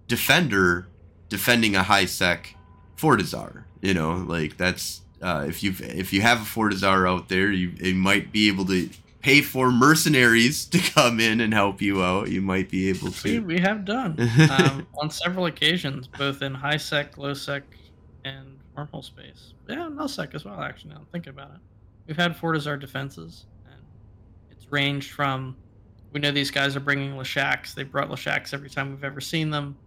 defender 0.07 0.87
defending 1.27 1.75
a 1.75 1.83
high 1.83 2.05
sec 2.05 2.55
Fortizar. 2.95 3.65
You 3.81 3.93
know, 3.93 4.13
like 4.13 4.55
that's 4.55 5.01
uh, 5.23 5.45
if 5.47 5.63
you 5.63 5.73
if 5.79 6.11
you 6.11 6.21
have 6.21 6.41
a 6.41 6.43
Fortizar 6.45 7.09
out 7.09 7.29
there, 7.29 7.49
you, 7.49 7.71
you 7.79 7.95
might 7.95 8.31
be 8.31 8.49
able 8.49 8.65
to 8.65 8.89
pay 9.21 9.41
for 9.41 9.71
mercenaries 9.71 10.65
to 10.65 10.77
come 10.93 11.19
in 11.19 11.39
and 11.39 11.53
help 11.53 11.81
you 11.81 12.03
out. 12.03 12.29
You 12.29 12.41
might 12.41 12.69
be 12.69 12.89
able 12.89 13.11
to. 13.11 13.39
We, 13.41 13.55
we 13.55 13.59
have 13.59 13.85
done 13.85 14.19
um, 14.51 14.85
on 14.95 15.09
several 15.09 15.45
occasions, 15.45 16.07
both 16.07 16.41
in 16.41 16.53
high 16.53 16.77
sec, 16.77 17.17
low 17.17 17.33
sec, 17.33 17.63
and 18.25 18.59
wormhole 18.77 19.03
space. 19.03 19.53
Yeah, 19.67 19.87
null 19.87 20.09
sec 20.09 20.35
as 20.35 20.43
well. 20.43 20.59
Actually, 20.61 20.91
now 20.91 21.01
think 21.11 21.27
about 21.27 21.51
it. 21.51 21.61
We've 22.05 22.17
had 22.17 22.37
Fortizar 22.37 22.79
defenses, 22.79 23.45
and 23.65 23.81
it's 24.51 24.71
ranged 24.71 25.11
from. 25.11 25.55
We 26.11 26.19
know 26.19 26.31
these 26.31 26.51
guys 26.51 26.75
are 26.75 26.81
bringing 26.81 27.13
Leshaks. 27.13 27.73
They 27.73 27.83
brought 27.83 28.09
Leshaks 28.09 28.53
every 28.53 28.69
time 28.69 28.91
we've 28.91 29.03
ever 29.03 29.21
seen 29.21 29.49
them. 29.49 29.77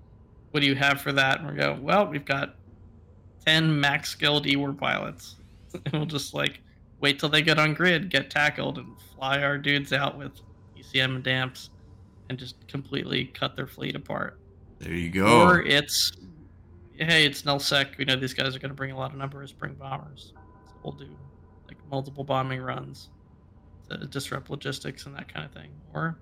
What 0.50 0.60
do 0.60 0.66
you 0.66 0.74
have 0.74 1.00
for 1.00 1.12
that? 1.12 1.40
And 1.40 1.50
we 1.50 1.56
go, 1.56 1.78
well, 1.80 2.06
we've 2.06 2.24
got 2.24 2.56
ten 3.46 3.80
max 3.80 4.10
skilled 4.10 4.44
Ewar 4.46 4.76
pilots. 4.76 5.36
and 5.72 5.92
we'll 5.92 6.06
just 6.06 6.34
like 6.34 6.60
wait 7.00 7.18
till 7.18 7.28
they 7.28 7.42
get 7.42 7.58
on 7.58 7.74
grid, 7.74 8.10
get 8.10 8.30
tackled, 8.30 8.78
and 8.78 8.88
fly 9.14 9.42
our 9.42 9.58
dudes 9.58 9.92
out 9.92 10.18
with 10.18 10.32
ECM 10.76 11.16
and 11.16 11.24
damps 11.24 11.70
and 12.28 12.38
just 12.38 12.66
completely 12.68 13.26
cut 13.26 13.56
their 13.56 13.66
fleet 13.66 13.94
apart. 13.94 14.38
There 14.78 14.92
you 14.92 15.10
go. 15.10 15.42
Or 15.42 15.62
it's, 15.62 16.12
hey, 16.92 17.24
it's 17.24 17.42
nullsec. 17.42 17.96
We 17.98 18.04
know 18.04 18.16
these 18.16 18.34
guys 18.34 18.56
are 18.56 18.58
going 18.58 18.70
to 18.70 18.74
bring 18.74 18.90
a 18.90 18.98
lot 18.98 19.12
of 19.12 19.18
numbers, 19.18 19.52
bring 19.52 19.74
bombers. 19.74 20.32
So 20.66 20.72
we'll 20.82 20.92
do 20.94 21.08
like 21.68 21.76
multiple 21.90 22.24
bombing 22.24 22.60
runs 22.60 23.10
to 23.88 23.98
disrupt 24.06 24.50
logistics 24.50 25.06
and 25.06 25.14
that 25.14 25.32
kind 25.32 25.46
of 25.46 25.52
thing. 25.52 25.70
Or 25.94 26.18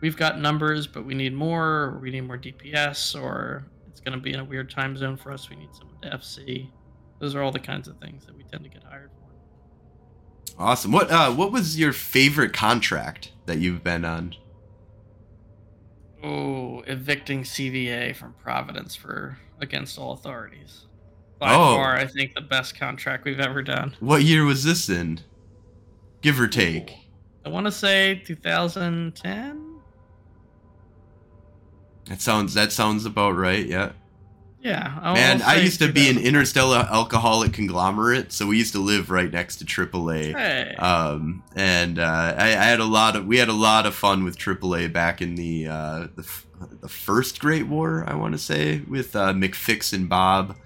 we've 0.00 0.16
got 0.16 0.38
numbers, 0.38 0.86
but 0.86 1.04
we 1.04 1.14
need 1.14 1.34
more, 1.34 1.66
or 1.66 1.98
we 2.00 2.10
need 2.10 2.22
more 2.22 2.38
DPS, 2.38 3.20
or 3.20 3.66
it's 3.90 4.00
going 4.00 4.16
to 4.16 4.22
be 4.22 4.32
in 4.32 4.40
a 4.40 4.44
weird 4.44 4.70
time 4.70 4.96
zone 4.96 5.16
for 5.16 5.32
us. 5.32 5.50
We 5.50 5.56
need 5.56 5.74
someone 5.74 6.00
to 6.02 6.08
FC. 6.10 6.70
Those 7.18 7.34
are 7.34 7.42
all 7.42 7.52
the 7.52 7.58
kinds 7.60 7.88
of 7.88 7.98
things 7.98 8.24
that 8.26 8.36
we 8.36 8.44
tend 8.44 8.64
to 8.64 8.70
get 8.70 8.82
hired 8.84 9.10
for. 9.10 10.62
Awesome. 10.62 10.92
What 10.92 11.10
uh 11.10 11.32
what 11.32 11.52
was 11.52 11.78
your 11.78 11.92
favorite 11.92 12.52
contract 12.52 13.32
that 13.46 13.58
you've 13.58 13.82
been 13.84 14.04
on? 14.04 14.34
Oh, 16.22 16.80
evicting 16.86 17.44
CVA 17.44 18.14
from 18.14 18.34
Providence 18.34 18.94
for 18.94 19.38
against 19.60 19.98
all 19.98 20.12
authorities. 20.12 20.86
By 21.38 21.54
Oh. 21.54 21.76
far, 21.76 21.96
I 21.96 22.06
think 22.06 22.34
the 22.34 22.42
best 22.42 22.78
contract 22.78 23.24
we've 23.24 23.40
ever 23.40 23.62
done. 23.62 23.96
What 24.00 24.22
year 24.22 24.44
was 24.44 24.62
this 24.64 24.90
in? 24.90 25.20
Give 26.20 26.38
or 26.38 26.46
take. 26.48 26.92
I 27.44 27.48
want 27.48 27.64
to 27.66 27.72
say 27.72 28.16
2010. 28.26 29.69
That 32.10 32.20
sounds 32.20 32.52
that 32.54 32.72
sounds 32.72 33.06
about 33.06 33.36
right. 33.36 33.64
Yeah. 33.64 33.92
Yeah, 34.62 34.98
I'll 35.00 35.14
Man, 35.14 35.40
I 35.40 35.54
used 35.60 35.78
to 35.78 35.90
be 35.90 36.10
an 36.10 36.18
interstellar 36.18 36.86
alcoholic 36.90 37.54
conglomerate, 37.54 38.30
so 38.30 38.46
we 38.46 38.58
used 38.58 38.74
to 38.74 38.78
live 38.78 39.08
right 39.10 39.32
next 39.32 39.56
to 39.56 39.64
AAA. 39.64 40.36
Hey, 40.36 40.74
Um, 40.76 41.42
and 41.56 41.98
uh, 41.98 42.34
I, 42.36 42.48
I 42.48 42.64
had 42.64 42.78
a 42.80 42.84
lot 42.84 43.16
of 43.16 43.24
we 43.24 43.38
had 43.38 43.48
a 43.48 43.54
lot 43.54 43.86
of 43.86 43.94
fun 43.94 44.22
with 44.22 44.36
AAA 44.36 44.92
back 44.92 45.22
in 45.22 45.34
the 45.36 45.66
uh, 45.68 46.08
the, 46.14 46.22
f- 46.22 46.46
the 46.82 46.90
first 46.90 47.40
Great 47.40 47.68
War, 47.68 48.04
I 48.06 48.14
want 48.16 48.34
to 48.34 48.38
say, 48.38 48.80
with 48.80 49.16
uh, 49.16 49.32
McFix 49.32 49.94
and 49.94 50.10
Bob. 50.10 50.56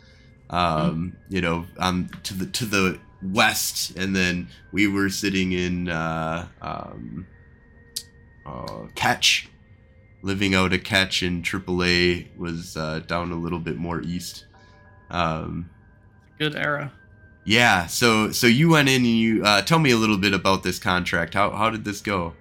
Um, 0.50 1.16
You 1.28 1.40
know, 1.40 1.66
um, 1.78 2.08
to 2.24 2.34
the 2.34 2.46
to 2.46 2.64
the 2.64 2.98
west, 3.22 3.96
and 3.96 4.16
then 4.16 4.48
we 4.72 4.88
were 4.88 5.08
sitting 5.08 5.52
in 5.52 5.88
uh, 5.88 6.48
um, 6.60 7.26
uh, 8.44 8.86
Catch, 8.96 9.48
living 10.24 10.54
out 10.54 10.72
a 10.72 10.78
Catch, 10.78 11.22
in 11.22 11.42
AAA 11.42 12.34
was 12.36 12.76
uh, 12.76 13.00
down 13.00 13.30
a 13.30 13.36
little 13.36 13.58
bit 13.58 13.76
more 13.76 14.00
east. 14.00 14.46
Um, 15.10 15.68
good 16.38 16.56
era. 16.56 16.90
yeah, 17.44 17.86
so 17.86 18.32
so 18.32 18.46
you 18.46 18.70
went 18.70 18.88
in 18.88 18.96
and 18.96 19.06
you 19.06 19.44
uh, 19.44 19.60
tell 19.62 19.78
me 19.78 19.90
a 19.90 19.96
little 19.96 20.16
bit 20.16 20.32
about 20.32 20.62
this 20.62 20.78
contract. 20.78 21.34
How 21.34 21.50
how 21.50 21.70
did 21.70 21.84
this 21.84 22.00
go? 22.00 22.32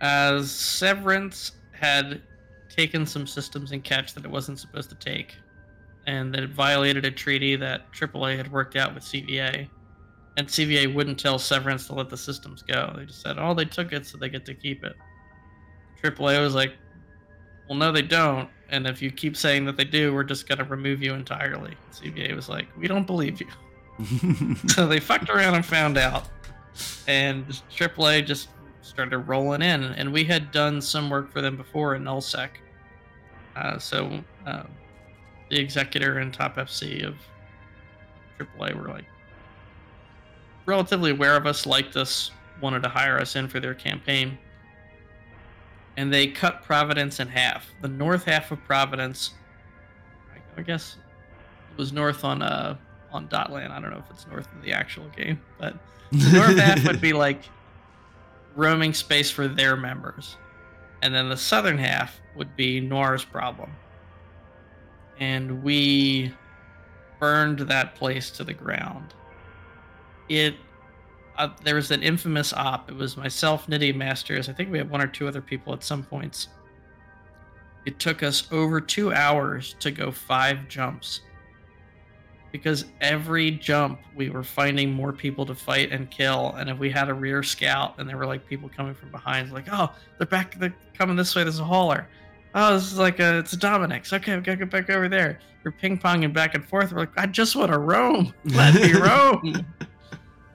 As 0.00 0.50
Severance 0.50 1.52
had 1.72 2.22
taken 2.68 3.04
some 3.04 3.26
systems 3.26 3.72
in 3.72 3.82
catch 3.82 4.14
that 4.14 4.24
it 4.24 4.30
wasn't 4.30 4.58
supposed 4.58 4.88
to 4.90 4.96
take, 4.96 5.34
and 6.06 6.32
that 6.32 6.44
it 6.44 6.50
violated 6.50 7.04
a 7.04 7.10
treaty 7.10 7.56
that 7.56 7.92
AAA 7.92 8.36
had 8.36 8.50
worked 8.50 8.76
out 8.76 8.94
with 8.94 9.02
CVA. 9.02 9.68
And 10.36 10.46
CVA 10.46 10.94
wouldn't 10.94 11.18
tell 11.18 11.38
Severance 11.38 11.88
to 11.88 11.94
let 11.94 12.08
the 12.08 12.16
systems 12.16 12.62
go. 12.62 12.94
They 12.96 13.04
just 13.04 13.20
said, 13.20 13.36
oh, 13.38 13.52
they 13.52 13.64
took 13.64 13.92
it, 13.92 14.06
so 14.06 14.16
they 14.16 14.28
get 14.28 14.46
to 14.46 14.54
keep 14.54 14.84
it. 14.84 14.94
AAA 16.02 16.40
was 16.40 16.54
like, 16.54 16.74
well, 17.68 17.78
no, 17.78 17.92
they 17.92 18.02
don't. 18.02 18.48
And 18.70 18.86
if 18.86 19.02
you 19.02 19.10
keep 19.10 19.36
saying 19.36 19.64
that 19.66 19.76
they 19.76 19.84
do, 19.84 20.14
we're 20.14 20.24
just 20.24 20.48
going 20.48 20.58
to 20.58 20.64
remove 20.64 21.02
you 21.02 21.14
entirely. 21.14 21.74
CVA 21.92 22.34
was 22.34 22.48
like, 22.48 22.66
we 22.76 22.86
don't 22.86 23.06
believe 23.06 23.40
you. 23.40 24.56
so 24.68 24.86
they 24.86 25.00
fucked 25.00 25.28
around 25.28 25.54
and 25.54 25.66
found 25.66 25.98
out. 25.98 26.28
And 27.06 27.46
AAA 27.76 28.26
just 28.26 28.48
started 28.82 29.18
rolling 29.18 29.62
in. 29.62 29.82
And 29.82 30.12
we 30.12 30.24
had 30.24 30.52
done 30.52 30.80
some 30.80 31.10
work 31.10 31.32
for 31.32 31.40
them 31.40 31.56
before 31.56 31.94
in 31.94 32.04
NullSec. 32.04 32.50
Uh, 33.56 33.78
so 33.78 34.22
uh, 34.46 34.62
the 35.48 35.58
executor 35.58 36.18
and 36.18 36.32
top 36.32 36.56
FC 36.56 37.04
of 37.06 37.16
AAA 38.38 38.74
were 38.74 38.88
like 38.88 39.04
relatively 40.66 41.10
aware 41.10 41.36
of 41.36 41.46
us, 41.46 41.66
liked 41.66 41.96
us, 41.96 42.30
wanted 42.60 42.82
to 42.82 42.88
hire 42.88 43.18
us 43.18 43.36
in 43.36 43.48
for 43.48 43.60
their 43.60 43.74
campaign. 43.74 44.38
And 45.96 46.12
they 46.12 46.28
cut 46.28 46.62
Providence 46.62 47.20
in 47.20 47.28
half. 47.28 47.66
The 47.82 47.88
north 47.88 48.24
half 48.24 48.50
of 48.52 48.62
Providence, 48.64 49.30
I- 50.56 50.62
guess, 50.62 50.96
it 51.72 51.78
was 51.78 51.92
north 51.92 52.24
on 52.24 52.42
uh 52.42 52.76
on 53.12 53.28
Dotlan. 53.28 53.70
I 53.70 53.80
don't 53.80 53.90
know 53.90 53.98
if 53.98 54.10
it's 54.10 54.26
north 54.26 54.48
in 54.54 54.60
the 54.62 54.72
actual 54.72 55.08
game, 55.16 55.40
but 55.58 55.74
the 56.12 56.32
north 56.32 56.56
half 56.58 56.84
would 56.86 57.00
be 57.00 57.12
like 57.12 57.42
roaming 58.54 58.92
space 58.94 59.30
for 59.30 59.48
their 59.48 59.76
members, 59.76 60.36
and 61.02 61.14
then 61.14 61.28
the 61.28 61.36
southern 61.36 61.78
half 61.78 62.20
would 62.36 62.54
be 62.56 62.78
Noir's 62.80 63.24
problem. 63.24 63.70
And 65.18 65.62
we 65.62 66.32
burned 67.18 67.60
that 67.60 67.94
place 67.94 68.30
to 68.32 68.44
the 68.44 68.54
ground. 68.54 69.14
It 70.28 70.54
uh, 71.40 71.48
there 71.64 71.76
was 71.76 71.90
an 71.90 72.02
infamous 72.02 72.52
op. 72.52 72.90
It 72.90 72.96
was 72.96 73.16
myself, 73.16 73.66
Nitty 73.66 73.94
Masters. 73.94 74.50
I 74.50 74.52
think 74.52 74.70
we 74.70 74.76
had 74.76 74.90
one 74.90 75.00
or 75.00 75.06
two 75.06 75.26
other 75.26 75.40
people 75.40 75.72
at 75.72 75.82
some 75.82 76.02
points. 76.02 76.48
It 77.86 77.98
took 77.98 78.22
us 78.22 78.46
over 78.52 78.78
two 78.78 79.10
hours 79.14 79.74
to 79.80 79.90
go 79.90 80.10
five 80.10 80.68
jumps 80.68 81.22
because 82.52 82.84
every 83.00 83.52
jump 83.52 84.00
we 84.14 84.28
were 84.28 84.42
finding 84.42 84.92
more 84.92 85.14
people 85.14 85.46
to 85.46 85.54
fight 85.54 85.92
and 85.92 86.10
kill. 86.10 86.54
And 86.58 86.68
if 86.68 86.78
we 86.78 86.90
had 86.90 87.08
a 87.08 87.14
rear 87.14 87.42
scout 87.42 87.94
and 87.98 88.06
there 88.06 88.18
were 88.18 88.26
like 88.26 88.46
people 88.46 88.68
coming 88.68 88.92
from 88.92 89.10
behind 89.10 89.50
like 89.50 89.66
oh 89.72 89.90
they're 90.18 90.26
back 90.26 90.58
they're 90.58 90.74
coming 90.92 91.16
this 91.16 91.34
way 91.34 91.42
there's 91.42 91.58
a 91.58 91.64
hauler. 91.64 92.06
Oh 92.54 92.74
this 92.74 92.92
is 92.92 92.98
like 92.98 93.18
a 93.18 93.38
it's 93.38 93.54
a 93.54 93.56
Dominix 93.56 94.12
okay 94.12 94.36
we 94.36 94.42
gotta 94.42 94.58
go 94.58 94.66
back 94.66 94.90
over 94.90 95.08
there. 95.08 95.38
We're 95.64 95.72
ping-ponging 95.72 96.34
back 96.34 96.54
and 96.54 96.64
forth. 96.64 96.92
We're 96.92 97.00
like 97.00 97.16
i 97.16 97.24
just 97.24 97.56
want 97.56 97.72
to 97.72 97.78
roam. 97.78 98.34
Let 98.44 98.74
me 98.74 98.92
roam 99.00 99.64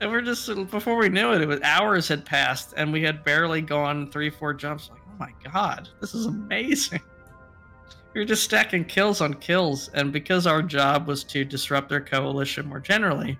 and 0.01 0.11
we're 0.11 0.21
just 0.21 0.47
before 0.69 0.97
we 0.97 1.09
knew 1.09 1.31
it 1.33 1.41
it 1.41 1.47
was 1.47 1.61
hours 1.61 2.07
had 2.07 2.25
passed 2.25 2.73
and 2.77 2.91
we 2.91 3.01
had 3.01 3.23
barely 3.23 3.61
gone 3.61 4.11
three 4.11 4.29
four 4.29 4.53
jumps. 4.53 4.89
Like 4.89 5.01
oh 5.07 5.11
my 5.19 5.51
god 5.51 5.89
this 6.01 6.13
is 6.13 6.25
amazing. 6.25 7.01
We 8.13 8.21
were 8.21 8.25
just 8.25 8.45
stacking 8.45 8.85
kills 8.85 9.19
on 9.19 9.33
kills, 9.33 9.89
and 9.89 10.13
because 10.13 10.47
our 10.47 10.61
job 10.61 11.05
was 11.05 11.25
to 11.25 11.43
disrupt 11.43 11.89
their 11.89 11.99
coalition 11.99 12.65
more 12.65 12.79
generally, 12.79 13.37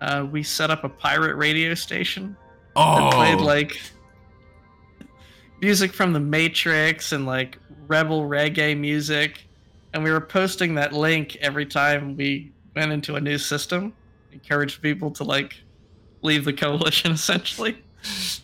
uh, 0.00 0.26
we 0.30 0.42
set 0.42 0.70
up 0.70 0.82
a 0.84 0.88
pirate 0.88 1.36
radio 1.36 1.74
station 1.74 2.34
Oh, 2.74 3.10
played 3.12 3.38
like 3.38 3.78
music 5.60 5.92
from 5.92 6.14
the 6.14 6.20
Matrix 6.20 7.12
and 7.12 7.26
like 7.26 7.58
rebel 7.86 8.22
reggae 8.22 8.78
music, 8.78 9.46
and 9.92 10.02
we 10.02 10.10
were 10.10 10.20
posting 10.20 10.74
that 10.76 10.94
link 10.94 11.36
every 11.36 11.66
time 11.66 12.16
we 12.16 12.50
went 12.74 12.92
into 12.92 13.16
a 13.16 13.20
new 13.20 13.36
system, 13.36 13.92
encouraged 14.32 14.82
people 14.82 15.10
to 15.12 15.24
like 15.24 15.54
leave 16.22 16.44
the 16.44 16.52
coalition 16.52 17.12
essentially. 17.20 17.76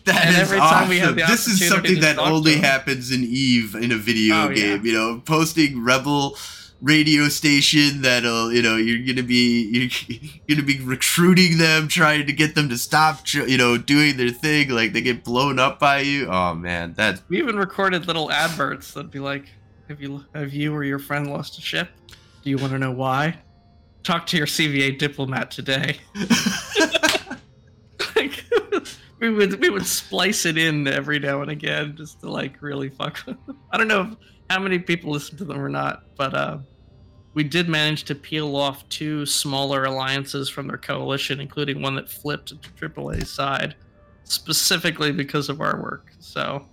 that 0.05 0.25
and 0.25 0.35
is 0.35 0.41
every 0.41 0.57
time 0.59 0.73
awesome. 0.83 0.89
we 0.89 0.99
have 0.99 1.15
the 1.15 1.23
this 1.27 1.47
is 1.47 1.67
something 1.67 1.99
that 2.01 2.17
only 2.17 2.53
them. 2.53 2.63
happens 2.63 3.11
in 3.11 3.23
Eve 3.23 3.75
in 3.75 3.91
a 3.91 3.97
video 3.97 4.35
Oh, 4.35 4.49
yeah. 4.49 4.55
game. 4.77 4.85
You 4.85 4.93
know, 4.93 5.21
posting 5.25 5.83
rebel 5.83 6.37
radio 6.81 7.27
station 7.27 8.01
that'll 8.03 8.53
you 8.53 8.61
know 8.61 8.77
you're 8.77 9.05
gonna 9.05 9.21
be 9.27 9.63
you're 9.67 10.29
gonna 10.47 10.65
be 10.65 10.79
recruiting 10.79 11.57
them 11.57 11.89
trying 11.89 12.25
to 12.25 12.31
get 12.31 12.55
them 12.55 12.69
to 12.69 12.77
stop 12.77 13.19
you 13.33 13.57
know 13.57 13.77
doing 13.77 14.15
their 14.15 14.29
thing 14.29 14.69
like 14.69 14.93
they 14.93 15.01
get 15.01 15.21
blown 15.25 15.59
up 15.59 15.77
by 15.77 15.99
you 15.99 16.25
oh 16.27 16.53
man 16.53 16.93
that 16.93 17.21
We 17.27 17.37
even 17.39 17.57
recorded 17.57 18.07
little 18.07 18.31
adverts 18.31 18.93
that'd 18.93 19.11
be 19.11 19.19
like, 19.19 19.43
"Have 19.89 20.01
you 20.01 20.23
have 20.33 20.53
you 20.53 20.73
or 20.73 20.85
your 20.85 20.99
friend 20.99 21.27
lost 21.29 21.57
a 21.57 21.61
ship? 21.61 21.89
Do 22.43 22.49
you 22.49 22.57
want 22.57 22.71
to 22.71 22.79
know 22.79 22.91
why? 22.93 23.39
Talk 24.03 24.25
to 24.27 24.37
your 24.37 24.47
CVA 24.47 24.97
diplomat 24.97 25.51
today." 25.51 25.97
like, 28.15 28.43
we 29.19 29.29
would 29.29 29.59
we 29.59 29.69
would 29.69 29.85
splice 29.85 30.45
it 30.45 30.57
in 30.57 30.87
every 30.87 31.19
now 31.19 31.41
and 31.41 31.51
again 31.51 31.95
just 31.95 32.21
to 32.21 32.29
like 32.29 32.61
really 32.61 32.89
fuck. 32.89 33.23
I 33.71 33.77
don't 33.77 33.87
know 33.87 34.01
if, 34.01 34.15
how 34.49 34.59
many 34.59 34.79
people 34.79 35.11
listen 35.11 35.37
to 35.37 35.45
them 35.45 35.59
or 35.59 35.69
not, 35.69 36.03
but 36.15 36.33
uh, 36.33 36.57
we 37.33 37.43
did 37.43 37.69
manage 37.69 38.03
to 38.05 38.15
peel 38.15 38.55
off 38.55 38.87
two 38.89 39.25
smaller 39.25 39.83
alliances 39.85 40.49
from 40.49 40.67
their 40.67 40.77
coalition, 40.77 41.39
including 41.39 41.81
one 41.81 41.95
that 41.95 42.09
flipped 42.09 42.49
to 42.61 42.89
AAA's 42.89 43.31
side, 43.31 43.75
specifically 44.23 45.11
because 45.11 45.49
of 45.49 45.61
our 45.61 45.81
work. 45.81 46.11
So 46.19 46.65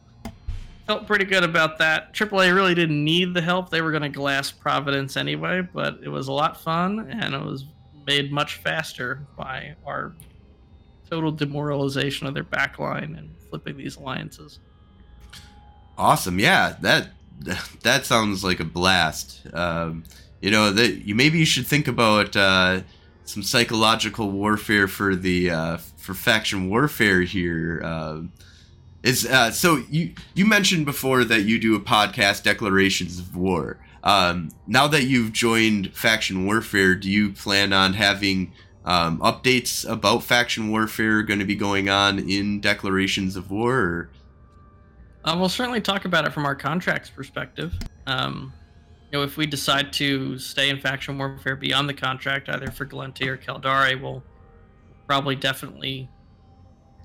felt 0.87 1.07
pretty 1.07 1.25
good 1.25 1.45
about 1.45 1.79
that. 1.79 2.15
AAA 2.15 2.55
really 2.55 2.75
didn't 2.75 3.05
need 3.05 3.35
the 3.35 3.41
help; 3.41 3.71
they 3.71 3.83
were 3.83 3.91
going 3.91 4.03
to 4.03 4.09
glass 4.09 4.51
Providence 4.51 5.17
anyway, 5.17 5.61
but 5.61 5.99
it 6.03 6.09
was 6.09 6.29
a 6.29 6.33
lot 6.33 6.61
fun 6.61 7.11
and 7.11 7.35
it 7.35 7.43
was 7.43 7.65
made 8.07 8.31
much 8.33 8.57
faster 8.57 9.27
by 9.37 9.75
our 9.85 10.15
total 11.11 11.31
demoralization 11.33 12.27
of 12.27 12.35
their 12.35 12.45
backline 12.45 13.17
and 13.19 13.31
flipping 13.51 13.77
these 13.77 13.97
alliances. 13.97 14.59
awesome 15.99 16.39
yeah 16.39 16.77
that 16.81 17.09
that 17.83 18.05
sounds 18.05 18.43
like 18.43 18.61
a 18.61 18.65
blast 18.65 19.43
um 19.53 20.05
you 20.41 20.51
know 20.51 20.71
that 20.71 21.07
you 21.07 21.15
maybe 21.15 21.39
you 21.39 21.45
should 21.47 21.67
think 21.67 21.89
about 21.89 22.35
uh 22.37 22.81
some 23.25 23.43
psychological 23.43 24.31
warfare 24.31 24.87
for 24.89 25.15
the 25.17 25.51
uh 25.51 25.77
for 25.97 26.15
faction 26.15 26.69
warfare 26.69 27.23
here 27.23 27.83
um 27.85 28.33
is 29.07 29.25
uh 29.27 29.51
so 29.51 29.77
you 29.89 30.13
you 30.35 30.45
mentioned 30.45 30.85
before 30.85 31.25
that 31.25 31.43
you 31.43 31.59
do 31.59 31.75
a 31.77 31.81
podcast 31.81 32.43
declarations 32.43 33.19
of 33.19 33.37
war 33.37 33.79
um 34.03 34.51
now 34.67 34.87
that 34.87 35.05
you've 35.05 35.33
joined 35.33 35.95
faction 35.95 36.45
warfare 36.45 36.95
do 36.95 37.11
you 37.11 37.33
plan 37.33 37.73
on 37.73 37.95
having 37.95 38.53
um, 38.85 39.19
updates 39.19 39.89
about 39.91 40.23
faction 40.23 40.71
warfare 40.71 41.23
going 41.23 41.41
to 41.41 41.45
be 41.45 41.57
going 41.57 41.89
on 41.89 42.19
in 42.19 42.61
declarations 42.61 43.35
of 43.37 43.51
war 43.51 43.75
or 43.75 44.11
Uh, 45.25 45.35
we'll 45.37 45.49
certainly 45.49 45.81
talk 45.81 46.05
about 46.05 46.25
it 46.25 46.33
from 46.33 46.47
our 46.47 46.55
contracts 46.55 47.11
perspective. 47.11 47.75
Um, 48.07 48.53
you 49.11 49.19
know, 49.19 49.25
if 49.25 49.37
we 49.37 49.45
decide 49.45 49.93
to 49.95 50.39
stay 50.39 50.71
in 50.71 50.79
faction 50.81 51.19
warfare 51.19 51.57
beyond 51.57 51.89
the 51.89 51.95
contract, 51.95 52.49
either 52.49 52.71
for 52.71 52.87
Gallente 52.87 53.27
or 53.27 53.37
Caldari, 53.37 54.01
we'll 54.01 54.23
probably 55.09 55.35
definitely 55.35 56.09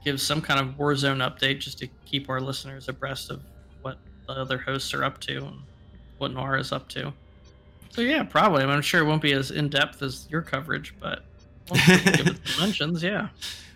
give 0.03 0.19
some 0.19 0.41
kind 0.41 0.59
of 0.59 0.77
war 0.77 0.95
zone 0.95 1.19
update 1.19 1.59
just 1.59 1.79
to 1.79 1.87
keep 2.05 2.29
our 2.29 2.41
listeners 2.41 2.89
abreast 2.89 3.29
of 3.29 3.41
what 3.81 3.97
the 4.27 4.33
other 4.33 4.57
hosts 4.57 4.93
are 4.93 5.03
up 5.03 5.19
to 5.21 5.45
and 5.45 5.59
what 6.17 6.33
Noir 6.33 6.57
is 6.57 6.71
up 6.71 6.87
to. 6.89 7.13
So 7.89 8.01
yeah, 8.01 8.23
probably. 8.23 8.63
I 8.63 8.65
mean, 8.65 8.75
I'm 8.75 8.81
sure 8.81 9.01
it 9.01 9.05
won't 9.05 9.21
be 9.21 9.33
as 9.33 9.51
in 9.51 9.69
depth 9.69 10.01
as 10.01 10.27
your 10.29 10.41
coverage, 10.41 10.95
but 10.99 11.23
we'll 11.69 11.81
give 11.85 12.27
it 12.27 12.47
some 12.47 12.65
mentions. 12.65 13.03
Yeah. 13.03 13.29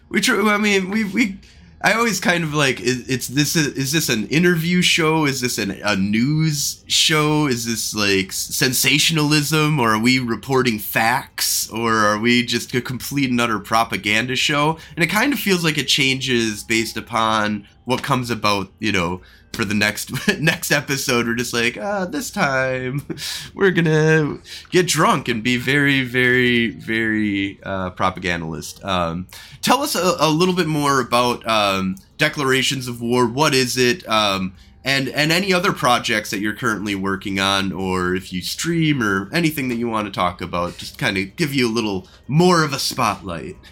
We 0.09 0.21
tr- 0.21 0.41
I 0.41 0.57
mean, 0.57 0.89
we 0.89 1.03
we. 1.03 1.39
I 1.85 1.93
always 1.93 2.19
kind 2.19 2.43
of 2.43 2.51
like 2.51 2.81
is, 2.81 3.07
it's 3.07 3.27
this 3.27 3.55
is 3.55 3.91
this 3.91 4.09
an 4.09 4.27
interview 4.29 4.81
show? 4.81 5.25
Is 5.25 5.39
this 5.39 5.59
an, 5.59 5.79
a 5.83 5.95
news 5.95 6.83
show? 6.87 7.45
Is 7.45 7.67
this 7.67 7.93
like 7.93 8.31
sensationalism, 8.31 9.79
or 9.79 9.93
are 9.93 9.99
we 9.99 10.17
reporting 10.17 10.79
facts, 10.79 11.69
or 11.69 11.93
are 11.93 12.17
we 12.17 12.43
just 12.43 12.73
a 12.73 12.81
complete 12.81 13.29
and 13.29 13.39
utter 13.39 13.59
propaganda 13.59 14.35
show? 14.35 14.79
And 14.95 15.03
it 15.03 15.11
kind 15.11 15.31
of 15.31 15.37
feels 15.37 15.63
like 15.63 15.77
it 15.77 15.87
changes 15.87 16.63
based 16.63 16.97
upon 16.97 17.67
what 17.85 18.03
comes 18.03 18.29
about, 18.29 18.69
you 18.79 18.91
know, 18.91 19.21
for 19.53 19.65
the 19.65 19.73
next 19.73 20.11
next 20.39 20.71
episode. 20.71 21.25
We're 21.25 21.35
just 21.35 21.53
like, 21.53 21.77
ah, 21.77 22.05
this 22.05 22.29
time 22.29 23.05
we're 23.53 23.71
gonna 23.71 24.39
get 24.69 24.87
drunk 24.87 25.27
and 25.27 25.43
be 25.43 25.57
very, 25.57 26.03
very, 26.03 26.69
very 26.71 27.59
uh, 27.63 27.91
propagandalist. 27.91 28.83
Um, 28.83 29.27
tell 29.61 29.81
us 29.81 29.95
a, 29.95 30.15
a 30.19 30.29
little 30.29 30.55
bit 30.55 30.67
more 30.67 30.99
about 30.99 31.47
um, 31.47 31.95
declarations 32.17 32.87
of 32.87 33.01
war. 33.01 33.25
What 33.27 33.53
is 33.53 33.77
it? 33.77 34.07
Um, 34.07 34.55
and 34.83 35.09
and 35.09 35.31
any 35.31 35.51
other 35.51 35.73
projects 35.73 36.29
that 36.29 36.39
you're 36.39 36.55
currently 36.55 36.93
working 36.93 37.39
on, 37.39 37.71
or 37.71 38.13
if 38.13 38.31
you 38.31 38.41
stream 38.41 39.01
or 39.01 39.29
anything 39.33 39.69
that 39.69 39.75
you 39.75 39.87
want 39.87 40.05
to 40.05 40.11
talk 40.11 40.41
about, 40.41 40.77
just 40.77 40.99
kind 40.99 41.17
of 41.17 41.35
give 41.35 41.53
you 41.53 41.67
a 41.67 41.73
little 41.73 42.07
more 42.27 42.63
of 42.63 42.73
a 42.73 42.79
spotlight. 42.79 43.55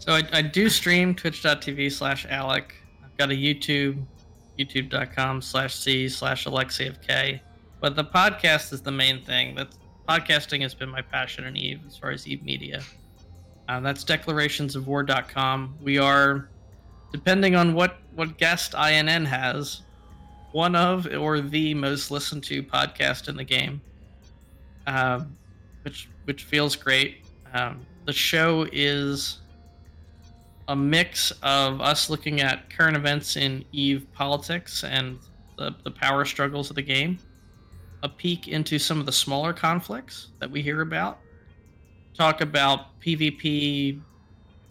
So 0.00 0.14
I, 0.14 0.22
I 0.32 0.42
do 0.42 0.70
stream 0.70 1.14
twitch.tv 1.14 1.92
slash 1.92 2.26
Alec. 2.30 2.74
Got 3.20 3.32
a 3.32 3.34
YouTube, 3.34 4.02
youtube.com 4.58 5.42
slash 5.42 5.74
C 5.74 6.08
slash 6.08 6.46
Alexei 6.46 6.86
of 6.86 7.02
K. 7.02 7.42
But 7.78 7.94
the 7.94 8.02
podcast 8.02 8.72
is 8.72 8.80
the 8.80 8.92
main 8.92 9.22
thing. 9.22 9.54
That's 9.54 9.78
podcasting 10.08 10.62
has 10.62 10.72
been 10.72 10.88
my 10.88 11.02
passion 11.02 11.44
in 11.44 11.54
Eve 11.54 11.80
as 11.86 11.98
far 11.98 12.12
as 12.12 12.26
Eve 12.26 12.42
Media. 12.42 12.80
Uh, 13.68 13.78
that's 13.80 14.06
declarationsofwar.com. 14.06 15.76
We 15.82 15.98
are, 15.98 16.48
depending 17.12 17.56
on 17.56 17.74
what, 17.74 17.98
what 18.14 18.38
guest 18.38 18.74
INN 18.74 19.26
has, 19.26 19.82
one 20.52 20.74
of 20.74 21.06
or 21.06 21.42
the 21.42 21.74
most 21.74 22.10
listened 22.10 22.42
to 22.44 22.62
podcast 22.62 23.28
in 23.28 23.36
the 23.36 23.44
game, 23.44 23.82
um, 24.86 25.36
which 25.82 26.08
which 26.24 26.44
feels 26.44 26.74
great. 26.74 27.18
Um, 27.52 27.84
the 28.06 28.14
show 28.14 28.66
is 28.72 29.40
a 30.70 30.76
mix 30.76 31.32
of 31.42 31.80
us 31.80 32.08
looking 32.08 32.40
at 32.40 32.70
current 32.70 32.96
events 32.96 33.36
in 33.36 33.64
Eve 33.72 34.06
politics 34.12 34.84
and 34.84 35.18
the, 35.58 35.74
the 35.82 35.90
power 35.90 36.24
struggles 36.24 36.70
of 36.70 36.76
the 36.76 36.82
game, 36.82 37.18
a 38.04 38.08
peek 38.08 38.46
into 38.46 38.78
some 38.78 39.00
of 39.00 39.04
the 39.04 39.12
smaller 39.12 39.52
conflicts 39.52 40.28
that 40.38 40.48
we 40.48 40.62
hear 40.62 40.82
about, 40.82 41.18
talk 42.14 42.40
about 42.40 43.00
PvP 43.00 44.00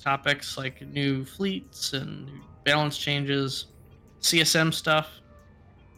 topics 0.02 0.58
like 0.58 0.82
new 0.88 1.26
fleets 1.26 1.92
and 1.92 2.28
new 2.28 2.42
balance 2.64 2.98
changes, 2.98 3.66
CSM 4.22 4.74
stuff, 4.74 5.20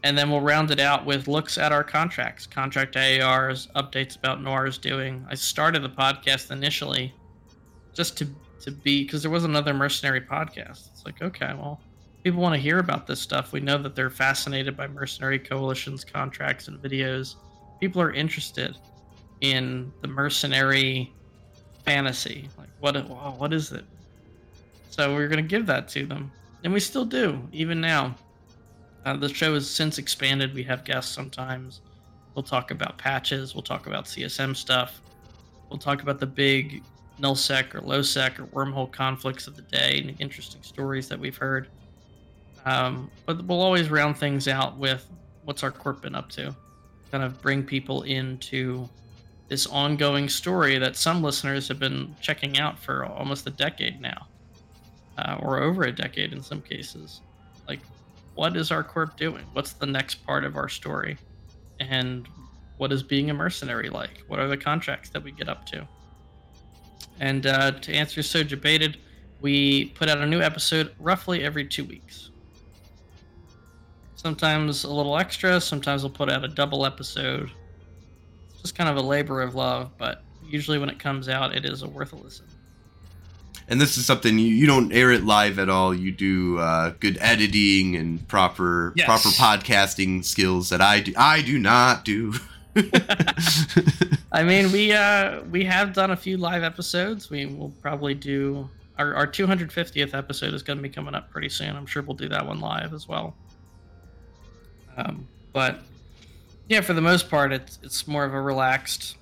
and 0.02 0.18
then 0.18 0.32
we'll 0.32 0.42
round 0.42 0.72
it 0.72 0.80
out 0.80 1.06
with 1.06 1.28
looks 1.28 1.60
at 1.60 1.72
our 1.72 1.84
contracts, 1.84 2.48
contract 2.48 2.96
AARs, 2.96 3.72
updates 3.74 4.18
about 4.18 4.42
Noir's 4.42 4.80
doing. 4.80 5.24
I 5.30 5.36
started 5.36 5.84
the 5.84 5.90
podcast 5.90 6.50
initially 6.50 7.14
just 7.94 8.18
to 8.18 8.28
to 8.62 8.72
be 8.72 9.04
because 9.04 9.22
there 9.22 9.32
was 9.32 9.44
another 9.44 9.74
mercenary 9.74 10.22
podcast. 10.22 10.90
It's 10.92 11.06
like, 11.06 11.22
okay, 11.22 11.54
well, 11.54 11.80
people 12.24 12.42
want 12.42 12.56
to 12.56 12.62
hear 12.62 12.80
about 12.80 13.08
this 13.08 13.20
stuff. 13.20 13.52
We 13.52 13.60
know 13.60 13.78
that 13.78 13.96
they're 13.96 14.10
fascinated 14.10 14.78
by 14.78 14.88
mercenary 14.88 15.40
coalitions, 15.40 16.04
contracts, 16.04 16.68
and 16.68 16.82
videos. 16.82 17.36
People 17.80 18.02
are 18.02 18.14
interested 18.14 18.78
in 19.42 19.92
the 20.02 20.08
mercenary 20.08 21.12
fantasy. 21.84 22.48
Like, 22.58 22.70
what? 22.80 22.96
What 23.38 23.54
is 23.54 23.72
it? 23.72 23.86
So 24.90 25.14
we're 25.14 25.28
gonna 25.28 25.42
give 25.42 25.66
that 25.68 25.88
to 25.90 26.06
them, 26.06 26.32
and 26.64 26.74
we 26.74 26.80
still 26.80 27.06
do, 27.06 27.42
even 27.52 27.82
now. 27.82 28.16
Uh, 29.04 29.18
the 29.18 29.30
show 29.34 29.56
has 29.56 29.68
since 29.68 29.98
expanded. 29.98 30.54
We 30.54 30.64
have 30.64 30.84
guests 30.84 31.12
sometimes. 31.12 31.82
We'll 32.36 32.44
talk 32.44 32.72
about 32.72 32.98
patches. 32.98 33.56
We'll 33.56 33.64
talk 33.64 33.88
about 33.88 34.06
CSM 34.06 34.56
stuff. 34.56 35.02
We'll 35.70 35.80
talk 35.80 36.02
about 36.02 36.20
the 36.20 36.28
big 36.28 36.84
nullsec 37.22 37.76
or 37.76 37.82
lowsec 37.82 38.40
or 38.40 38.46
wormhole 38.48 38.92
conflicts 38.92 39.48
of 39.48 39.56
the 39.56 39.62
day 39.64 40.04
and 40.06 40.20
interesting 40.20 40.62
stories 40.64 41.08
that 41.08 41.20
we've 41.20 41.38
heard. 41.38 41.68
Um, 42.66 43.10
but 43.26 43.44
we'll 43.46 43.62
always 43.62 43.90
round 43.90 44.18
things 44.18 44.48
out 44.48 44.78
with 44.78 45.08
what's 45.44 45.64
our 45.64 45.72
corp 45.72 46.02
been 46.02 46.16
up 46.16 46.30
to, 46.32 46.56
kind 47.12 47.24
of 47.24 47.42
bring 47.42 47.64
people 47.64 48.04
into 48.04 48.88
this 49.48 49.68
ongoing 49.68 50.30
story 50.30 50.78
that 50.78 50.96
some 50.96 51.22
listeners 51.22 51.68
have 51.68 51.80
been 51.80 52.16
checking 52.22 52.60
out 52.60 52.80
for 52.80 53.06
almost 53.06 53.46
a 53.48 53.50
decade 53.50 54.00
now, 54.00 54.28
uh, 55.18 55.38
or 55.42 55.62
over 55.62 55.84
a 55.84 55.92
decade 55.92 56.34
in 56.34 56.42
some 56.42 56.62
cases. 56.62 57.22
Like, 57.68 57.80
what 58.36 58.56
is 58.56 58.72
our 58.72 58.84
corp 58.84 59.18
doing? 59.18 59.46
What's 59.54 59.74
the 59.74 59.86
next 59.86 60.26
part 60.26 60.46
of 60.46 60.56
our 60.56 60.70
story? 60.70 61.18
And 61.80 62.28
what 62.78 62.92
is 62.92 63.04
being 63.04 63.30
a 63.30 63.34
mercenary 63.34 63.90
like? 63.90 64.24
What 64.28 64.40
are 64.40 64.48
the 64.48 64.58
contracts 64.58 65.10
that 65.10 65.24
we 65.24 65.32
get 65.32 65.50
up 65.50 65.66
to? 65.68 65.88
And 67.20 67.46
uh, 67.46 67.72
to 67.72 67.94
answer 67.94 68.24
So 68.24 68.44
Debated, 68.44 68.98
we 69.42 69.86
put 69.96 70.10
out 70.10 70.18
a 70.20 70.26
new 70.26 70.42
episode 70.42 70.94
roughly 71.00 71.44
every 71.44 71.66
two 71.66 71.84
weeks. 71.86 72.30
Sometimes 74.16 74.84
a 74.84 74.92
little 74.92 75.18
extra, 75.18 75.60
sometimes 75.60 76.04
we'll 76.04 76.12
put 76.12 76.30
out 76.30 76.44
a 76.44 76.48
double 76.48 76.86
episode. 76.86 77.52
It's 78.52 78.62
just 78.62 78.76
kind 78.76 78.90
of 78.90 78.98
a 78.98 79.02
labor 79.02 79.42
of 79.42 79.56
love, 79.56 79.92
but 79.98 80.24
usually 80.48 80.78
when 80.78 80.90
it 80.90 81.00
comes 81.00 81.28
out, 81.28 81.56
it 81.56 81.66
is 81.66 81.82
a 81.82 81.88
worth 81.88 82.14
a 82.14 82.16
listen. 82.18 82.46
And 83.68 83.80
this 83.80 83.98
is 83.98 84.06
something 84.06 84.38
you, 84.38 84.48
you 84.48 84.68
don't 84.68 84.92
air 84.92 85.12
it 85.12 85.24
live 85.24 85.58
at 85.58 85.70
all. 85.70 85.94
You 85.94 86.12
do 86.12 86.60
uh, 86.60 86.94
good 87.00 87.18
editing 87.22 87.96
and 87.96 88.28
proper 88.28 88.94
Yes. 88.96 89.06
proper 89.06 89.30
podcasting 89.30 90.24
skills 90.26 90.70
that 90.70 90.82
I 90.82 91.00
do. 91.00 91.14
I 91.18 91.42
do 91.42 91.58
not 91.58 92.04
do. 92.06 92.34
I 94.32 94.44
mean, 94.44 94.72
we 94.72 94.94
uh 94.94 95.42
we 95.52 95.66
have 95.66 95.94
done 95.94 96.12
a 96.12 96.16
few 96.16 96.38
live 96.38 96.64
episodes. 96.64 97.30
We 97.30 97.46
will 97.46 97.74
probably 97.82 98.14
do 98.14 98.70
our 98.98 99.14
our 99.16 99.28
250th 99.28 100.14
episode 100.14 100.54
is 100.54 100.64
going 100.64 100.78
to 100.78 100.84
be 100.84 100.90
coming 100.90 101.16
up 101.16 101.30
pretty 101.30 101.50
soon. 101.50 101.76
I'm 101.76 101.86
sure 101.86 102.02
we'll 102.02 102.16
do 102.16 102.30
that 102.30 102.46
one 102.46 102.60
live 102.60 102.94
as 102.94 103.08
well. 103.08 103.36
Um, 104.96 105.28
but 105.54 105.80
yeah, 106.70 106.82
for 106.82 106.94
the 106.94 107.02
most 107.02 107.30
part, 107.30 107.52
it's 107.52 107.80
it's 107.84 108.08
more 108.08 108.24
of 108.24 108.34
a 108.34 108.42
relaxed 108.42 109.18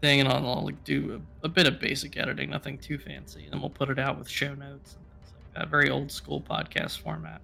thing, 0.00 0.20
and 0.20 0.28
I'll, 0.28 0.46
I'll 0.46 0.70
do 0.84 1.20
a, 1.42 1.46
a 1.46 1.48
bit 1.48 1.66
of 1.66 1.80
basic 1.80 2.16
editing, 2.16 2.50
nothing 2.50 2.78
too 2.78 2.98
fancy, 2.98 3.44
and 3.44 3.54
then 3.54 3.60
we'll 3.60 3.70
put 3.70 3.90
it 3.90 3.98
out 3.98 4.18
with 4.18 4.28
show 4.28 4.54
notes 4.54 4.96
like 5.26 5.54
that. 5.54 5.68
Very 5.68 5.90
old 5.90 6.12
school 6.12 6.40
podcast 6.40 6.98
format. 6.98 7.40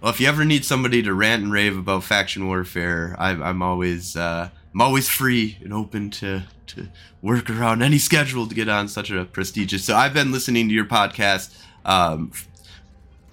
Well, 0.00 0.10
if 0.10 0.20
you 0.20 0.26
ever 0.26 0.44
need 0.44 0.64
somebody 0.64 1.02
to 1.04 1.14
rant 1.14 1.44
and 1.44 1.52
rave 1.52 1.76
about 1.76 2.02
faction 2.02 2.48
warfare, 2.48 3.14
I'm, 3.18 3.40
I'm 3.42 3.62
always 3.62 4.16
uh, 4.16 4.50
I'm 4.74 4.80
always 4.80 5.08
free 5.08 5.58
and 5.62 5.72
open 5.72 6.10
to 6.10 6.42
to 6.68 6.88
work 7.20 7.50
around 7.50 7.82
any 7.82 7.98
schedule 7.98 8.46
to 8.46 8.54
get 8.54 8.68
on 8.68 8.88
such 8.88 9.10
a 9.10 9.24
prestigious. 9.24 9.84
So 9.84 9.94
I've 9.94 10.14
been 10.14 10.32
listening 10.32 10.68
to 10.68 10.74
your 10.74 10.86
podcast. 10.86 11.54
Um, 11.84 12.32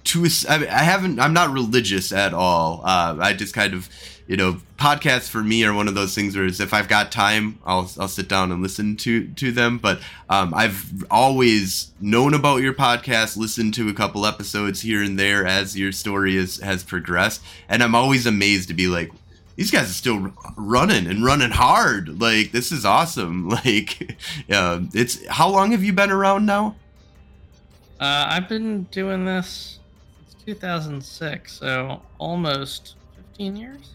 to 0.04 0.26
I, 0.48 0.54
I 0.54 0.82
haven't. 0.82 1.20
I'm 1.20 1.32
not 1.32 1.50
religious 1.50 2.12
at 2.12 2.34
all. 2.34 2.82
Uh, 2.84 3.16
I 3.20 3.32
just 3.32 3.54
kind 3.54 3.74
of, 3.74 3.88
you 4.26 4.36
know, 4.36 4.60
podcasts 4.78 5.28
for 5.28 5.42
me 5.42 5.64
are 5.64 5.74
one 5.74 5.88
of 5.88 5.94
those 5.94 6.14
things 6.14 6.36
where 6.36 6.46
if 6.46 6.74
I've 6.74 6.88
got 6.88 7.12
time, 7.12 7.58
I'll 7.64 7.90
I'll 7.98 8.08
sit 8.08 8.28
down 8.28 8.50
and 8.50 8.62
listen 8.62 8.96
to 8.98 9.28
to 9.28 9.52
them. 9.52 9.78
But 9.78 10.00
um, 10.28 10.54
I've 10.54 11.04
always 11.10 11.92
known 12.00 12.34
about 12.34 12.62
your 12.62 12.74
podcast, 12.74 13.36
listened 13.36 13.74
to 13.74 13.88
a 13.88 13.94
couple 13.94 14.26
episodes 14.26 14.80
here 14.80 15.02
and 15.02 15.18
there 15.18 15.46
as 15.46 15.78
your 15.78 15.92
story 15.92 16.36
is, 16.36 16.60
has 16.60 16.82
progressed, 16.82 17.42
and 17.68 17.82
I'm 17.82 17.94
always 17.94 18.26
amazed 18.26 18.68
to 18.68 18.74
be 18.74 18.86
like, 18.88 19.12
these 19.60 19.70
guys 19.70 19.90
are 19.90 19.92
still 19.92 20.32
running 20.56 21.06
and 21.06 21.22
running 21.22 21.50
hard. 21.50 22.18
Like 22.18 22.50
this 22.50 22.72
is 22.72 22.86
awesome. 22.86 23.50
Like, 23.64 24.16
uh, 24.50 24.80
it's 24.94 25.26
how 25.26 25.50
long 25.50 25.72
have 25.72 25.84
you 25.84 25.92
been 25.92 26.10
around 26.10 26.46
now? 26.46 26.76
Uh, 28.00 28.24
I've 28.30 28.48
been 28.48 28.84
doing 28.84 29.26
this 29.26 29.78
since 30.30 30.42
2006, 30.44 31.52
so 31.52 32.00
almost 32.16 32.94
15 33.32 33.56
years. 33.56 33.90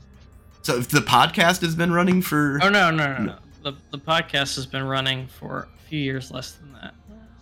So 0.61 0.77
if 0.77 0.89
the 0.89 0.99
podcast 0.99 1.61
has 1.61 1.73
been 1.73 1.91
running 1.91 2.21
for 2.21 2.59
Oh 2.61 2.69
no, 2.69 2.91
no, 2.91 3.17
no, 3.17 3.23
no. 3.23 3.35
The 3.63 3.73
the 3.89 3.97
podcast 3.97 4.55
has 4.57 4.67
been 4.67 4.83
running 4.83 5.25
for 5.25 5.67
a 5.75 5.87
few 5.89 5.99
years 5.99 6.29
less 6.29 6.51
than 6.51 6.73
that. 6.73 6.93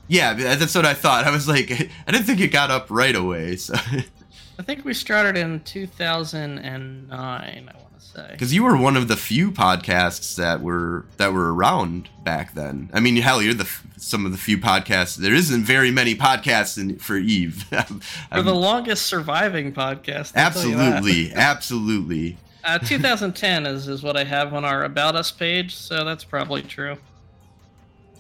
yeah, 0.08 0.34
that's 0.34 0.76
what 0.76 0.86
I 0.86 0.94
thought. 0.94 1.26
I 1.26 1.32
was 1.32 1.50
like, 1.50 1.70
I 2.08 2.12
didn't 2.12 2.26
think 2.26 2.40
it 2.40 2.54
got 2.54 2.72
up 2.72 2.88
right 2.90 3.18
away. 3.18 3.58
So 3.58 3.74
I 4.58 4.64
think 4.64 4.86
we 4.86 4.94
started 4.94 5.36
in 5.36 5.60
2009. 5.60 7.10
I 7.12 7.78
want 7.78 7.93
say. 8.14 8.28
because 8.32 8.54
you 8.54 8.64
were 8.64 8.78
one 8.78 8.96
of 8.96 9.08
the 9.08 9.16
few 9.16 9.52
podcasts 9.52 10.36
that 10.36 10.62
were 10.62 11.06
that 11.18 11.34
were 11.34 11.54
around 11.54 12.10
back 12.24 12.54
then. 12.54 12.90
I 12.94 13.00
mean, 13.00 13.16
hell, 13.18 13.42
you're 13.42 13.54
the 13.54 13.70
some 13.98 14.26
of 14.26 14.32
the 14.32 14.38
few 14.38 14.58
podcasts. 14.58 15.16
There 15.16 15.34
isn't 15.34 15.64
very 15.64 15.92
many 15.92 16.16
podcasts 16.16 16.78
in, 16.78 16.98
for 17.00 17.18
Eve. 17.18 17.64
For 18.32 18.42
the 18.42 18.54
longest 18.54 19.06
surviving 19.06 19.74
podcast. 19.74 20.36
I'll 20.36 20.52
tell 20.52 20.66
you 20.66 20.76
that. 20.78 20.94
absolutely, 20.94 21.34
absolutely. 21.36 22.38
Uh, 22.64 22.80
2010 22.80 23.66
is 23.66 23.88
is 23.88 24.04
what 24.04 24.16
I 24.16 24.24
have 24.24 24.54
on 24.54 24.64
our 24.64 24.84
about 24.84 25.16
us 25.16 25.32
page, 25.32 25.76
so 25.76 26.04
that's 26.04 26.24
probably 26.24 26.62
true. 26.62 26.98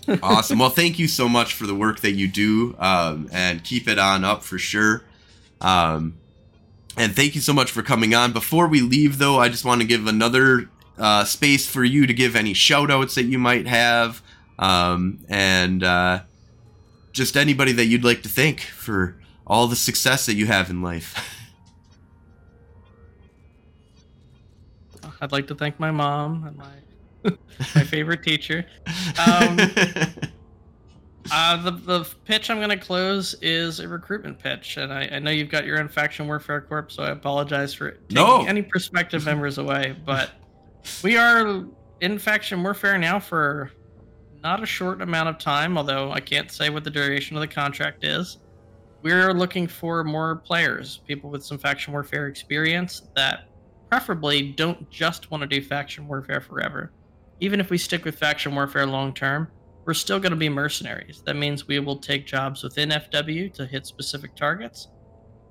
awesome. 0.21 0.59
Well, 0.59 0.69
thank 0.69 0.99
you 0.99 1.07
so 1.07 1.29
much 1.29 1.53
for 1.53 1.65
the 1.65 1.75
work 1.75 2.01
that 2.01 2.11
you 2.11 2.27
do, 2.27 2.75
um, 2.79 3.29
and 3.31 3.63
keep 3.63 3.87
it 3.87 3.97
on 3.97 4.23
up 4.23 4.43
for 4.43 4.57
sure. 4.57 5.03
Um, 5.61 6.17
and 6.97 7.15
thank 7.15 7.35
you 7.35 7.41
so 7.41 7.53
much 7.53 7.71
for 7.71 7.81
coming 7.81 8.13
on. 8.13 8.33
Before 8.33 8.67
we 8.67 8.81
leave, 8.81 9.17
though, 9.17 9.39
I 9.39 9.49
just 9.49 9.65
want 9.65 9.81
to 9.81 9.87
give 9.87 10.07
another 10.07 10.69
uh, 10.97 11.23
space 11.23 11.67
for 11.67 11.83
you 11.83 12.05
to 12.05 12.13
give 12.13 12.35
any 12.35 12.53
shout 12.53 12.91
outs 12.91 13.15
that 13.15 13.23
you 13.23 13.39
might 13.39 13.67
have, 13.67 14.21
um, 14.59 15.19
and 15.27 15.83
uh, 15.83 16.21
just 17.11 17.35
anybody 17.35 17.71
that 17.71 17.85
you'd 17.85 18.03
like 18.03 18.23
to 18.23 18.29
thank 18.29 18.61
for 18.61 19.15
all 19.45 19.67
the 19.67 19.75
success 19.75 20.25
that 20.25 20.35
you 20.35 20.45
have 20.45 20.69
in 20.69 20.81
life. 20.81 21.29
I'd 25.21 25.31
like 25.31 25.47
to 25.47 25.55
thank 25.55 25.79
my 25.79 25.91
mom 25.91 26.45
and 26.45 26.57
my 26.57 27.37
my 27.75 27.83
favorite 27.85 28.23
teacher. 28.23 28.65
Um, 29.25 29.57
Uh, 31.31 31.61
the 31.63 31.71
the 31.71 32.09
pitch 32.25 32.49
I'm 32.49 32.57
going 32.57 32.69
to 32.69 32.77
close 32.77 33.33
is 33.41 33.79
a 33.79 33.87
recruitment 33.87 34.39
pitch, 34.39 34.77
and 34.77 34.91
I, 34.91 35.07
I 35.13 35.19
know 35.19 35.31
you've 35.31 35.49
got 35.49 35.65
your 35.65 35.79
own 35.79 35.87
faction 35.87 36.27
warfare 36.27 36.61
corp, 36.61 36.91
so 36.91 37.03
I 37.03 37.09
apologize 37.11 37.73
for 37.73 37.91
taking 37.91 38.15
No. 38.15 38.45
any 38.45 38.61
prospective 38.61 39.23
members 39.25 39.57
away. 39.57 39.95
But 40.05 40.31
we 41.03 41.17
are 41.17 41.63
in 42.01 42.19
faction 42.19 42.61
warfare 42.61 42.97
now 42.97 43.19
for 43.19 43.71
not 44.43 44.61
a 44.61 44.65
short 44.65 45.01
amount 45.01 45.29
of 45.29 45.37
time, 45.37 45.77
although 45.77 46.11
I 46.11 46.19
can't 46.19 46.51
say 46.51 46.69
what 46.69 46.83
the 46.83 46.89
duration 46.89 47.37
of 47.37 47.41
the 47.41 47.47
contract 47.47 48.03
is. 48.03 48.39
We're 49.01 49.33
looking 49.33 49.67
for 49.67 50.03
more 50.03 50.35
players, 50.37 51.01
people 51.07 51.29
with 51.29 51.43
some 51.45 51.57
faction 51.57 51.93
warfare 51.93 52.27
experience 52.27 53.03
that 53.15 53.47
preferably 53.89 54.51
don't 54.51 54.89
just 54.89 55.31
want 55.31 55.41
to 55.41 55.47
do 55.47 55.61
faction 55.65 56.07
warfare 56.07 56.41
forever. 56.41 56.91
Even 57.39 57.59
if 57.61 57.69
we 57.69 57.77
stick 57.77 58.03
with 58.05 58.17
faction 58.17 58.53
warfare 58.55 58.85
long 58.85 59.13
term, 59.13 59.47
we're 59.85 59.93
still 59.93 60.19
going 60.19 60.31
to 60.31 60.37
be 60.37 60.49
mercenaries. 60.49 61.21
That 61.25 61.35
means 61.35 61.67
we 61.67 61.79
will 61.79 61.97
take 61.97 62.25
jobs 62.25 62.63
within 62.63 62.89
FW 62.89 63.53
to 63.53 63.65
hit 63.65 63.85
specific 63.85 64.35
targets. 64.35 64.87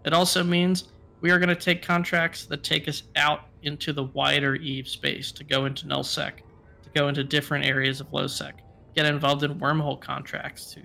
It 0.05 0.13
also 0.13 0.43
means 0.43 0.89
we 1.21 1.31
are 1.31 1.39
going 1.39 1.49
to 1.49 1.55
take 1.55 1.83
contracts 1.83 2.47
that 2.47 2.65
take 2.65 2.89
us 2.89 3.05
out 3.17 3.49
into 3.63 3.93
the 3.93 4.05
wider 4.05 4.57
Eve 4.57 4.89
space 4.89 5.31
to 5.33 5.45
go 5.45 5.67
into 5.67 5.87
nullsec, 5.87 6.39
to 6.83 6.91
go 6.95 7.09
into 7.09 7.23
different 7.23 7.65
areas 7.65 8.01
of 8.01 8.11
lowsec, 8.11 8.55
get 8.97 9.07
involved 9.07 9.45
in 9.45 9.61
wormhole 9.61 10.01
contracts 10.01 10.73
to 10.75 10.81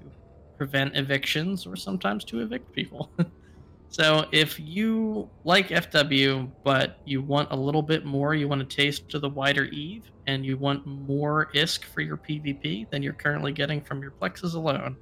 prevent 0.58 0.95
evictions 0.95 1.66
or 1.66 1.76
sometimes 1.76 2.24
to 2.26 2.41
evict 2.41 2.72
people. 2.74 3.10
so 3.90 4.26
if 4.32 4.60
you 4.60 5.30
like 5.44 5.70
FW 5.70 6.52
but 6.64 7.00
you 7.06 7.22
want 7.22 7.50
a 7.52 7.56
little 7.56 7.82
bit 7.82 8.06
more, 8.06 8.36
you 8.36 8.48
want 8.48 8.62
a 8.62 8.66
taste 8.66 9.10
to 9.10 9.20
the 9.20 9.30
wider 9.30 9.66
Eve, 9.66 10.12
and 10.28 10.46
you 10.46 10.58
want 10.58 10.86
more 10.86 11.50
ISK 11.54 11.86
for 11.86 12.02
your 12.02 12.18
PvP 12.18 12.90
than 12.90 13.02
you're 13.02 13.14
currently 13.14 13.52
getting 13.52 13.82
from 13.82 14.02
your 14.02 14.12
plexes 14.12 14.56
alone, 14.56 14.98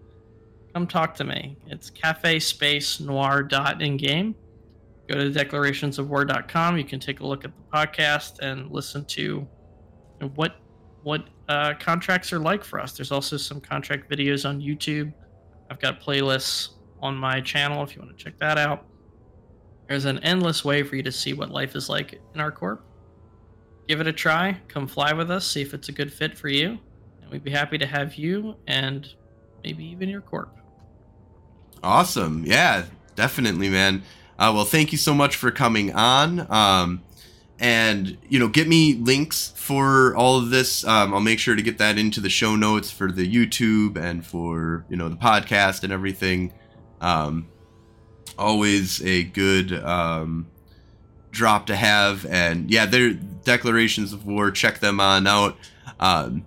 come 0.74 0.86
talk 0.86 1.16
to 1.16 1.24
me. 1.24 1.58
It's 1.68 1.90
cafe 1.90 2.40
space 2.40 3.00
noir 3.00 3.44
dot 3.44 3.82
in 3.82 3.98
game. 3.98 4.36
Go 5.08 5.16
to 5.16 5.30
declarationsofwar.com. 5.32 6.78
You 6.78 6.84
can 6.84 7.00
take 7.00 7.20
a 7.20 7.26
look 7.26 7.46
at 7.46 7.52
the 7.56 7.78
podcast 7.78 8.40
and 8.40 8.72
listen 8.72 9.06
to 9.06 9.48
what 10.36 10.56
what 11.04 11.28
uh, 11.50 11.76
contracts 11.80 12.34
are 12.34 12.40
like 12.40 12.64
for 12.64 12.80
us. 12.80 12.94
There's 12.94 13.12
also 13.12 13.38
some 13.38 13.62
contract 13.62 14.10
videos 14.10 14.48
on 14.48 14.60
YouTube. 14.60 15.14
I've 15.70 15.80
got 15.80 16.02
playlists 16.02 16.70
on 17.06 17.16
my 17.16 17.41
channel 17.41 17.84
if 17.84 17.95
you 17.95 18.01
want 18.01 18.18
to 18.18 18.24
check 18.24 18.38
that 18.39 18.58
out. 18.58 18.86
There's 19.88 20.06
an 20.06 20.20
endless 20.20 20.66
way 20.66 20.84
for 20.84 20.95
you 20.95 21.03
to 21.03 21.12
see 21.12 21.34
what 21.34 21.51
life 21.51 21.76
is 21.76 21.89
like 21.89 22.20
in 22.34 22.41
our 22.41 22.51
corp. 22.51 22.84
Give 23.88 24.01
it 24.01 24.08
a 24.08 24.14
try. 24.14 24.58
Come 24.68 24.88
fly 24.88 25.14
with 25.14 25.30
us. 25.30 25.45
See 25.45 25.62
if 25.62 25.74
it's 25.74 25.89
a 25.89 25.91
good 25.91 26.12
fit 26.12 26.38
for 26.38 26.49
you. 26.49 26.80
And 27.22 27.32
we'd 27.32 27.43
be 27.43 27.51
happy 27.51 27.78
to 27.78 27.86
have 27.86 28.16
you 28.16 28.56
and 28.68 29.08
maybe 29.64 29.86
even 29.86 30.10
your 30.10 30.22
corp. 30.22 30.58
Awesome. 31.84 32.45
Yeah, 32.45 32.86
definitely, 33.16 33.70
man. 33.70 34.01
Uh, 34.39 34.51
well, 34.56 34.66
thank 34.66 34.91
you 34.91 34.97
so 34.97 35.14
much 35.14 35.36
for 35.36 35.51
coming 35.51 35.93
on. 35.93 36.51
Um, 36.51 37.03
and, 37.60 38.18
you 38.28 38.39
know, 38.39 38.47
get 38.47 38.68
me 38.68 38.95
links 38.95 39.53
for 39.56 40.16
all 40.16 40.38
of 40.38 40.49
this. 40.49 40.84
Um, 40.84 41.14
I'll 41.14 41.22
make 41.22 41.39
sure 41.39 41.56
to 41.56 41.62
get 41.62 41.78
that 41.78 41.97
into 41.97 42.20
the 42.20 42.30
show 42.30 42.56
notes 42.56 42.91
for 42.91 43.12
the 43.12 43.32
YouTube 43.32 43.97
and 43.97 44.26
for, 44.26 44.86
you 44.89 44.97
know, 44.97 45.10
the 45.10 45.16
podcast 45.16 45.84
and 45.84 45.93
everything. 45.93 46.53
Um, 47.02 47.48
always 48.38 49.04
a 49.04 49.24
good 49.24 49.74
um, 49.74 50.48
drop 51.32 51.68
to 51.68 51.76
have. 51.76 52.26
And 52.26 52.72
yeah, 52.72 52.86
their 52.86 53.14
declarations 53.14 54.14
of 54.14 54.26
war, 54.26 54.52
check 54.52 54.80
them 54.80 55.00
on 55.00 55.28
out. 55.28 55.58
Um, 56.00 56.46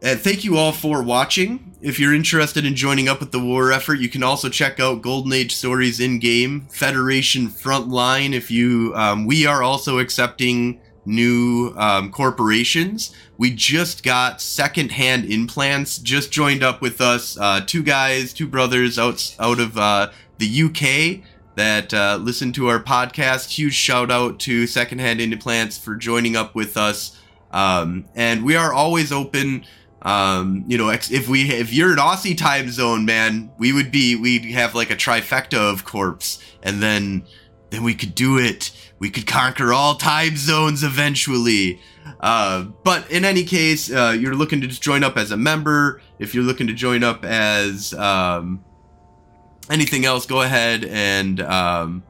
and 0.00 0.20
thank 0.20 0.44
you 0.44 0.56
all 0.56 0.72
for 0.72 1.02
watching. 1.02 1.76
If 1.80 1.98
you're 1.98 2.14
interested 2.14 2.64
in 2.64 2.74
joining 2.74 3.08
up 3.08 3.20
with 3.20 3.32
the 3.32 3.40
war 3.40 3.72
effort, 3.72 3.96
you 3.96 4.08
can 4.08 4.22
also 4.22 4.48
check 4.48 4.80
out 4.80 5.02
Golden 5.02 5.32
Age 5.32 5.54
Stories 5.54 6.00
in 6.00 6.18
game, 6.18 6.66
Federation 6.70 7.48
Frontline. 7.48 8.32
If 8.32 8.50
you, 8.50 8.92
um, 8.96 9.26
we 9.26 9.46
are 9.46 9.62
also 9.62 9.98
accepting 9.98 10.80
new 11.08 11.72
um, 11.76 12.10
corporations. 12.12 13.12
We 13.38 13.50
just 13.50 14.02
got 14.02 14.40
secondhand 14.40 15.24
implants, 15.24 15.98
just 15.98 16.30
joined 16.30 16.62
up 16.62 16.80
with 16.80 17.00
us. 17.00 17.38
Uh, 17.38 17.62
two 17.66 17.82
guys, 17.82 18.32
two 18.32 18.46
brothers 18.46 18.98
out, 18.98 19.34
out 19.40 19.58
of 19.58 19.78
uh, 19.78 20.10
the 20.38 20.62
UK 20.62 21.24
that 21.56 21.92
uh, 21.92 22.18
listen 22.20 22.52
to 22.52 22.68
our 22.68 22.78
podcast. 22.78 23.50
Huge 23.50 23.74
shout 23.74 24.10
out 24.10 24.38
to 24.40 24.66
Secondhand 24.66 25.20
Implants 25.20 25.78
for 25.78 25.96
joining 25.96 26.36
up 26.36 26.54
with 26.54 26.76
us. 26.76 27.18
Um, 27.50 28.04
and 28.14 28.44
we 28.44 28.54
are 28.54 28.72
always 28.72 29.10
open. 29.10 29.64
Um, 30.02 30.64
you 30.68 30.78
know, 30.78 30.90
if 30.90 31.28
we 31.28 31.50
if 31.50 31.72
you're 31.72 31.92
an 31.92 31.98
Aussie 31.98 32.36
time 32.36 32.70
zone, 32.70 33.04
man, 33.04 33.50
we 33.58 33.72
would 33.72 33.90
be 33.90 34.14
we'd 34.14 34.44
have 34.52 34.74
like 34.74 34.90
a 34.90 34.96
trifecta 34.96 35.58
of 35.58 35.84
corpse, 35.84 36.38
and 36.62 36.80
then 36.80 37.24
then 37.70 37.82
we 37.82 37.94
could 37.94 38.14
do 38.14 38.38
it. 38.38 38.70
We 38.98 39.10
could 39.10 39.26
conquer 39.26 39.72
all 39.72 39.94
time 39.94 40.36
zones 40.36 40.82
eventually. 40.82 41.80
Uh, 42.20 42.64
but 42.84 43.10
in 43.10 43.24
any 43.24 43.44
case, 43.44 43.90
uh, 43.92 44.16
you're 44.18 44.34
looking 44.34 44.60
to 44.60 44.66
just 44.66 44.82
join 44.82 45.04
up 45.04 45.16
as 45.16 45.30
a 45.30 45.36
member. 45.36 46.00
If 46.18 46.34
you're 46.34 46.44
looking 46.44 46.66
to 46.66 46.72
join 46.72 47.04
up 47.04 47.24
as 47.24 47.94
um, 47.94 48.64
anything 49.70 50.04
else, 50.04 50.26
go 50.26 50.42
ahead 50.42 50.84
and 50.84 51.40
um, 51.40 52.02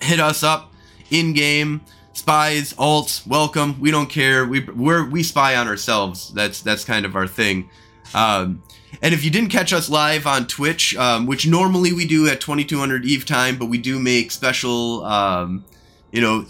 hit 0.00 0.20
us 0.20 0.42
up 0.42 0.72
in 1.10 1.32
game. 1.32 1.82
Spies, 2.12 2.72
alts, 2.74 3.26
welcome. 3.26 3.80
We 3.80 3.90
don't 3.90 4.08
care. 4.08 4.44
We 4.46 4.60
we 4.60 5.08
we 5.08 5.22
spy 5.22 5.56
on 5.56 5.68
ourselves. 5.68 6.32
That's 6.32 6.60
that's 6.60 6.84
kind 6.84 7.06
of 7.06 7.16
our 7.16 7.26
thing. 7.26 7.70
Um, 8.14 8.62
and 9.02 9.14
if 9.14 9.24
you 9.24 9.30
didn't 9.30 9.50
catch 9.50 9.72
us 9.72 9.88
live 9.88 10.26
on 10.26 10.46
Twitch, 10.46 10.96
um, 10.96 11.26
which 11.26 11.46
normally 11.46 11.92
we 11.92 12.06
do 12.06 12.28
at 12.28 12.40
2200 12.40 13.04
Eve 13.04 13.24
time, 13.24 13.56
but 13.56 13.66
we 13.66 13.78
do 13.78 13.98
make 13.98 14.30
special, 14.30 15.04
um, 15.04 15.64
you 16.12 16.20
know, 16.20 16.44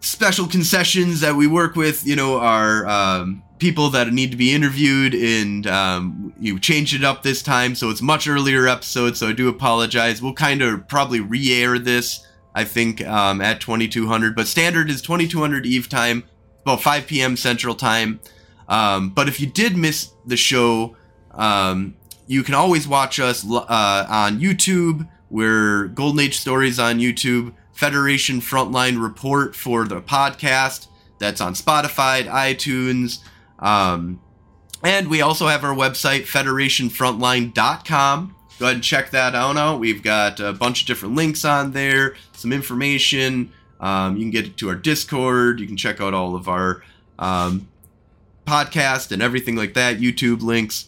special 0.00 0.46
concessions 0.46 1.20
that 1.20 1.34
we 1.34 1.46
work 1.46 1.74
with, 1.74 2.06
you 2.06 2.16
know, 2.16 2.38
our 2.38 2.86
um, 2.86 3.42
people 3.58 3.90
that 3.90 4.12
need 4.12 4.30
to 4.30 4.36
be 4.36 4.54
interviewed, 4.54 5.14
and 5.14 5.66
um, 5.66 6.32
you 6.38 6.58
changed 6.58 6.94
it 6.94 7.04
up 7.04 7.22
this 7.22 7.42
time, 7.42 7.74
so 7.74 7.90
it's 7.90 8.02
much 8.02 8.28
earlier 8.28 8.68
episode. 8.68 9.16
So 9.16 9.28
I 9.28 9.32
do 9.32 9.48
apologize. 9.48 10.22
We'll 10.22 10.34
kind 10.34 10.62
of 10.62 10.86
probably 10.88 11.20
re-air 11.20 11.78
this, 11.78 12.26
I 12.54 12.64
think, 12.64 13.04
um, 13.06 13.40
at 13.40 13.60
2200, 13.60 14.34
but 14.34 14.46
standard 14.46 14.90
is 14.90 15.02
2200 15.02 15.66
Eve 15.66 15.88
time, 15.88 16.24
about 16.62 16.82
5 16.82 17.06
p.m. 17.06 17.36
Central 17.36 17.74
time. 17.74 18.20
Um, 18.68 19.10
but 19.10 19.28
if 19.28 19.40
you 19.40 19.46
did 19.46 19.76
miss 19.76 20.12
the 20.26 20.36
show, 20.36 20.94
um, 21.38 21.94
you 22.26 22.42
can 22.42 22.54
always 22.54 22.86
watch 22.86 23.18
us 23.18 23.42
uh, 23.44 24.06
on 24.08 24.40
YouTube. 24.40 25.08
We're 25.30 25.88
Golden 25.88 26.20
Age 26.20 26.38
Stories 26.38 26.78
on 26.78 26.98
YouTube. 26.98 27.54
Federation 27.72 28.40
Frontline 28.40 29.02
Report 29.02 29.56
for 29.56 29.84
the 29.84 30.02
podcast. 30.02 30.88
That's 31.18 31.40
on 31.40 31.54
Spotify, 31.54 32.24
iTunes. 32.24 33.20
Um, 33.60 34.20
and 34.82 35.08
we 35.08 35.22
also 35.22 35.46
have 35.46 35.64
our 35.64 35.74
website, 35.74 36.26
federationfrontline.com. 36.26 38.34
Go 38.58 38.64
ahead 38.64 38.74
and 38.74 38.82
check 38.82 39.10
that 39.10 39.36
out. 39.36 39.78
We've 39.78 40.02
got 40.02 40.40
a 40.40 40.52
bunch 40.52 40.80
of 40.82 40.88
different 40.88 41.14
links 41.14 41.44
on 41.44 41.70
there, 41.72 42.16
some 42.32 42.52
information. 42.52 43.52
Um, 43.80 44.16
you 44.16 44.24
can 44.24 44.30
get 44.30 44.56
to 44.56 44.68
our 44.68 44.74
Discord. 44.74 45.60
You 45.60 45.66
can 45.66 45.76
check 45.76 46.00
out 46.00 46.14
all 46.14 46.34
of 46.34 46.48
our 46.48 46.82
um, 47.18 47.68
podcast 48.46 49.12
and 49.12 49.22
everything 49.22 49.54
like 49.54 49.74
that, 49.74 49.98
YouTube 49.98 50.42
links. 50.42 50.87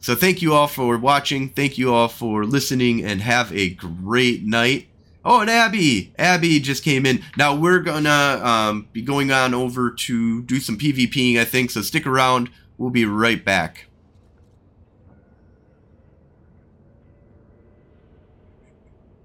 So 0.00 0.14
thank 0.14 0.40
you 0.42 0.54
all 0.54 0.68
for 0.68 0.96
watching. 0.96 1.48
Thank 1.48 1.76
you 1.76 1.92
all 1.92 2.08
for 2.08 2.44
listening 2.44 3.04
and 3.04 3.20
have 3.20 3.52
a 3.52 3.70
great 3.70 4.44
night. 4.44 4.86
Oh, 5.24 5.40
and 5.40 5.50
Abby, 5.50 6.14
Abby 6.18 6.60
just 6.60 6.84
came 6.84 7.04
in. 7.04 7.22
Now 7.36 7.54
we're 7.54 7.80
gonna 7.80 8.40
um, 8.42 8.88
be 8.92 9.02
going 9.02 9.30
on 9.32 9.52
over 9.52 9.90
to 9.90 10.42
do 10.42 10.60
some 10.60 10.78
PvPing, 10.78 11.38
I 11.38 11.44
think. 11.44 11.70
So 11.70 11.82
stick 11.82 12.06
around. 12.06 12.50
We'll 12.78 12.90
be 12.90 13.04
right 13.04 13.44
back. 13.44 13.87